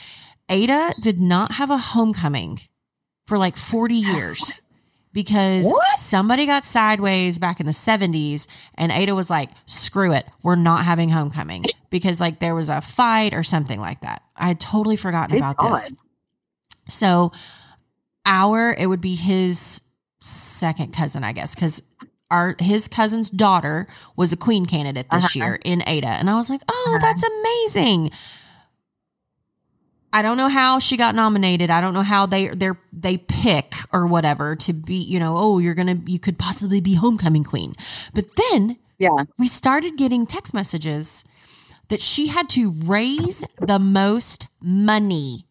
Ada 0.49 0.93
did 1.01 1.21
not 1.21 1.53
have 1.53 1.71
a 1.71 1.77
homecoming 1.79 2.59
for 3.27 3.39
like 3.39 3.57
40 3.57 3.95
years. 3.95 4.61
because 5.13 5.67
What? 5.71 5.95
somebody 5.99 6.45
got 6.47 6.65
sideways 6.65 7.39
back 7.39 7.61
in 7.61 7.67
the 7.67 7.73
70s 7.73 8.49
and 8.77 8.91
Ada 8.91 9.15
was 9.15 9.31
like, 9.31 9.51
screw 9.67 10.13
it. 10.13 10.27
We're 10.43 10.57
not 10.57 10.85
having 10.85 11.11
homecoming 11.11 11.67
because 11.91 12.21
like 12.21 12.41
there 12.41 12.55
was 12.55 12.69
a 12.69 12.81
fight 12.81 13.33
or 13.35 13.43
something 13.45 13.79
like 13.79 14.01
that. 14.01 14.23
I 14.37 14.49
had 14.49 14.59
totally 14.59 14.97
forgotten 14.97 15.31
Good 15.37 15.39
about 15.39 15.57
God. 15.59 15.77
this. 15.77 15.93
So 16.89 17.31
our 18.27 18.73
it 18.73 18.87
would 18.87 19.01
be 19.01 19.15
his 19.15 19.83
second 20.21 20.95
cousin, 20.95 21.23
I 21.25 21.33
guess, 21.33 21.55
because 21.55 21.83
our 22.33 22.57
his 22.59 22.89
cousin's 22.89 23.31
daughter 23.31 23.87
was 24.17 24.33
a 24.33 24.37
queen 24.37 24.67
candidate 24.67 25.07
this 25.11 25.25
Uh-huh. 25.25 25.39
year 25.45 25.59
in 25.65 25.83
Ada. 25.87 26.09
And 26.09 26.29
I 26.29 26.35
was 26.37 26.51
like, 26.51 26.63
oh, 26.69 26.85
Uh-huh. 26.97 26.99
that's 27.01 27.23
amazing. 27.23 28.11
I 30.15 30.21
don't 30.21 30.37
know 30.37 30.49
how 30.49 30.79
she 30.79 30.97
got 30.99 31.15
nominated. 31.15 31.71
I 31.71 31.81
don't 31.81 31.95
know 31.95 32.03
how 32.03 32.27
they 32.27 32.49
they 32.49 32.71
they 32.93 33.17
pick 33.19 33.75
or 33.93 34.07
whatever 34.07 34.55
to 34.57 34.73
be, 34.73 34.97
you 34.97 35.19
know, 35.19 35.37
oh, 35.39 35.59
you're 35.59 35.75
gonna 35.75 35.99
you 36.07 36.19
could 36.19 36.39
possibly 36.39 36.81
be 36.81 36.95
homecoming 36.95 37.45
queen. 37.45 37.75
But 38.13 38.27
then 38.37 38.77
Yeah. 38.99 39.25
we 39.39 39.47
started 39.49 39.97
getting 39.97 40.27
text 40.27 40.53
messages 40.53 41.25
that 41.89 42.03
she 42.03 42.27
had 42.29 42.49
to 42.51 42.71
raise 42.71 43.45
the 43.59 43.79
most 43.79 44.49
money 44.61 45.47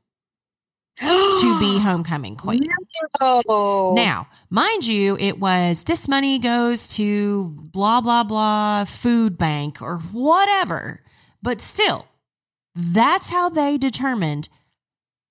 to 1.02 1.60
be 1.60 1.80
homecoming 1.80 2.36
queen. 2.36 2.68
Oh. 3.20 3.94
Now, 3.96 4.28
mind 4.50 4.86
you, 4.86 5.18
it 5.20 5.40
was 5.40 5.84
this 5.84 6.08
money 6.08 6.40
goes 6.40 6.88
to 6.96 7.50
blah, 7.50 8.00
blah, 8.00 8.24
blah 8.24 8.86
food 8.86 9.38
bank 9.38 9.82
or 9.82 9.98
whatever. 10.12 11.02
But 11.42 11.62
still, 11.62 12.08
that's 12.76 13.30
how 13.30 13.50
they 13.50 13.78
determined 13.78 14.50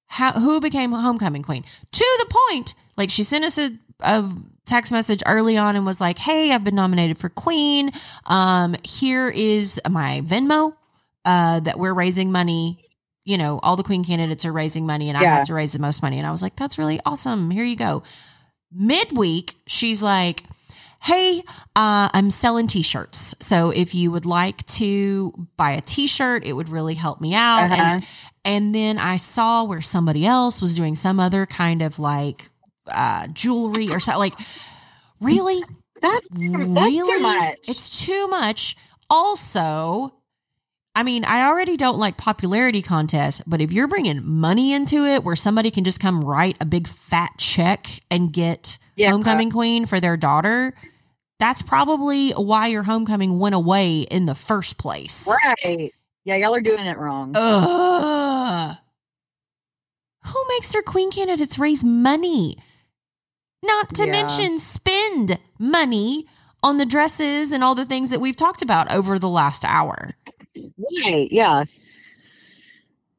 how 0.06 0.32
who 0.32 0.60
became 0.60 0.92
homecoming 0.92 1.42
queen. 1.42 1.64
To 1.92 2.18
the 2.18 2.34
point, 2.48 2.74
like 2.96 3.10
she 3.10 3.22
sent 3.22 3.44
us 3.44 3.56
a, 3.58 3.70
a 4.00 4.30
text 4.66 4.92
message 4.92 5.22
early 5.26 5.56
on 5.56 5.76
and 5.76 5.86
was 5.86 6.00
like, 6.00 6.18
Hey, 6.18 6.52
I've 6.52 6.64
been 6.64 6.74
nominated 6.74 7.18
for 7.18 7.28
queen. 7.28 7.92
Um, 8.26 8.74
here 8.82 9.28
is 9.28 9.80
my 9.88 10.22
Venmo 10.24 10.74
uh, 11.24 11.60
that 11.60 11.78
we're 11.78 11.94
raising 11.94 12.32
money. 12.32 12.79
You 13.30 13.38
know, 13.38 13.60
all 13.62 13.76
the 13.76 13.82
queen 13.84 14.02
candidates 14.04 14.44
are 14.44 14.52
raising 14.52 14.86
money 14.86 15.08
and 15.08 15.16
I 15.16 15.22
Yeah. 15.22 15.36
have 15.36 15.46
to 15.46 15.54
raise 15.54 15.72
the 15.72 15.78
most 15.78 16.02
money. 16.02 16.18
And 16.18 16.26
I 16.26 16.32
was 16.32 16.42
like, 16.42 16.56
that's 16.56 16.78
really 16.78 16.98
awesome. 17.06 17.50
Here 17.50 17.64
you 17.64 17.76
go. 17.76 18.02
Midweek, 18.72 19.54
she's 19.66 20.02
like, 20.02 20.44
Hey, 21.02 21.42
uh, 21.74 22.10
I'm 22.12 22.30
selling 22.30 22.66
t 22.66 22.82
shirts. 22.82 23.34
So 23.40 23.70
if 23.70 23.94
you 23.94 24.10
would 24.10 24.26
like 24.26 24.66
to 24.66 25.32
buy 25.56 25.70
a 25.70 25.80
t 25.80 26.06
shirt, 26.06 26.44
it 26.44 26.52
would 26.52 26.68
really 26.68 26.94
help 26.94 27.20
me 27.20 27.34
out. 27.34 27.70
Uh-huh. 27.70 27.82
And, 27.82 28.06
and 28.44 28.74
then 28.74 28.98
I 28.98 29.16
saw 29.16 29.64
where 29.64 29.80
somebody 29.80 30.26
else 30.26 30.60
was 30.60 30.74
doing 30.74 30.94
some 30.94 31.18
other 31.18 31.46
kind 31.46 31.80
of 31.80 31.98
like 31.98 32.50
uh, 32.86 33.28
jewelry 33.28 33.88
or 33.92 34.00
something. 34.00 34.18
Like, 34.18 34.34
really? 35.20 35.62
That's 36.02 36.28
that's 36.28 36.42
really? 36.42 36.98
too 36.98 37.20
much. 37.20 37.58
It's 37.68 38.04
too 38.04 38.28
much. 38.28 38.76
Also, 39.08 40.12
I 40.94 41.02
mean, 41.04 41.24
I 41.24 41.46
already 41.46 41.76
don't 41.76 41.98
like 41.98 42.16
popularity 42.16 42.82
contests, 42.82 43.40
but 43.46 43.60
if 43.60 43.70
you're 43.70 43.86
bringing 43.86 44.26
money 44.26 44.72
into 44.72 45.04
it 45.06 45.22
where 45.22 45.36
somebody 45.36 45.70
can 45.70 45.84
just 45.84 46.00
come 46.00 46.24
write 46.24 46.56
a 46.60 46.64
big 46.64 46.88
fat 46.88 47.30
check 47.38 47.86
and 48.10 48.32
get 48.32 48.78
Yeah. 48.96 49.08
Uh, 49.08 49.12
homecoming 49.12 49.50
queen 49.50 49.86
for 49.86 50.00
their 50.00 50.16
daughter, 50.16 50.74
that's 51.38 51.62
probably 51.62 52.32
why 52.32 52.66
your 52.66 52.82
homecoming 52.82 53.38
went 53.38 53.54
away 53.54 54.00
in 54.00 54.26
the 54.26 54.34
first 54.34 54.78
place. 54.78 55.28
right. 55.66 55.94
Yeah, 56.24 56.36
y'all 56.36 56.54
are 56.54 56.60
doing 56.60 56.86
it 56.86 56.98
wrong. 56.98 57.32
Ugh. 57.34 58.76
Who 60.26 60.44
makes 60.50 60.70
their 60.72 60.82
queen 60.82 61.10
candidates 61.10 61.58
raise 61.58 61.82
money? 61.84 62.58
Not 63.62 63.94
to 63.94 64.04
Yeah. 64.06 64.12
mention 64.12 64.58
spend 64.58 65.38
money 65.58 66.26
on 66.62 66.76
the 66.78 66.84
dresses 66.84 67.52
and 67.52 67.64
all 67.64 67.74
the 67.74 67.86
things 67.86 68.10
that 68.10 68.20
we've 68.20 68.36
talked 68.36 68.60
about 68.60 68.92
over 68.92 69.18
the 69.18 69.28
last 69.28 69.64
hour. 69.64 70.10
Right. 70.56 71.28
Yeah. 71.30 71.64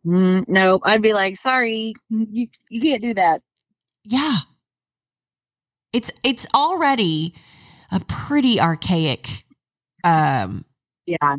Mm, 0.05 0.47
no, 0.47 0.79
I'd 0.83 1.01
be 1.01 1.13
like, 1.13 1.35
sorry, 1.37 1.93
you 2.09 2.47
you 2.69 2.81
can't 2.81 3.01
do 3.01 3.13
that. 3.13 3.41
Yeah. 4.03 4.37
It's 5.93 6.11
it's 6.23 6.47
already 6.53 7.33
a 7.91 7.99
pretty 8.01 8.59
archaic 8.59 9.43
um 10.03 10.65
Yeah. 11.05 11.35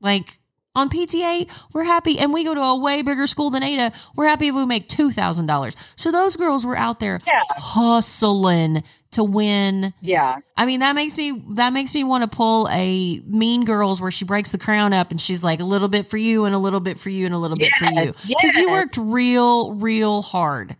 Like 0.00 0.38
on 0.74 0.90
PTA, 0.90 1.48
we're 1.72 1.84
happy, 1.84 2.18
and 2.18 2.32
we 2.32 2.44
go 2.44 2.54
to 2.54 2.60
a 2.60 2.76
way 2.78 3.00
bigger 3.02 3.26
school 3.26 3.50
than 3.50 3.62
Ada. 3.62 3.92
We're 4.14 4.26
happy 4.26 4.48
if 4.48 4.54
we 4.54 4.64
make 4.66 4.88
two 4.88 5.10
thousand 5.10 5.46
dollars. 5.46 5.74
So 5.96 6.12
those 6.12 6.36
girls 6.36 6.66
were 6.66 6.76
out 6.76 7.00
there 7.00 7.20
Yeah. 7.26 7.40
hustling 7.56 8.84
to 9.12 9.24
win. 9.24 9.94
Yeah. 10.00 10.36
I 10.56 10.66
mean, 10.66 10.80
that 10.80 10.94
makes 10.94 11.16
me 11.16 11.42
that 11.54 11.72
makes 11.72 11.94
me 11.94 12.04
want 12.04 12.30
to 12.30 12.36
pull 12.36 12.68
a 12.70 13.20
Mean 13.26 13.64
Girls 13.64 14.00
where 14.02 14.10
she 14.10 14.24
breaks 14.26 14.52
the 14.52 14.58
crown 14.58 14.92
up 14.92 15.10
and 15.10 15.18
she's 15.20 15.42
like 15.42 15.60
a 15.60 15.64
little 15.64 15.88
bit 15.88 16.06
for 16.08 16.18
you 16.18 16.44
and 16.44 16.54
a 16.54 16.58
little 16.58 16.80
bit 16.80 17.00
for 17.00 17.08
you 17.08 17.24
and 17.24 17.34
a 17.34 17.38
little 17.38 17.56
bit 17.56 17.72
for 17.78 17.86
you 17.86 17.92
Yes, 17.94 18.24
because 18.26 18.56
you 18.56 18.70
worked 18.70 18.96
real, 18.98 19.72
real 19.74 20.20
hard 20.22 20.76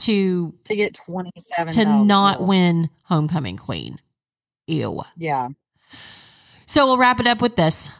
to 0.00 0.54
To 0.64 0.76
get 0.76 0.94
twenty 0.94 1.30
seven 1.38 1.72
to 1.74 1.84
not 1.84 2.42
win 2.42 2.90
homecoming 3.04 3.56
queen. 3.56 3.98
Ew. 4.66 5.02
Yeah. 5.16 5.48
So 6.66 6.86
we'll 6.86 6.98
wrap 6.98 7.20
it 7.20 7.26
up 7.26 7.40
with 7.42 7.56
this. 7.56 7.90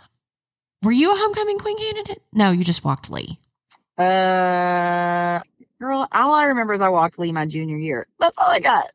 Were 0.83 0.93
you 0.93 1.13
a 1.13 1.17
homecoming 1.17 1.59
queen 1.59 1.77
candidate? 1.79 2.23
No, 2.33 2.51
you 2.53 2.65
just 2.65 2.85
walked 2.85 3.11
Lee. 3.11 3.39
Uh 3.99 5.41
girl, 5.81 6.07
all 6.13 6.35
I 6.35 6.45
remember 6.47 6.73
is 6.75 6.81
I 6.81 6.89
walked 6.89 7.19
Lee 7.19 7.33
my 7.33 7.47
junior 7.47 7.77
year. 7.77 8.07
That's 8.19 8.39
all 8.39 8.49
I 8.49 8.61
got. 8.61 8.91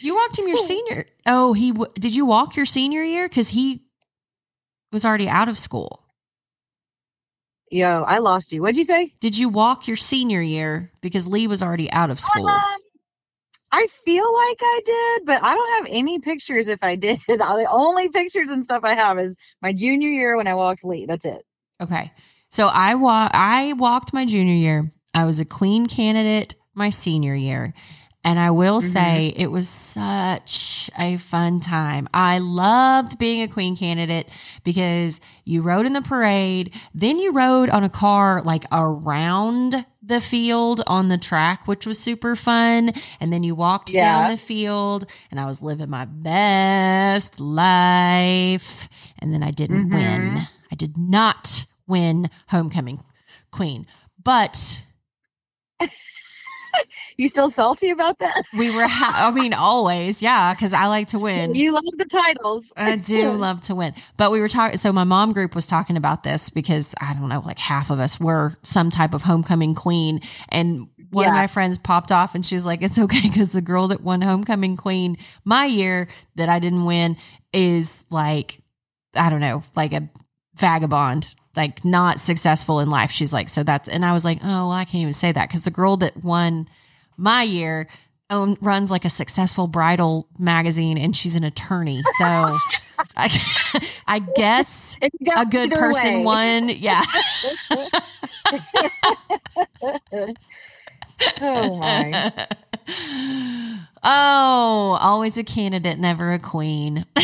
You 0.00 0.14
walked 0.14 0.38
him 0.38 0.46
your 0.48 0.58
senior. 0.58 1.06
Oh, 1.26 1.52
he 1.54 1.72
w- 1.72 1.92
did 1.94 2.14
you 2.14 2.24
walk 2.24 2.56
your 2.56 2.66
senior 2.66 3.02
year 3.02 3.28
because 3.28 3.48
he 3.48 3.82
was 4.92 5.04
already 5.04 5.28
out 5.28 5.48
of 5.48 5.58
school. 5.58 6.04
Yo, 7.70 8.02
I 8.02 8.18
lost 8.18 8.52
you. 8.52 8.62
What'd 8.62 8.76
you 8.76 8.84
say? 8.84 9.12
Did 9.20 9.36
you 9.36 9.48
walk 9.48 9.86
your 9.86 9.96
senior 9.96 10.40
year 10.40 10.90
because 11.00 11.26
Lee 11.26 11.46
was 11.46 11.62
already 11.62 11.90
out 11.92 12.10
of 12.10 12.18
school? 12.18 12.48
Um, 12.48 12.62
I 13.70 13.86
feel 13.88 14.24
like 14.34 14.58
I 14.60 14.80
did, 14.84 15.26
but 15.26 15.42
I 15.42 15.54
don't 15.54 15.84
have 15.84 15.94
any 15.94 16.18
pictures 16.18 16.68
if 16.68 16.82
I 16.82 16.94
did. 16.96 17.18
The 17.28 17.68
only 17.70 18.08
pictures 18.08 18.48
and 18.50 18.64
stuff 18.64 18.84
I 18.84 18.94
have 18.94 19.18
is 19.18 19.36
my 19.60 19.72
junior 19.72 20.08
year 20.08 20.36
when 20.36 20.46
I 20.46 20.54
walked 20.54 20.84
Lee. 20.84 21.04
That's 21.06 21.24
it. 21.24 21.42
Okay. 21.82 22.10
So 22.50 22.68
I 22.68 22.94
wa- 22.94 23.28
I 23.32 23.74
walked 23.74 24.14
my 24.14 24.24
junior 24.24 24.54
year. 24.54 24.90
I 25.14 25.24
was 25.24 25.38
a 25.40 25.44
queen 25.44 25.86
candidate 25.86 26.54
my 26.74 26.88
senior 26.90 27.34
year. 27.34 27.74
And 28.24 28.38
I 28.38 28.50
will 28.50 28.80
Mhm. 28.80 28.92
say 28.92 29.32
it 29.36 29.50
was 29.50 29.68
such 29.68 30.90
a 30.98 31.16
fun 31.18 31.60
time. 31.60 32.08
I 32.12 32.38
loved 32.38 33.18
being 33.18 33.40
a 33.42 33.48
queen 33.48 33.76
candidate 33.76 34.28
because 34.64 35.20
you 35.44 35.62
rode 35.62 35.86
in 35.86 35.92
the 35.92 36.02
parade, 36.02 36.72
then 36.92 37.18
you 37.18 37.32
rode 37.32 37.70
on 37.70 37.84
a 37.84 37.88
car 37.88 38.42
like 38.42 38.64
around 38.72 39.86
the 40.02 40.20
field 40.20 40.82
on 40.86 41.08
the 41.08 41.16
track, 41.18 41.66
which 41.68 41.86
was 41.86 41.98
super 41.98 42.34
fun. 42.34 42.92
And 43.20 43.32
then 43.32 43.44
you 43.44 43.54
walked 43.54 43.92
Yeah. 43.92 44.00
down 44.00 44.30
the 44.30 44.36
field, 44.36 45.04
and 45.30 45.38
I 45.38 45.46
was 45.46 45.62
living 45.62 45.88
my 45.90 46.04
best 46.04 47.38
life. 47.38 48.88
And 49.20 49.32
then 49.32 49.42
I 49.42 49.50
didn't 49.52 49.88
Mhm. 49.88 49.92
win. 49.92 50.48
I 50.70 50.74
did 50.74 50.98
not 50.98 51.66
win 51.86 52.30
homecoming 52.48 53.02
queen, 53.50 53.86
but 54.22 54.82
You 57.16 57.28
still 57.28 57.50
salty 57.50 57.90
about 57.90 58.18
that? 58.20 58.44
we 58.56 58.70
were. 58.74 58.86
Ha- 58.86 59.28
I 59.28 59.30
mean, 59.30 59.52
always, 59.52 60.22
yeah, 60.22 60.54
because 60.54 60.72
I 60.72 60.86
like 60.86 61.08
to 61.08 61.18
win. 61.18 61.54
You 61.54 61.72
love 61.72 61.84
the 61.96 62.04
titles. 62.04 62.72
I 62.76 62.96
do 62.96 63.32
love 63.32 63.60
to 63.62 63.74
win. 63.74 63.94
But 64.16 64.30
we 64.30 64.40
were 64.40 64.48
talking, 64.48 64.76
so 64.76 64.92
my 64.92 65.04
mom 65.04 65.32
group 65.32 65.54
was 65.54 65.66
talking 65.66 65.96
about 65.96 66.22
this 66.22 66.50
because 66.50 66.94
I 67.00 67.14
don't 67.14 67.28
know, 67.28 67.42
like 67.44 67.58
half 67.58 67.90
of 67.90 67.98
us 67.98 68.20
were 68.20 68.54
some 68.62 68.90
type 68.90 69.14
of 69.14 69.22
homecoming 69.22 69.74
queen. 69.74 70.20
And 70.50 70.88
one 71.10 71.26
of 71.26 71.32
my 71.34 71.46
friends 71.46 71.78
popped 71.78 72.12
off 72.12 72.34
and 72.34 72.44
she 72.44 72.54
was 72.54 72.66
like, 72.66 72.82
it's 72.82 72.98
okay 72.98 73.22
because 73.22 73.52
the 73.52 73.62
girl 73.62 73.88
that 73.88 74.02
won 74.02 74.20
homecoming 74.20 74.76
queen 74.76 75.16
my 75.44 75.64
year 75.64 76.08
that 76.36 76.48
I 76.48 76.58
didn't 76.58 76.84
win 76.84 77.16
is 77.52 78.04
like, 78.10 78.60
I 79.14 79.30
don't 79.30 79.40
know, 79.40 79.62
like 79.74 79.92
a 79.92 80.08
vagabond. 80.54 81.34
Like 81.58 81.84
not 81.84 82.20
successful 82.20 82.80
in 82.80 82.88
life. 82.88 83.10
She's 83.10 83.32
like, 83.34 83.50
so 83.50 83.62
that's, 83.62 83.88
and 83.88 84.04
I 84.04 84.12
was 84.14 84.24
like, 84.24 84.38
oh, 84.42 84.68
well, 84.68 84.72
I 84.72 84.84
can't 84.84 85.02
even 85.02 85.12
say 85.12 85.32
that 85.32 85.48
because 85.48 85.64
the 85.64 85.70
girl 85.70 85.98
that 85.98 86.16
won 86.24 86.68
my 87.18 87.42
year 87.42 87.86
own, 88.30 88.56
runs 88.60 88.90
like 88.90 89.04
a 89.04 89.10
successful 89.10 89.66
bridal 89.66 90.28
magazine 90.38 90.96
and 90.98 91.16
she's 91.16 91.34
an 91.34 91.44
attorney. 91.44 92.02
So 92.18 92.24
I, 93.16 93.42
I 94.06 94.18
guess 94.20 94.96
It 95.02 95.10
could 95.18 95.26
go 95.34 95.40
a 95.42 95.46
good 95.46 95.70
person 95.72 96.18
way. 96.18 96.24
won. 96.24 96.68
Yeah. 96.70 97.02
Oh 101.40 101.76
my. 101.76 102.32
oh, 104.04 104.98
always 105.00 105.36
a 105.36 105.42
candidate, 105.42 105.98
never 105.98 106.32
a 106.32 106.38
queen. 106.38 107.04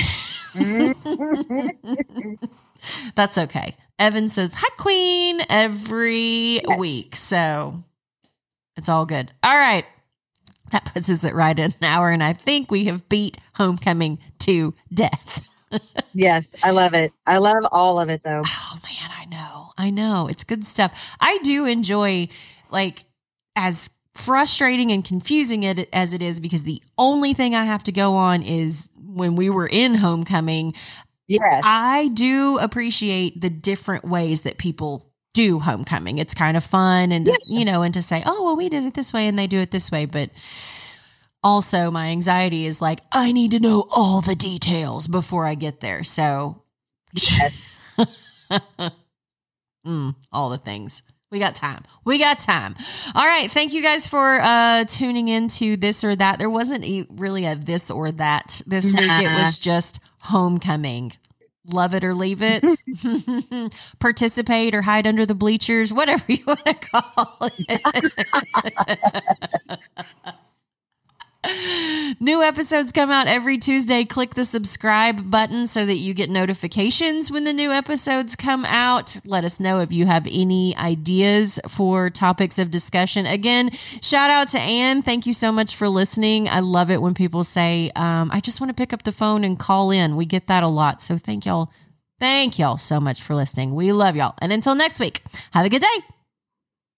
That's 3.14 3.38
okay. 3.38 3.76
Evan 3.98 4.28
says, 4.28 4.54
Hi, 4.56 4.68
Queen, 4.76 5.40
every 5.48 6.60
Yes. 6.66 6.78
week. 6.78 7.16
So 7.16 7.84
it's 8.76 8.88
all 8.88 9.06
good. 9.06 9.30
All 9.42 9.56
right. 9.56 9.84
That 10.72 10.86
puts 10.86 11.08
us 11.10 11.24
at 11.24 11.34
right 11.34 11.56
in 11.58 11.66
an 11.66 11.84
hour. 11.84 12.10
And 12.10 12.22
I 12.22 12.32
think 12.32 12.70
we 12.70 12.84
have 12.86 13.08
beat 13.08 13.38
homecoming 13.54 14.18
to 14.40 14.74
death. 14.92 15.46
yes, 16.14 16.56
I 16.62 16.70
love 16.70 16.94
it. 16.94 17.12
I 17.26 17.38
love 17.38 17.64
all 17.70 18.00
of 18.00 18.08
it 18.08 18.22
though. 18.24 18.42
Oh 18.44 18.78
man, 18.82 19.10
I 19.16 19.24
know. 19.26 19.72
I 19.78 19.90
know. 19.90 20.26
It's 20.28 20.44
good 20.44 20.64
stuff. 20.64 20.92
I 21.20 21.38
do 21.42 21.66
enjoy 21.66 22.28
like 22.70 23.04
as 23.56 23.90
frustrating 24.14 24.92
and 24.92 25.04
confusing 25.04 25.62
it 25.64 25.88
as 25.92 26.12
it 26.12 26.22
is 26.22 26.40
because 26.40 26.64
the 26.64 26.82
only 26.98 27.34
thing 27.34 27.54
I 27.54 27.64
have 27.64 27.82
to 27.84 27.92
go 27.92 28.14
on 28.14 28.42
is 28.42 28.88
when 28.96 29.36
we 29.36 29.50
were 29.50 29.66
in 29.66 29.96
homecoming, 29.96 30.74
Yes. 31.28 31.62
I 31.66 32.08
do 32.08 32.58
appreciate 32.58 33.40
the 33.40 33.50
different 33.50 34.04
ways 34.04 34.42
that 34.42 34.58
people 34.58 35.10
do 35.32 35.58
homecoming. 35.58 36.18
It's 36.18 36.34
kind 36.34 36.56
of 36.56 36.64
fun 36.64 37.10
and 37.12 37.26
to, 37.26 37.38
you 37.46 37.64
know, 37.64 37.82
and 37.82 37.92
to 37.94 38.02
say, 38.02 38.22
"Oh, 38.26 38.44
well 38.44 38.56
we 38.56 38.68
did 38.68 38.84
it 38.84 38.94
this 38.94 39.12
way 39.12 39.26
and 39.26 39.38
they 39.38 39.46
do 39.46 39.58
it 39.60 39.70
this 39.70 39.90
way," 39.90 40.04
but 40.06 40.30
also 41.42 41.90
my 41.90 42.08
anxiety 42.08 42.66
is 42.66 42.80
like 42.80 43.00
I 43.12 43.32
need 43.32 43.50
to 43.52 43.60
know 43.60 43.86
all 43.94 44.20
the 44.20 44.34
details 44.36 45.08
before 45.08 45.46
I 45.46 45.54
get 45.54 45.80
there. 45.80 46.04
So 46.04 46.62
yes. 47.12 47.80
Mm, 49.86 50.14
all 50.32 50.50
the 50.50 50.58
things. 50.58 51.02
We 51.34 51.40
got 51.40 51.56
time. 51.56 51.82
We 52.04 52.18
got 52.18 52.38
time. 52.38 52.76
All 53.12 53.26
right. 53.26 53.50
Thank 53.50 53.72
you 53.72 53.82
guys 53.82 54.06
for 54.06 54.40
uh 54.40 54.84
tuning 54.84 55.26
into 55.26 55.76
this 55.76 56.04
or 56.04 56.14
that. 56.14 56.38
There 56.38 56.48
wasn't 56.48 56.84
e- 56.84 57.08
really 57.10 57.44
a 57.44 57.56
this 57.56 57.90
or 57.90 58.12
that 58.12 58.62
this 58.68 58.92
week. 58.92 59.10
It 59.10 59.28
was 59.42 59.58
just 59.58 59.98
homecoming. 60.22 61.10
Love 61.72 61.92
it 61.92 62.04
or 62.04 62.14
leave 62.14 62.38
it. 62.40 62.62
Participate 63.98 64.76
or 64.76 64.82
hide 64.82 65.08
under 65.08 65.26
the 65.26 65.34
bleachers, 65.34 65.92
whatever 65.92 66.22
you 66.28 66.44
want 66.46 66.64
to 66.66 66.74
call 66.74 67.36
it. 67.58 68.12
New 72.20 72.42
episodes 72.42 72.92
come 72.92 73.10
out 73.10 73.26
every 73.26 73.58
Tuesday. 73.58 74.04
Click 74.04 74.34
the 74.34 74.44
subscribe 74.44 75.30
button 75.30 75.66
so 75.66 75.84
that 75.84 75.96
you 75.96 76.14
get 76.14 76.30
notifications 76.30 77.30
when 77.30 77.44
the 77.44 77.52
new 77.52 77.70
episodes 77.70 78.36
come 78.36 78.64
out. 78.64 79.16
Let 79.24 79.44
us 79.44 79.60
know 79.60 79.80
if 79.80 79.92
you 79.92 80.06
have 80.06 80.26
any 80.30 80.76
ideas 80.76 81.58
for 81.68 82.10
topics 82.10 82.58
of 82.58 82.70
discussion. 82.70 83.26
Again, 83.26 83.70
shout 84.02 84.30
out 84.30 84.48
to 84.48 84.60
Anne. 84.60 85.02
Thank 85.02 85.26
you 85.26 85.32
so 85.32 85.52
much 85.52 85.74
for 85.74 85.88
listening. 85.88 86.48
I 86.48 86.60
love 86.60 86.90
it 86.90 87.02
when 87.02 87.14
people 87.14 87.44
say, 87.44 87.90
um, 87.96 88.30
I 88.32 88.40
just 88.40 88.60
want 88.60 88.70
to 88.70 88.74
pick 88.74 88.92
up 88.92 89.02
the 89.02 89.12
phone 89.12 89.44
and 89.44 89.58
call 89.58 89.90
in. 89.90 90.16
We 90.16 90.24
get 90.24 90.46
that 90.46 90.62
a 90.62 90.68
lot. 90.68 91.02
So 91.02 91.16
thank 91.16 91.46
y'all. 91.46 91.70
Thank 92.20 92.58
y'all 92.58 92.78
so 92.78 93.00
much 93.00 93.20
for 93.20 93.34
listening. 93.34 93.74
We 93.74 93.92
love 93.92 94.16
y'all. 94.16 94.34
And 94.40 94.52
until 94.52 94.74
next 94.74 95.00
week, 95.00 95.22
have 95.52 95.66
a 95.66 95.68
good 95.68 95.82
day. 95.82 96.13